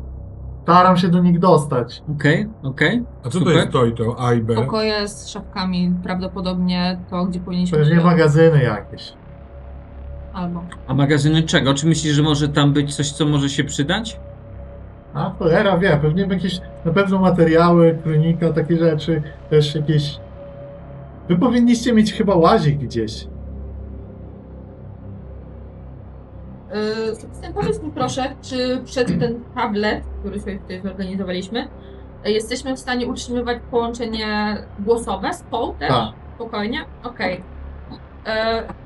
[0.63, 2.03] Staram się do nich dostać.
[2.15, 3.03] Okej, okej.
[3.21, 3.53] A co Super.
[3.53, 4.15] to jest to i to?
[4.19, 4.55] A i B?
[4.55, 7.77] Pokoje z szafkami, prawdopodobnie to, gdzie powinniśmy...
[7.77, 9.13] Pewnie magazyny jakieś.
[10.33, 10.63] Albo.
[10.87, 11.73] A magazyny czego?
[11.73, 14.19] Czy myślisz, że może tam być coś, co może się przydać?
[15.13, 20.19] A cholera wie, pewnie jakieś na pewno materiały, kronika, takie rzeczy, też jakieś...
[21.29, 23.27] Wy powinniście mieć chyba łazik gdzieś.
[27.43, 31.67] Yy, powiedz mi proszę, czy przez ten tablet, który sobie tutaj zorganizowaliśmy,
[32.25, 35.89] jesteśmy w stanie utrzymywać połączenie głosowe z POł też?
[35.89, 36.09] Tak.
[36.35, 36.85] Spokojnie?
[37.03, 37.43] Okej.
[38.25, 38.31] Yy,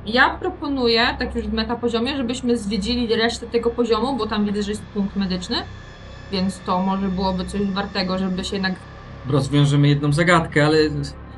[0.06, 4.72] Ja proponuję, tak już w metapoziomie, żebyśmy zwiedzili resztę tego poziomu, bo tam widzę, że
[4.72, 5.56] jest punkt medyczny,
[6.32, 8.74] więc to może byłoby coś wartego, żeby się jednak
[9.30, 10.78] Rozwiążemy jedną zagadkę, ale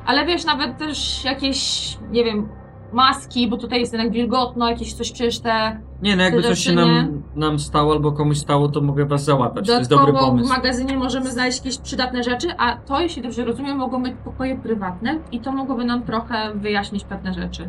[0.06, 2.48] Ale wiesz, nawet też jakieś, nie wiem,
[2.92, 5.80] maski, bo tutaj jest jednak wilgotno, jakieś coś przecież te.
[6.02, 9.66] nie no, jakby coś się nam, nam stało albo komuś stało, to mogę was załatać.
[9.66, 10.48] To jest dobry Dodatkowo w pomysł.
[10.48, 15.18] magazynie możemy znaleźć jakieś przydatne rzeczy, a to, jeśli dobrze rozumiem, mogą być pokoje prywatne
[15.32, 17.68] i to mogłoby nam trochę wyjaśnić pewne rzeczy.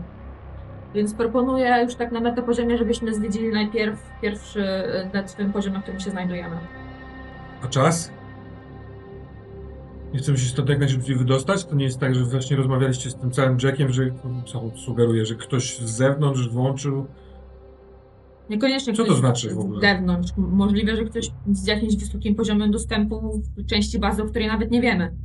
[0.96, 5.82] Więc proponuję już tak na metapoziomie, żebyśmy zwiedzili najpierw pierwszy e, na tym poziomie, na
[5.82, 6.56] którym się znajdujemy.
[7.64, 8.12] A czas?
[10.14, 11.66] Nie chcemy się stąd jak najszybciej wydostać?
[11.66, 14.12] To nie jest tak, że właśnie rozmawialiście z tym całym Jackiem, że
[14.46, 17.06] co on sugeruje, że ktoś z zewnątrz włączył.
[18.50, 19.82] Niekoniecznie Co to znaczy w z ogóle?
[19.82, 20.32] zewnątrz.
[20.38, 24.72] M- Możliwe, że ktoś z jakimś wysokim poziomem dostępu w części bazy, o której nawet
[24.72, 25.16] nie wiemy.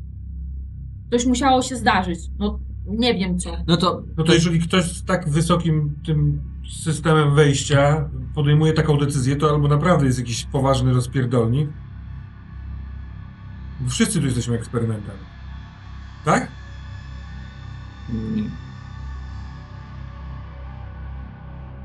[1.10, 2.18] Coś musiało się zdarzyć.
[2.38, 3.50] No, nie wiem co.
[3.66, 6.40] No to No to jeżeli ktoś z tak wysokim tym
[6.70, 11.68] systemem wejścia podejmuje taką decyzję, to albo naprawdę jest jakiś poważny rozpierdolnik.
[13.89, 15.16] Wszyscy tu jesteśmy eksperymentem.
[16.24, 16.48] Tak?
[18.11, 18.51] mm,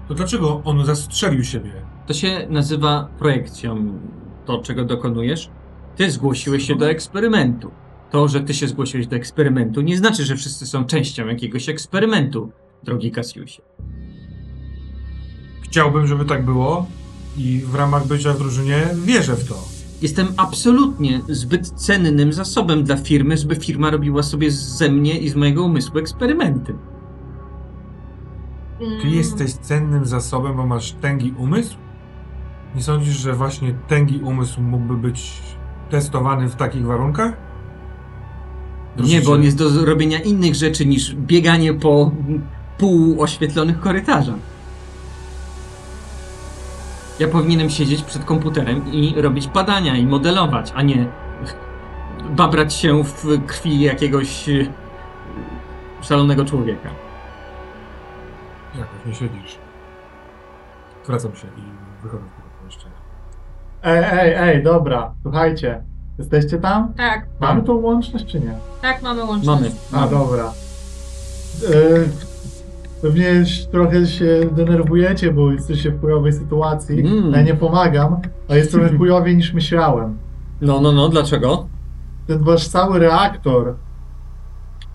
[0.08, 1.72] To dlaczego on zastrzelił siebie?
[2.08, 4.00] to się nazywa projekcją.
[4.46, 5.50] To, czego dokonujesz.
[5.96, 7.72] Ty zgłosiłeś się do eksperymentu.
[8.12, 12.52] To, że ty się zgłosiłeś do eksperymentu, nie znaczy, że wszyscy są częścią jakiegoś eksperymentu,
[12.84, 13.62] drogi Kasiusie.
[15.62, 16.88] Chciałbym, żeby tak było
[17.38, 19.56] i w ramach bycia w drużynie wierzę w to.
[20.02, 25.36] Jestem absolutnie zbyt cennym zasobem dla firmy, żeby firma robiła sobie ze mnie i z
[25.36, 26.76] mojego umysłu eksperymenty.
[28.80, 31.76] Ty Mm, jesteś cennym zasobem, bo masz tęgi umysł?
[32.76, 35.42] Nie sądzisz, że właśnie tęgi umysł mógłby być
[35.90, 37.34] testowany w takich warunkach?
[38.98, 42.12] Nie, bo on jest do zrobienia innych rzeczy niż bieganie po
[42.78, 44.36] półoświetlonych korytarzach.
[47.22, 51.06] Ja powinienem siedzieć przed komputerem i robić badania i modelować, a nie
[52.30, 54.68] babrać się w krwi jakiegoś y,
[56.02, 56.90] szalonego człowieka.
[58.76, 59.58] Jakoś nie siedzisz.
[61.08, 61.62] Wracam się i
[62.04, 62.96] wychodzę z tego pomieszczenia.
[63.84, 65.84] Ej, ej, ej, dobra, słuchajcie.
[66.18, 66.94] Jesteście tam?
[66.94, 68.54] Tak, Mamy tą łączność czy nie?
[68.82, 69.62] tak, mamy łączność.
[69.92, 70.06] Mamy.
[70.06, 70.44] A, dobra.
[70.44, 72.31] E,
[73.02, 77.00] pewnie już trochę się denerwujecie, bo jesteście w chujowej sytuacji.
[77.00, 77.32] Mm.
[77.32, 80.18] Ja nie pomagam, a jest trochę chujowiej niż myślałem.
[80.62, 81.68] No, no, no, dlaczego?
[82.28, 83.76] Ten wasz cały reaktor,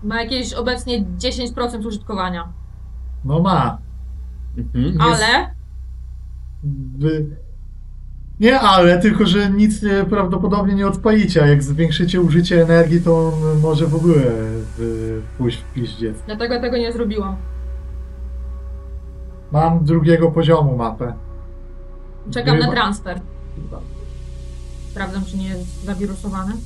[0.03, 2.47] Ma jakieś obecnie 10% użytkowania.
[3.25, 3.77] no ma.
[4.57, 5.01] Mhm.
[5.01, 5.55] Ale
[6.97, 7.25] Wy...
[8.39, 13.27] Nie ale, tylko że nic nie, prawdopodobnie nie odpalicie, a jak zwiększycie użycie energii, to
[13.27, 14.21] on może w ogóle
[15.37, 16.17] pójść w piździec.
[16.25, 17.35] dlatego tego nie zrobiłam.
[19.51, 21.13] Mam drugiego poziomu mapę.
[22.31, 23.21] Czekam na transfer.
[24.91, 26.53] Sprawdzam, czy nie jest zawirusowany.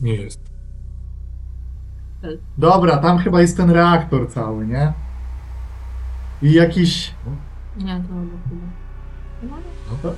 [0.00, 0.40] Nie jest.
[2.58, 4.92] Dobra, tam chyba jest ten reaktor cały, nie?
[6.42, 7.14] I jakiś...
[7.76, 8.14] Nie, to
[9.40, 10.12] chyba.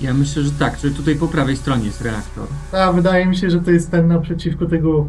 [0.00, 2.46] Ja myślę, że tak, że tutaj po prawej stronie jest reaktor.
[2.72, 5.06] A, wydaje mi się, że to jest ten naprzeciwko tego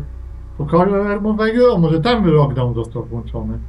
[0.58, 3.60] pokoju alarmowego, a może tam lockdown został włączony.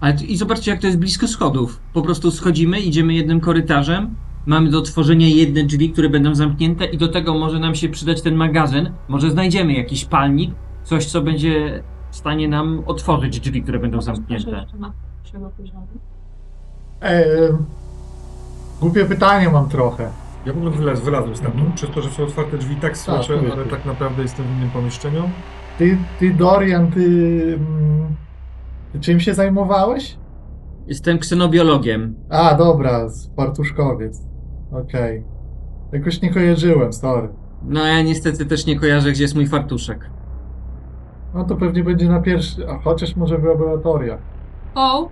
[0.00, 1.80] Ale i zobaczcie, jak to jest blisko schodów.
[1.92, 4.14] Po prostu schodzimy, idziemy jednym korytarzem,
[4.46, 8.22] mamy do otworzenia jedne drzwi, które będą zamknięte i do tego może nam się przydać
[8.22, 8.90] ten magazyn.
[9.08, 10.50] Może znajdziemy jakiś palnik,
[10.84, 14.66] coś, co będzie w stanie nam otworzyć drzwi, które będą zamknięte.
[17.02, 17.52] Eee,
[18.80, 20.10] głupie pytanie mam trochę.
[20.46, 21.74] Ja w ogóle wylaz, wylazłem stamtąd.
[21.74, 23.52] Przez to, że są otwarte drzwi, tak słyszę, tak.
[23.52, 25.30] ale tak naprawdę jestem w innym pomieszczeniu.
[25.78, 27.04] Ty, ty Dorian, ty,
[27.54, 28.27] mm, ty
[29.00, 30.18] czym się zajmowałeś?
[30.86, 32.14] Jestem ksenobiologiem.
[32.30, 34.22] A, dobra, z Fartuszkowiec.
[34.72, 35.24] Okej.
[35.92, 37.28] Jakoś nie kojarzyłem, sorry.
[37.62, 40.10] No ja niestety też nie kojarzę, gdzie jest mój fartuszek.
[41.34, 44.20] No to pewnie będzie na pierwszy, a chociaż może w laboratoriach.
[44.74, 45.08] O,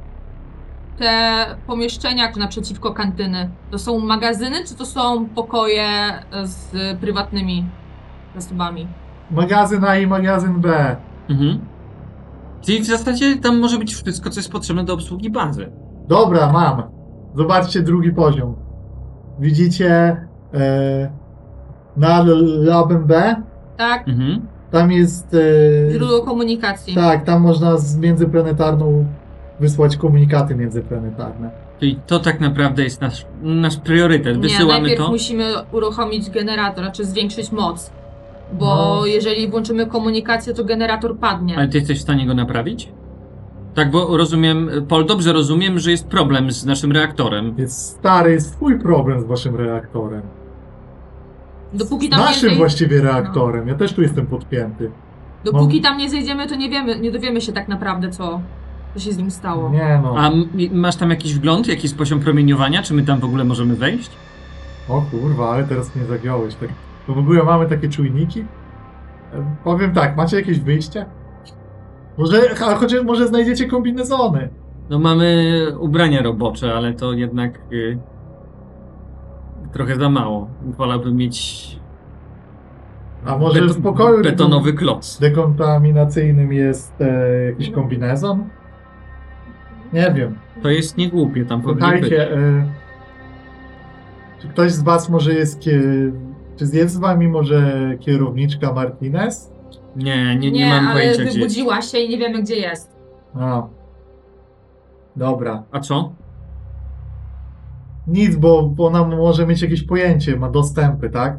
[0.99, 5.89] te pomieszczenia naprzeciwko kantyny, to są magazyny, czy to są pokoje
[6.45, 6.71] z
[7.01, 7.67] prywatnymi
[8.35, 8.89] zasobami?
[9.31, 10.97] Magazyn A i magazyn B.
[11.29, 11.61] Mhm.
[12.67, 15.73] Czyli w zasadzie tam może być wszystko, co jest potrzebne do obsługi bazy.
[16.09, 16.83] Dobra, mam.
[17.35, 18.55] Zobaczcie drugi poziom.
[19.41, 20.17] Widzicie
[20.55, 21.11] e,
[21.97, 22.25] na
[22.59, 23.43] labem B?
[23.77, 24.09] Tak?
[24.09, 24.47] Mhm.
[24.71, 25.35] Tam jest.
[25.89, 26.95] E, Źródło komunikacji.
[26.95, 29.07] tak, tam można z międzyplanetarną
[29.61, 31.51] wysłać komunikaty międzyplanetarne.
[31.81, 34.37] Czyli to tak naprawdę jest nasz, nasz priorytet.
[34.37, 35.11] Nie, Wysyłamy najpierw to.
[35.11, 37.91] musimy uruchomić generator, znaczy zwiększyć moc.
[38.53, 39.07] Bo No.
[39.07, 41.57] jeżeli włączymy komunikację, to generator padnie.
[41.57, 42.89] Ale ty jesteś w stanie go naprawić?
[43.75, 47.55] Tak, bo rozumiem, Paul, dobrze rozumiem, że jest problem z naszym reaktorem.
[47.59, 50.23] Jest stary, jest twój problem z waszym reaktorem.
[51.73, 53.69] Dopóki tam, nie, naszym właściwie reaktorem.
[53.69, 54.91] Ja też tu jestem podpięty.
[55.45, 55.89] dopóki no.
[55.89, 58.41] tam nie zejdziemy, to nie wiemy, nie dowiemy się tak naprawdę, co,
[58.95, 59.71] co się z nim stało.
[59.71, 60.15] Nie no.
[60.19, 60.31] A
[60.73, 62.83] masz tam jakiś wgląd, jaki jest poziom promieniowania?
[62.83, 64.11] Czy my tam w ogóle możemy wejść?
[64.89, 66.55] O kurwa, ale teraz mnie zagiąłeś.
[66.55, 66.69] Tak.
[67.07, 68.41] To w ogóle mamy takie czujniki?
[69.35, 71.07] E, Powiem tak, macie jakieś wyjście?
[72.19, 74.49] Może, a chociaż może znajdziecie kombinezony.
[74.91, 77.99] No mamy ubrania robocze, ale to jednak y,
[79.73, 80.49] trochę za mało.
[80.79, 81.67] Wolałbym mieć
[83.27, 85.19] A może beto- w pokoju betonowy kloc.
[85.21, 88.45] dekontaminacyjnym jest e, jakiś kombinezon?
[89.93, 90.35] Nie wiem.
[90.63, 92.01] To jest niegłupie, tam powinien być.
[92.01, 92.65] Słuchajcie, e,
[94.41, 95.61] czy ktoś z was może jest,
[96.57, 99.53] czy jest z wami może kierowniczka Martinez?
[99.97, 101.37] Nie, nie, nie, Nie, mam ale pojęcia gdzie jest.
[101.39, 102.97] wybudziła się i nie wiemy, gdzie jest.
[103.35, 103.67] A.
[105.17, 105.63] Dobra.
[105.71, 106.13] A co?
[108.07, 111.39] Nic, bo, bo ona może mieć jakieś pojęcie, ma dostępy, tak?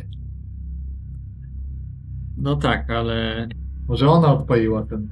[2.37, 3.47] No tak, ale...
[3.87, 5.09] Może ona odpaliła ten.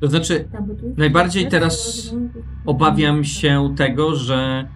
[0.00, 0.48] To znaczy,
[0.96, 2.14] Najbardziej teraz
[2.66, 4.68] obawiam się tego, że...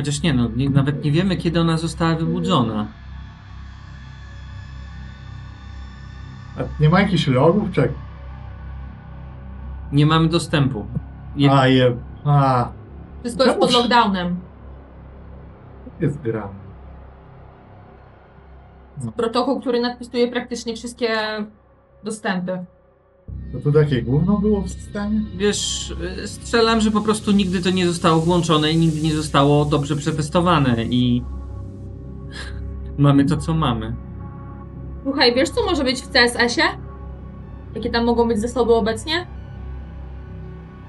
[0.00, 2.86] Chociaż nie, no, nie, nawet nie wiemy, kiedy ona została wybudzona.
[6.58, 7.70] A nie ma jakichś logów?
[7.70, 7.92] Czek.
[9.92, 10.86] Nie mamy dostępu.
[11.36, 11.52] Je...
[11.52, 11.96] A, je.
[12.24, 12.68] A,
[13.20, 14.40] Wszystko jest pod lockdownem.
[16.00, 16.48] jest gra.
[19.16, 21.16] Protokół, który nadpisuje praktycznie wszystkie
[22.04, 22.64] dostępy.
[23.52, 25.20] To tu takie gówno było w systemie?
[25.36, 25.94] Wiesz,
[26.24, 29.96] y, strzelam, że po prostu nigdy to nie zostało włączone i nigdy nie zostało dobrze
[29.96, 31.22] przetestowane i...
[32.98, 33.94] Mamy to, co mamy.
[35.02, 36.66] Słuchaj, wiesz co może być w CSS-ie?
[37.74, 39.26] Jakie tam mogą być zasoby obecnie?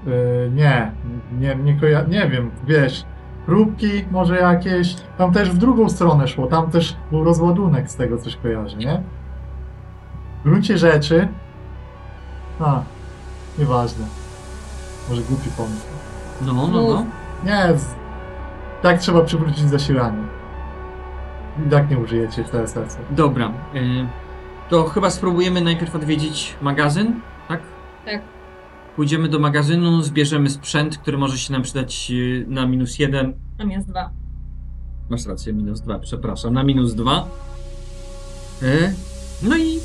[0.05, 0.91] Yy, nie,
[1.39, 3.03] nie, nie, koja- nie wiem, wiesz,
[3.45, 8.17] próbki może jakieś, tam też w drugą stronę szło, tam też był rozładunek z tego
[8.17, 9.03] coś kojarzy, nie?
[10.39, 11.27] W gruncie rzeczy,
[12.61, 12.83] a,
[13.59, 14.05] nieważne,
[15.09, 15.85] może głupi pomysł.
[16.41, 17.05] No, no, no.
[17.43, 17.95] Nie, z...
[18.81, 20.23] tak trzeba przywrócić zasilanie.
[21.67, 23.15] I tak nie użyjecie TSS-u.
[23.15, 23.51] Dobra.
[23.75, 24.07] Y,
[24.69, 27.61] to chyba spróbujemy najpierw odwiedzić magazyn, tak?
[28.05, 28.21] Tak.
[28.95, 33.33] Pójdziemy do magazynu, zbierzemy sprzęt, który może się nam przydać y, na minus jeden.
[33.57, 34.09] Tam jest dwa.
[35.09, 37.27] Masz rację, minus dwa, przepraszam, na minus dwa.
[38.63, 38.93] Y,
[39.43, 39.79] no i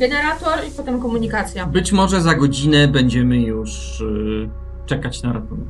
[0.00, 1.66] Generator i potem komunikacja.
[1.66, 4.48] być może za godzinę będziemy już y,
[4.86, 5.68] czekać na ratunek.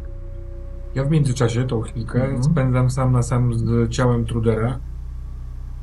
[0.94, 2.44] Ja w międzyczasie, tą chwilkę, Mhm.
[2.44, 4.78] spędzam sam na sam z ciałem Trudera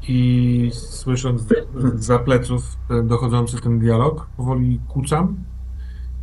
[0.07, 2.64] i słysząc z- za pleców
[3.03, 5.36] dochodzący ten dialog, powoli kucam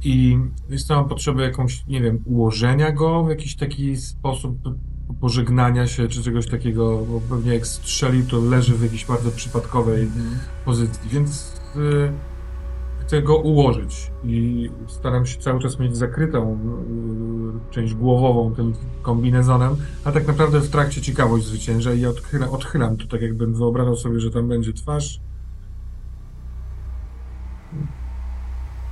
[0.05, 0.39] i
[0.71, 4.59] jest mam potrzebę jakąś, nie wiem, ułożenia go w jakiś taki sposób
[5.21, 10.09] pożegnania się czy czegoś takiego, bo pewnie jak strzelił, to leży w jakiejś bardzo przypadkowej
[10.65, 11.61] pozycji, więc
[13.07, 16.59] chcę go ułożyć i staram się cały czas mieć zakrytą
[17.71, 22.97] y, część głowową tym kombinezonem, a tak naprawdę w trakcie ciekawość zwycięża i odchyla, odchylam
[22.97, 25.21] to tak jakbym wyobrażał sobie, że tam będzie twarz.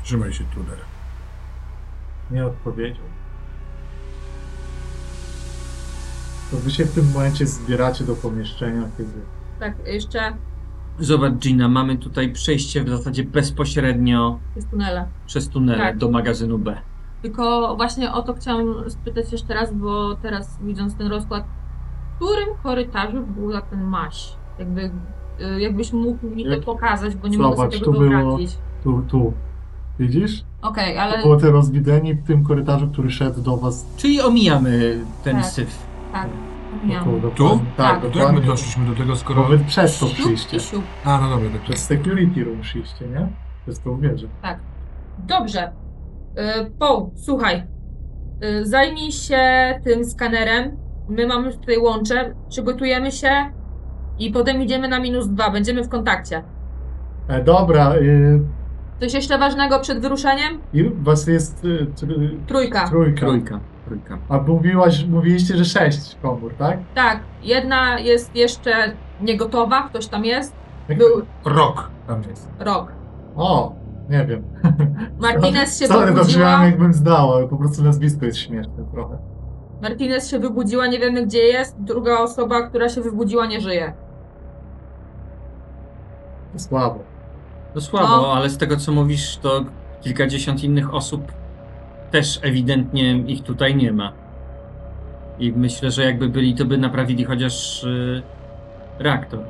[0.05, 0.79] Trzymaj się, Truder.
[2.31, 3.05] Nie odpowiedział.
[6.51, 9.13] To wy się w tym momencie zbieracie do pomieszczenia, kiedy...
[9.61, 10.37] Tak, jeszcze
[10.99, 15.07] Zobacz, Gina, mamy tutaj przejście w zasadzie bezpośrednio jest tunele.
[15.27, 15.99] przez tunele Tak.
[15.99, 16.77] do magazynu B.
[17.23, 21.45] Tylko właśnie o to chciałam spytać jeszcze raz, bo teraz widząc ten rozkład,
[22.13, 24.33] w którym korytarzu była ten maś?
[24.59, 24.91] Jakby,
[25.57, 28.11] y, jakbyś mógł mi to Jak- pokazać, bo nie Zobacz, mogę sobie tu tego było-
[28.21, 28.59] wyobrazić.
[28.85, 29.33] Tu, tu.
[29.99, 30.45] Widzisz?
[30.63, 33.87] Okej, To ale było te rozwidlenie w tym korytarzu, który szedł do was.
[33.97, 35.47] Czyli omijamy ten Tak.
[35.47, 35.87] syf.
[36.13, 36.29] tak,
[36.83, 37.67] Tu, dokładnie.
[37.77, 37.87] Tak.
[37.87, 38.41] Tak, To jak my dokładnie.
[38.47, 39.45] doszliśmy do tego, skoro...
[39.45, 40.61] wy przez to przyjście.
[40.61, 40.85] siup.
[41.05, 41.63] A, no dobra, tak.
[41.63, 43.29] Przez security room przyjście, nie?
[43.63, 44.27] Przez tą wieżę.
[45.19, 45.73] Dobrze.
[46.39, 47.63] Y, Paul, słuchaj.
[48.45, 49.41] Y, Zajmij się
[49.85, 50.77] tym skanerem.
[51.09, 52.35] My mamy tutaj łącze.
[52.49, 53.31] Przygotujemy się
[54.19, 55.51] i potem idziemy na minus dwa.
[55.51, 56.43] Będziemy w kontakcie.
[57.29, 58.41] E, dobra, y,
[59.01, 60.59] Coś jeszcze ważnego przed wyruszeniem?
[60.73, 62.89] i was jest y, tr- Trójka.
[62.89, 63.21] trójka.
[63.21, 63.61] Trójka.
[63.93, 64.19] Trójka.
[64.29, 66.79] A mówiłaś, mówiliście, że sześć komór, tak?
[66.95, 68.71] Tak, jedna jest jeszcze
[69.21, 70.55] niegotowa, ktoś tam jest.
[70.89, 72.49] Był Rok tam jest.
[72.59, 72.93] rok.
[73.37, 73.73] O,
[74.11, 74.43] nie wiem.
[75.21, 76.25] Martinez się Sorry, to wybudziła.
[76.25, 79.19] brzmiałem jakbym zdał, ale po prostu nazwisko jest śmieszne trochę.
[79.83, 81.77] Martinez się wybudziła, nie wiemy gdzie jest.
[81.83, 83.93] Druga osoba, która się wybudziła, nie żyje.
[86.53, 86.99] To słabo.
[87.75, 88.33] To słabo, No.
[88.33, 89.61] ale z tego co mówisz, to
[90.01, 91.33] kilkadziesiąt innych osób
[92.13, 94.13] też ewidentnie ich tutaj nie ma.
[95.39, 98.23] I myślę, że jakby byli, to by naprawili chociaż y,
[98.99, 99.41] reaktor.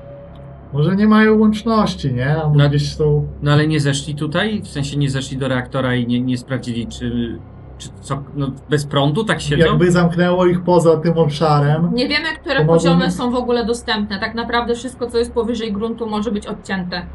[0.73, 2.37] Może nie mają łączności, nie?
[2.55, 3.27] No- gdzieś są...
[3.43, 4.61] No ale nie zeszli tutaj?
[4.63, 7.39] W sensie nie zeszli do reaktora i nie, nie sprawdzili, czy,
[7.79, 9.67] czy co, no, bez prądu tak siedzą?
[9.67, 11.91] Jakby zamknęło ich poza tym obszarem.
[11.95, 14.19] Nie wiemy, które poziomy są w ogóle dostępne.
[14.19, 17.07] Tak naprawdę wszystko, co jest powyżej gruntu, może być odcięte.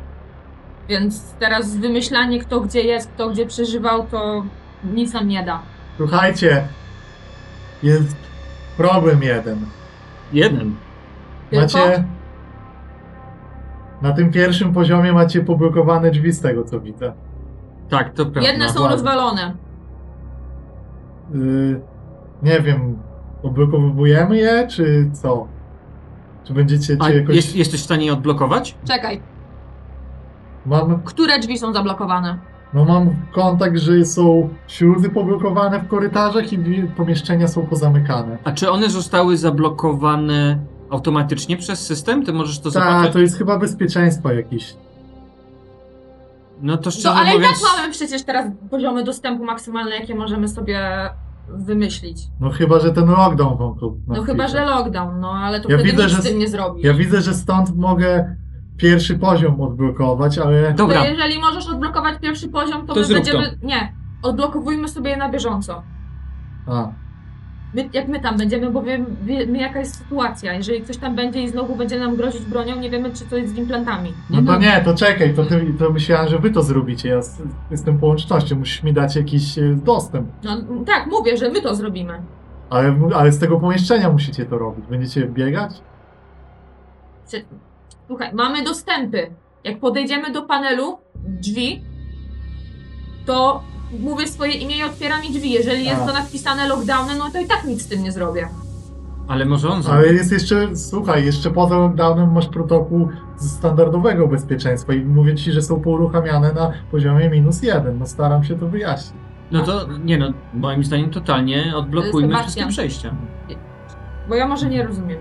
[0.90, 4.44] Więc teraz wymyślanie, kto gdzie jest, kto gdzie przeżywał, to
[4.84, 5.62] nic nam nie da.
[5.98, 6.68] Słuchajcie,
[7.84, 8.16] jest
[8.78, 9.66] problem jeden.
[10.34, 10.76] Jeden.
[11.50, 12.04] Tylko Macie...
[14.02, 17.14] Na tym pierwszym poziomie macie poblokowane drzwi z tego, co widzę.
[17.90, 18.52] Tak, to prawda.
[18.52, 18.96] jedne są ładnie.
[18.96, 19.54] rozwalone.
[21.34, 21.82] Yy,
[22.44, 22.98] nie wiem,
[23.44, 25.48] odblokowujemy je, czy co?
[26.44, 27.36] Czy będziecie, A czy jakoś...
[27.36, 28.78] jest, jesteś w stanie je odblokować?
[28.88, 29.22] Czekaj,
[30.66, 32.38] Mam, które drzwi są zablokowane?
[32.74, 36.58] No mam kontakt, że są śluzy poblokowane w korytarzach i
[36.98, 38.38] pomieszczenia są pozamykane.
[38.44, 42.26] A czy one zostały zablokowane automatycznie przez system?
[42.26, 43.14] Ty możesz to Tak, zobaczyć?
[43.14, 44.76] to jest chyba bezpieczeństwo jakieś.
[46.62, 47.58] No to No, szczerze ale mówiąc...
[47.60, 50.80] i tak mamy przecież teraz poziomy dostępu maksymalne, jakie możemy sobie
[51.50, 52.18] wymyślić.
[52.40, 54.60] No chyba, że ten lockdown wam tu No na chyba, chwilę.
[54.60, 56.84] że lockdown, no ale to Ja wtedy widzę, nic że z tym nie zrobisz.
[56.86, 58.36] Ja widzę, że stąd mogę
[58.78, 60.74] pierwszy poziom odblokować, ale...
[60.74, 63.58] Dobra, To jeżeli możesz odblokować pierwszy poziom, to, To my zrób będziemy.
[63.64, 63.94] Nie,
[64.24, 65.84] odblokowujmy sobie je na bieżąco.
[66.68, 66.88] A,
[67.74, 70.54] My, jak my tam będziemy, bo wiemy, wiemy jaka jest sytuacja.
[70.54, 73.56] Jeżeli ktoś tam będzie i znowu będzie nam grozić bronią, nie wiemy, czy to jest
[73.56, 74.14] z implantami.
[74.30, 77.10] no to nie, to czekaj, to, ty, to myślałem, że wy to zrobicie.
[77.10, 77.42] Ja z-
[77.72, 80.28] jestem po łączności, musisz mi dać jakiś e, dostęp.
[80.44, 82.22] No tak, mówię, że my to zrobimy.
[82.70, 84.86] Ale, ale z tego pomieszczenia musicie to robić.
[84.90, 85.72] Będziecie biegać?
[87.32, 87.46] Czy-
[88.08, 89.32] Słuchaj, mamy dostępy.
[89.64, 91.82] Jak podejdziemy do panelu drzwi,
[93.26, 93.64] to
[94.00, 95.52] mówię swoje imię i otwieram mi drzwi.
[95.52, 98.48] Jeżeli jest to napisane lockdowny, no to i tak nic z tym nie zrobię.
[99.28, 104.94] ale może on Ale jest jeszcze, słuchaj, jeszcze poza lockdownem masz protokół z standardowego bezpieczeństwa
[104.94, 108.00] i mówię ci, że są pouruchamiane na poziomie minus jeden.
[108.00, 109.14] No staram się to wyjaśnić.
[109.52, 112.44] No to, nie no, moim zdaniem totalnie odblokujmy Sebastian.
[112.44, 113.16] wszystkie przejścia.
[114.30, 115.18] Bo ja może nie rozumiem.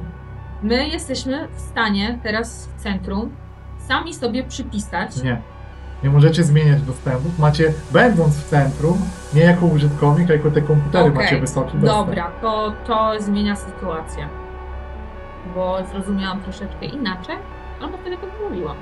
[0.62, 3.30] My jesteśmy w stanie teraz w centrum
[3.78, 5.22] sami sobie przypisać.
[5.22, 5.40] Nie.
[6.04, 7.38] Nie możecie zmieniać dostępów.
[7.38, 8.98] Macie, będąc w centrum,
[9.34, 12.06] nie jako użytkownik, a jako te komputery Okej, macie wysoki dostęp.
[12.06, 14.28] Dobra, to, to zmienia sytuację.
[15.54, 17.36] Bo zrozumiałam troszeczkę inaczej,
[17.80, 18.76] albo wtedy tak mówiłam.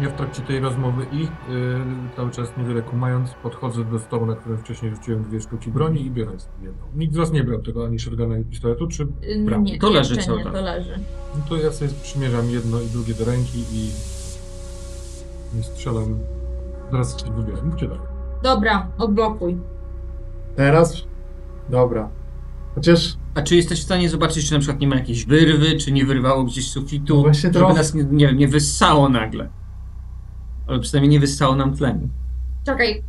[0.00, 4.36] Ja w trakcie tej rozmowy ich, y, cały czas niewiele kumając, podchodzę do stołu, na
[4.36, 6.32] którym wcześniej rzuciłem dwie sztuki broni i biorę
[6.62, 6.82] jedną.
[6.94, 9.02] Nikt z was nie brał tego ani shotguna, ani pistoletu, czy...
[9.02, 9.62] Y, Brawo.
[9.62, 10.98] Nie, To leży cały nie, to leży.
[11.34, 13.90] No to ja sobie przymierzam jedno i drugie do ręki i...
[15.58, 16.18] i strzelam.
[16.92, 17.62] Zaraz się wybiorę.
[17.62, 18.02] Mówcie dalej.
[18.42, 19.56] Dobra, odblokuj.
[20.56, 21.02] Teraz?
[21.68, 22.08] Dobra.
[22.74, 25.92] Chociaż A czy jesteś w stanie zobaczyć, czy na przykład nie ma jakiejś wyrwy, czy
[25.92, 29.48] nie wyrwało gdzieś z sufitu, Właśnie żeby trochę- nas nie, nie, nie wyssało nagle?
[30.66, 32.08] Ale przynajmniej nie wyssało nam tlenu.
[32.66, 33.02] Czekaj,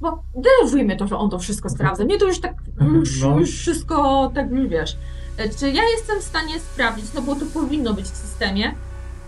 [0.00, 2.04] bo denerwujmy to, że on to wszystko sprawdza.
[2.04, 2.54] Mnie to już tak,
[2.94, 3.38] już, No.
[3.38, 4.96] już wszystko tak, wiesz.
[5.38, 8.74] E, Czy ja jestem w stanie sprawdzić, no bo to powinno być w systemie,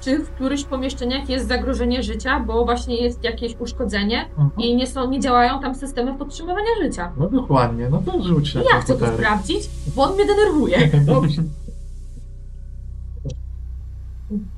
[0.01, 4.51] czy w którychś pomieszczeniach jest zagrożenie życia, bo właśnie jest jakieś uszkodzenie Mhm.
[4.59, 7.12] i nie, są, nie działają tam systemy podtrzymywania życia.
[7.16, 10.88] No dokładnie, no to rzuć Ja chcę to sprawdzić, bo on mnie denerwuje.
[11.14, 11.42] Dobrze.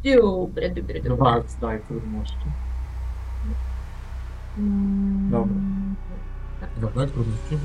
[0.05, 1.24] Dobre, dobre, Do dobre.
[1.24, 2.36] walk daj trudności.
[4.59, 5.55] Mm, Dobra.
[6.81, 7.59] Dobra, trudności.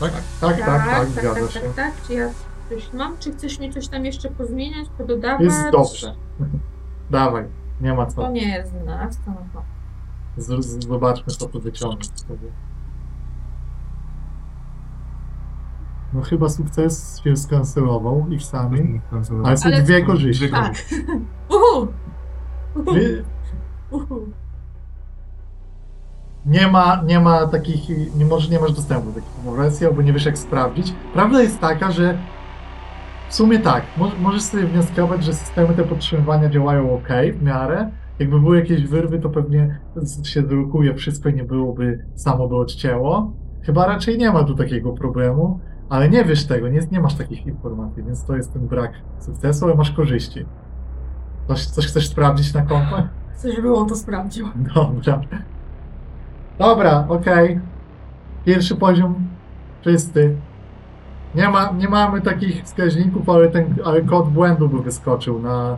[0.00, 1.60] Tak, tak, tak, tak, zgadza tak, się.
[1.60, 1.92] tak, tak.
[2.06, 2.30] Czy ja
[2.68, 3.18] coś mam?
[3.18, 5.40] Czy chcesz mi coś tam jeszcze pozmieniać, pododawać?
[5.44, 6.14] Jest dobrze.
[7.10, 7.44] Dawaj,
[7.80, 8.30] nie ma To co.
[8.30, 9.62] nie jest nas, to no to.
[10.88, 12.48] Zobaczmy, co tu wyciągnąć sobie.
[16.12, 20.44] No chyba sukces się skancelował ich sami, ale są Ale- dwie korzyści.
[20.48, 20.74] Dwie Tak.
[21.48, 21.86] Uhu!
[23.90, 24.20] Uhu!
[26.46, 30.12] Nie ma, nie ma takich, nie, może, nie masz dostępu do takich wersji, albo nie
[30.12, 30.94] wiesz jak sprawdzić.
[31.14, 32.18] Prawda jest taka, że
[33.28, 37.08] w sumie tak, mo- możesz sobie wnioskować, że systemy te podtrzymywania działają ok
[37.38, 37.90] w miarę.
[38.18, 39.78] Jakby były jakieś wyrwy, to pewnie
[40.24, 43.32] się drukuje wszystko i nie byłoby, samo by odcięło.
[43.62, 47.46] chyba raczej nie ma tu takiego problemu, ale nie wiesz tego, nie, nie masz takich
[47.46, 50.46] informacji, więc to jest ten brak sukcesu, ale masz korzyści.
[51.48, 53.08] Coś, coś chcesz sprawdzić na kompach?
[53.32, 54.48] Chcę, żeby on to sprawdził.
[54.74, 55.38] Dobra.
[56.58, 57.60] Dobra, okej.
[58.44, 59.14] Pierwszy poziom
[59.80, 60.36] czysty.
[61.34, 65.76] Nie, ma, nie mamy takich wskaźników, ale ten ale kod błędu by wyskoczył na.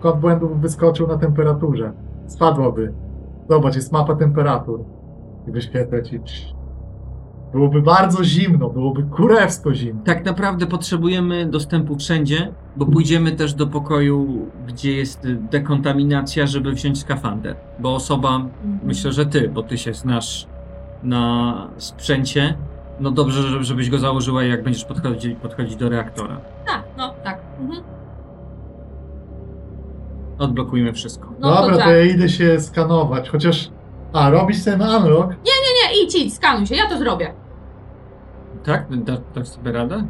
[0.00, 1.92] Kod błędu by wyskoczył na temperaturze.
[2.26, 2.92] Spadłoby.
[3.50, 4.80] Zobacz, jest mapa temperatur.
[5.48, 6.20] I wyświetlę ci.
[7.52, 10.02] Byłoby bardzo zimno, byłoby kurewsko zimno.
[10.04, 15.20] Tak naprawdę potrzebujemy dostępu wszędzie, bo pójdziemy też do pokoju, gdzie jest
[15.50, 17.56] dekontaminacja, żeby wziąć skafander.
[17.78, 18.40] Bo osoba,
[18.84, 20.46] myślę, że ty, bo ty się znasz
[21.02, 22.54] na sprzęcie,
[23.00, 26.40] no dobrze, żeby- żebyś go założyła, jak będziesz podchodzić, podchodzić do reaktora.
[26.66, 27.40] Tak, no tak.
[27.60, 27.82] Mhm.
[30.38, 31.28] Odblokujmy wszystko.
[31.40, 31.86] No Dobra, to to tak.
[31.88, 33.70] ja idę się skanować, chociaż.
[34.12, 35.28] A, robisz ten unlock?
[35.30, 35.52] Nie,
[36.04, 37.34] idź, idź, skanuj się, ja to zrobię.
[38.64, 38.96] Tak?
[38.96, 40.06] Da, dasz sobie radę?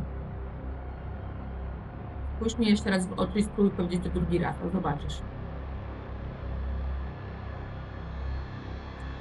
[2.58, 5.18] Mi jeszcze raz w oczy i spróbuj powiedzieć to drugi raz, to zobaczysz.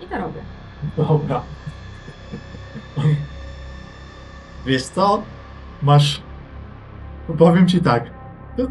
[0.02, 0.42] I to robię.
[0.98, 1.42] Dobra.
[4.66, 5.22] Wiesz co?
[5.82, 6.22] Masz.
[7.38, 8.04] Powiem ci tak.
[8.58, 8.64] To,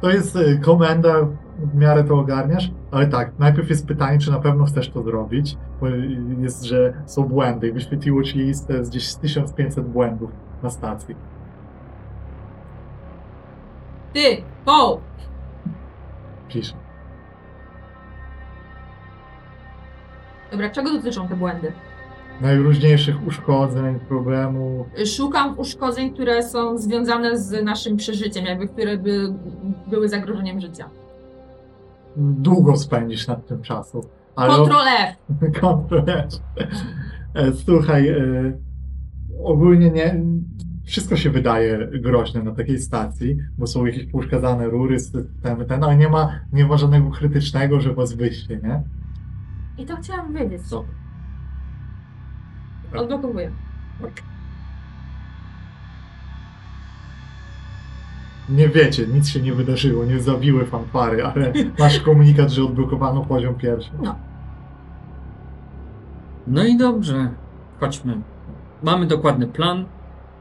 [0.00, 1.14] to jest y, komenda,
[1.58, 5.56] w miarę to ogarniasz, ale tak, najpierw jest pytanie, czy na pewno chcesz to zrobić,
[5.80, 5.86] bo
[6.38, 10.30] jest, że są błędy i wyświetliło ci listę z gdzieś z 1500 błędów
[10.62, 11.14] na stacji.
[14.12, 15.00] Ty, po!
[16.48, 16.74] Pisze.
[20.50, 21.72] Dobra, czego dotyczą te błędy?
[22.40, 24.86] Najróżniejszych uszkodzeń, problemów.
[25.16, 29.34] Szukam uszkodzeń, które są związane z naszym przeżyciem, jakby które by
[29.86, 30.88] były zagrożeniem życia.
[32.16, 34.00] Długo spędzisz nad tym czasu.
[34.36, 35.16] Ale Ctrl F!
[35.60, 36.28] Kontroler.
[37.34, 38.16] E, Słuchaj, e,
[39.44, 40.22] ogólnie nie.
[40.84, 45.96] Wszystko się wydaje groźne na takiej stacji, bo są jakieś pouszkadzane rury, systemy, ten, ale
[45.96, 48.82] nie ma, nie ma żadnego krytycznego, że was wyście, nie?
[49.78, 50.62] I to chciałam wiedzieć.
[50.62, 50.84] Co?
[52.94, 53.50] Odblokowuję.
[58.48, 63.54] Nie wiecie, nic się nie wydarzyło, nie zabiły fanfary, ale masz komunikat, że odblokowano poziom
[63.54, 63.90] pierwszy.
[66.46, 67.30] No i dobrze,
[67.80, 68.20] chodźmy.
[68.82, 69.84] Mamy dokładny plan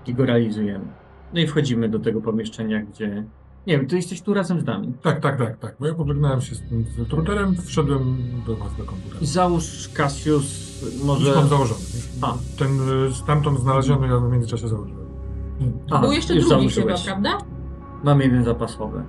[0.08, 0.86] i go realizujemy.
[1.34, 3.24] No i wchodzimy do tego pomieszczenia, gdzie...
[3.68, 4.94] Nie wiem, ty jesteś tu razem z nami.
[5.02, 5.76] Tak, tak, tak, tak.
[5.80, 8.18] Bo ja pożegnałem się z tym z truterem, wszedłem
[8.48, 9.20] do was do komputera.
[9.22, 10.46] Załóż, Cassius,
[11.06, 11.28] może...
[11.28, 11.80] Już mam założony.
[12.22, 12.34] A.
[12.60, 12.70] Ten
[13.10, 15.06] y, stamtąd znaleziony ja w międzyczasie założyłem.
[15.92, 17.02] A, Był jeszcze już drugi założyłeś.
[17.02, 17.55] chyba, prawda?
[18.04, 19.04] Mam jeden zapasowy.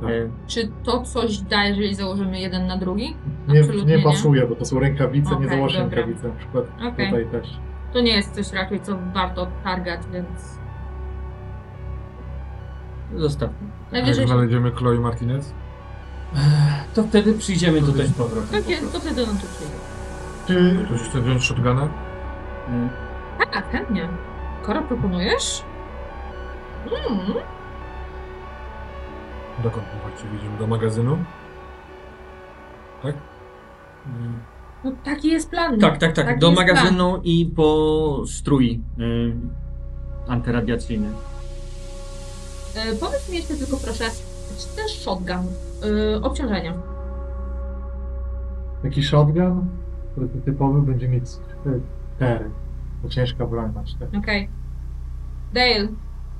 [0.00, 0.10] Tak.
[0.10, 3.16] E, Czy to coś da, jeżeli założymy jeden na drugi?
[3.48, 5.96] Nie, Absolutnie nie pasuje, bo to są rękawice, nie Okej, założysz dobra.
[5.96, 7.06] rękawicy na przykład Okej.
[7.06, 7.48] tutaj też.
[7.92, 10.58] To nie jest coś raczej, co warto targać, więc
[13.14, 13.56] Zostawmy.
[13.92, 14.26] A jak najwyżej...
[14.28, 15.54] znajdziemy Chloe Martinez?
[16.94, 18.62] To wtedy przyjdziemy tutaj z powrotem.
[18.62, 19.74] Takie, to wtedy nam tu przyjdzie.
[20.46, 21.88] Czy Ktoś chce wziąć shotguna?
[22.68, 22.88] Mm.
[23.52, 24.08] Tak, chętnie.
[24.62, 25.62] Koro, proponujesz?
[26.86, 27.20] Mm.
[29.62, 30.58] Dokąd my właściwie idziemy?
[30.58, 31.18] Do magazynu?
[33.02, 33.14] Tak?
[34.06, 34.38] Mm.
[34.84, 35.78] No taki jest plan.
[35.80, 36.26] Tak, tak, tak.
[36.26, 39.34] Taki Do jest magazynu i po strój y,
[40.28, 41.08] antyradiacyjny.
[42.74, 42.88] plan.
[42.88, 44.04] E, powiedz mi jeszcze tylko proszę,
[44.58, 45.36] czy ten shotgun,
[46.16, 46.72] e, obciążenia.
[48.82, 49.66] taki shotgun
[50.14, 51.24] prototypowy będzie mieć
[52.16, 52.50] cztery.
[53.02, 54.18] To ciężka broń ma cztery.
[54.18, 54.48] Okej.
[55.54, 55.88] Dale,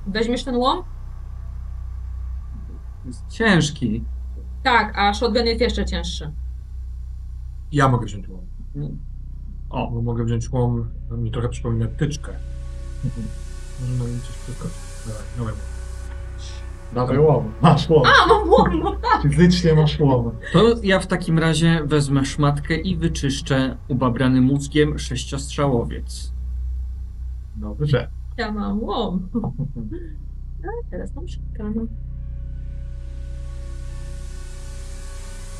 [0.06, 0.82] weźmiesz ten łom?
[3.06, 4.04] Jest ciężki.
[4.62, 6.32] Tak, a shotgun jest jeszcze cięższy.
[7.72, 8.40] Ja mogę wziąć łom.
[9.70, 12.32] O, Bo mogę wziąć łom, to mi trochę przypomina tyczkę.
[13.80, 14.74] Może na mnie coś przeskoczy.
[15.06, 15.54] Dawaj, dawaj.
[16.94, 18.02] Dawaj łom, masz łom.
[18.06, 18.80] A, mam łom!
[18.80, 19.22] no tak.
[19.22, 20.30] Fizycznie masz łom.
[20.52, 26.32] to ja w takim razie wezmę szmatkę i wyczyszczę ubabrany mózgiem sześciostrzałowiec.
[27.56, 28.08] Dobrze.
[28.36, 29.28] Ja mam łom.
[30.64, 31.88] A, teraz mam shotgun.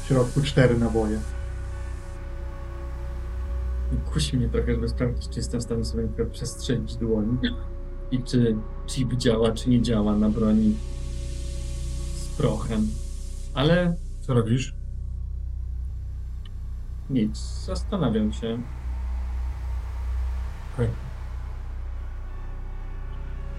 [0.06, 1.20] W środku cztery naboje.
[4.12, 7.38] Kusi mnie trochę, żeby sprawdzić, czy jestem w stanie sobie przestrzelić dłoń
[8.10, 8.56] i czy
[8.86, 10.76] chip działa, czy nie działa na broni
[12.16, 12.88] z prochem.
[13.54, 14.74] Ale Co robisz?
[17.10, 18.58] nic, zastanawiam się.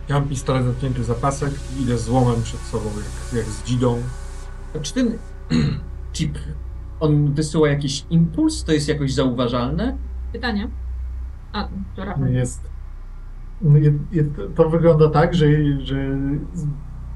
[0.10, 3.64] Ja mam pistolet zapięty za pasek i idę z łomem przed sobą, jak, jak z
[3.64, 4.02] dzidą.
[4.76, 5.18] A czy ten
[6.18, 6.38] chip,
[7.00, 8.64] on wysyła jakiś impuls?
[8.64, 9.98] To jest jakoś zauważalne?
[10.34, 10.68] Pytanie?
[11.54, 11.68] A.
[12.30, 12.70] Jest,
[13.62, 15.46] no jest, jest, to wygląda tak, że,
[15.80, 16.18] że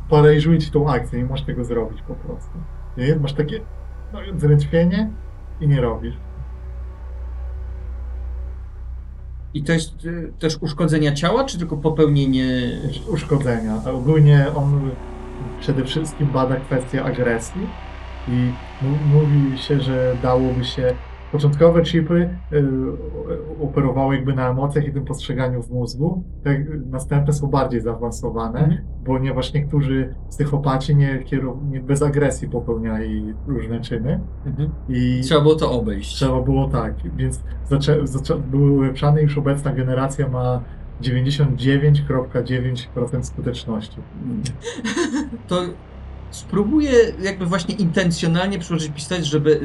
[0.10, 2.58] paraliżuje ci tą akcję, nie możesz tego zrobić po prostu.
[2.98, 3.16] Nie?
[3.16, 3.62] Masz takie
[4.14, 5.10] no, zrętwienie
[5.62, 6.16] i nie robisz.
[9.54, 12.46] I to jest y, też uszkodzenia ciała, czy tylko popełnienie...
[13.08, 13.76] uszkodzenia.
[13.94, 14.92] Ogólnie on
[15.60, 17.62] przede wszystkim bada kwestię agresji
[18.28, 18.52] i
[19.14, 20.94] mówi się, że dałoby się
[21.32, 22.64] początkowe chipy y,
[23.64, 26.24] operowały jakby na emocjach i tym postrzeganiu w mózgu.
[26.44, 28.82] Tak, następne są bardziej zaawansowane, Mhm.
[29.06, 31.24] ponieważ niektórzy psychopaci nie,
[31.70, 34.20] nie bez agresji popełniali różne czyny
[34.90, 36.16] i Trzeba było to obejść.
[36.16, 40.62] Trzeba było tak, więc zaczę, zaczę, były ulepszane, już obecna generacja ma
[41.02, 43.98] 99,9% skuteczności.
[45.48, 45.62] To
[46.32, 46.92] spróbuję
[47.22, 49.60] jakby właśnie intencjonalnie przyłożyć pistolet, żeby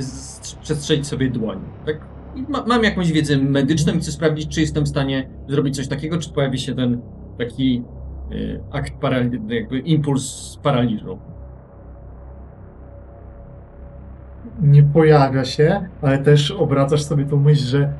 [0.63, 1.61] przestrzelić sobie dłoń.
[1.87, 2.01] Tak?
[2.49, 6.19] Ma, mam jakąś wiedzę medyczną i chcę sprawdzić, czy jestem w stanie zrobić coś takiego,
[6.19, 7.01] czy pojawi się ten
[7.39, 7.85] taki
[8.33, 8.93] y, akt
[9.49, 11.19] jakby impuls paraliżu.
[14.63, 17.93] Nie pojawia się, ale też obracasz sobie tą myśl, że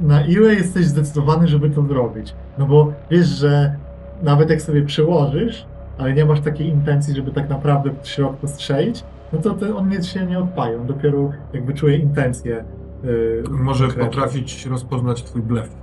[0.00, 2.34] na ile jesteś zdecydowany, żeby to zrobić.
[2.58, 3.76] No bo wiesz, że
[4.22, 5.66] nawet jak sobie przyłożysz,
[5.98, 10.02] ale nie masz takiej intencji, żeby tak naprawdę w środku strzelić, no to te, on
[10.02, 10.76] się nie odpali.
[10.76, 12.64] On dopiero jakby czuje intencje.
[13.04, 14.10] Yy, Może konkretne.
[14.10, 15.76] potrafić rozpoznać twój blef.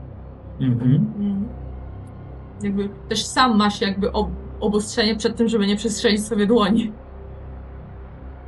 [0.59, 1.13] Mhm.
[1.19, 1.47] Mm.
[2.63, 4.29] Jakby też sam masz jakby ob
[4.59, 6.91] obostrzenie przed tym, żeby nie przestrzelić sobie dłoni.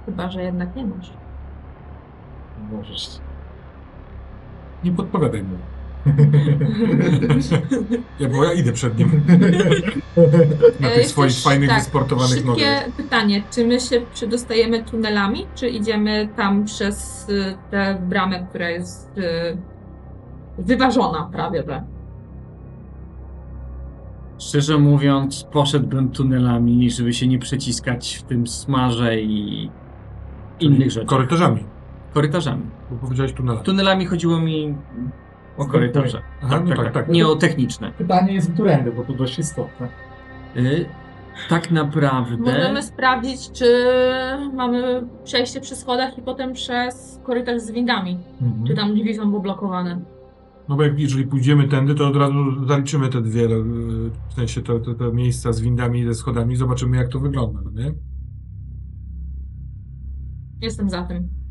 [0.05, 1.13] Chyba, że jednak nie masz.
[2.71, 3.09] Możesz.
[4.83, 5.57] Nie podpowiadaj mu.
[8.19, 9.11] Ja, bo ja idę przed nim
[10.79, 12.83] na E, tych swoich chcesz- fajnych, tak, wysportowanych nogach.
[12.85, 18.69] Szybkie pytanie, czy my się przedostajemy tunelami, czy idziemy tam przez y, tę bramę, która
[18.69, 19.57] jest y,
[20.57, 21.83] wyważona prawie, że?
[24.39, 29.69] Szczerze mówiąc, poszedłbym tunelami, żeby się nie przeciskać w tym smarze i
[30.59, 31.09] innych rzeczach.
[31.09, 31.63] Korytarzami,
[32.13, 32.63] Korytarzami.
[32.91, 33.65] bo powiedziałeś tunelami.
[33.65, 34.75] Tunelami chodziło mi
[35.57, 36.21] o korytarze.
[36.41, 37.09] Aha, no tak, tak.
[37.09, 37.91] Nie o techniczne.
[37.97, 39.87] Pytanie jest którędy, bo to dość istotne.
[40.57, 40.85] Y,
[41.49, 42.37] tak naprawdę.
[42.37, 43.85] Możemy sprawdzić, czy
[44.53, 48.17] mamy przejście przy schodach i potem przez korytarz z windami.
[48.41, 48.65] Mhm.
[48.65, 50.01] Czy tam drzwi są poblokowane.
[50.69, 53.49] No bo jak, jeżeli pójdziemy tędy, to od razu zaliczymy te dwie, e,
[54.29, 57.19] w sensie te, te, te miejsca z windami i ze schodami i zobaczymy jak to
[57.19, 57.93] wygląda, no nie?
[60.61, 61.42] Jestem za tym.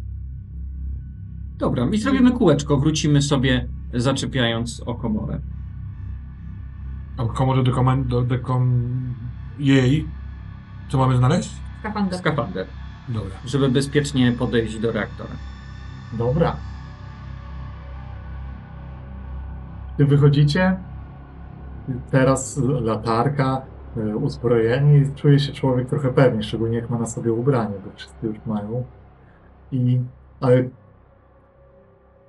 [1.62, 5.40] Dobra, i zrobimy kółeczko, wrócimy sobie zaczepiając o komorę.
[7.16, 8.82] A komorze do, komand- do, do kom...
[9.58, 10.08] jej.
[10.88, 11.50] Co mamy znaleźć?
[11.80, 12.18] Skafander.
[12.18, 12.66] Skafander,
[13.08, 13.30] Dobra.
[13.44, 15.30] żeby bezpiecznie podejść do reaktora.
[16.12, 16.56] Dobra.
[19.94, 20.76] Gdy wychodzicie,
[22.10, 23.62] teraz latarka,
[23.96, 27.90] y, uzbrojenie i czuje się człowiek trochę pewnie, szczególnie jak ma na sobie ubranie, bo
[27.96, 28.84] wszyscy już mają.
[29.72, 30.00] I,
[30.40, 30.68] ale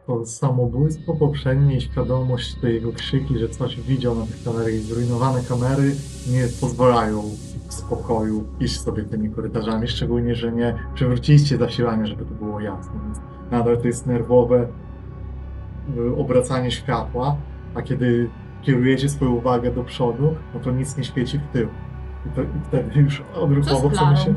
[0.07, 5.41] to samobójstwo poprzednie świadomość, te jego krzyki, że coś widział na tych kamerach i zrujnowane
[5.49, 5.95] kamery
[6.31, 7.21] nie pozwalają
[7.67, 12.93] w spokoju iść sobie tymi korytarzami, szczególnie, że nie przywróciliście zasilania, żeby to było jasne.
[13.05, 13.17] Więc
[13.51, 14.67] nadal to jest nerwowe
[15.97, 17.37] y, obracanie światła,
[17.75, 18.29] a kiedy
[18.61, 21.67] kierujecie swoją uwagę do przodu, no to nic nie świeci w tył.
[22.25, 24.33] I, to, i wtedy już odruchowo z chcemy się...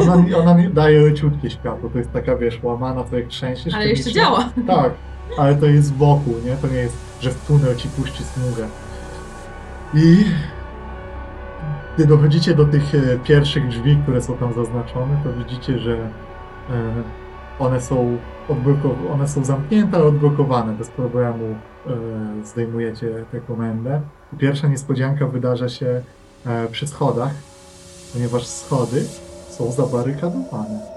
[0.00, 3.74] Ona, ona nie daje leciutkie światło, to jest taka, wiesz, łamana, to jak trzęsiesz.
[3.74, 4.50] Ale jeszcze działa.
[4.66, 4.92] Tak,
[5.38, 6.56] ale to jest z boku, nie?
[6.56, 8.66] To nie jest, że w tunel ci puści smugę.
[9.94, 10.24] I
[11.96, 16.08] gdy dochodzicie do tych e, pierwszych drzwi, które są tam zaznaczone, to widzicie, że e,
[17.58, 18.18] one są
[19.12, 20.72] one są zamknięte, ale odblokowane.
[20.72, 21.44] Bez problemu
[21.86, 21.90] e,
[22.44, 24.00] zdejmujecie tę komendę.
[24.38, 26.02] Pierwsza niespodzianka wydarza się
[26.72, 27.32] przy schodach,
[28.12, 29.06] ponieważ schody
[29.58, 30.93] są zabarykadowane.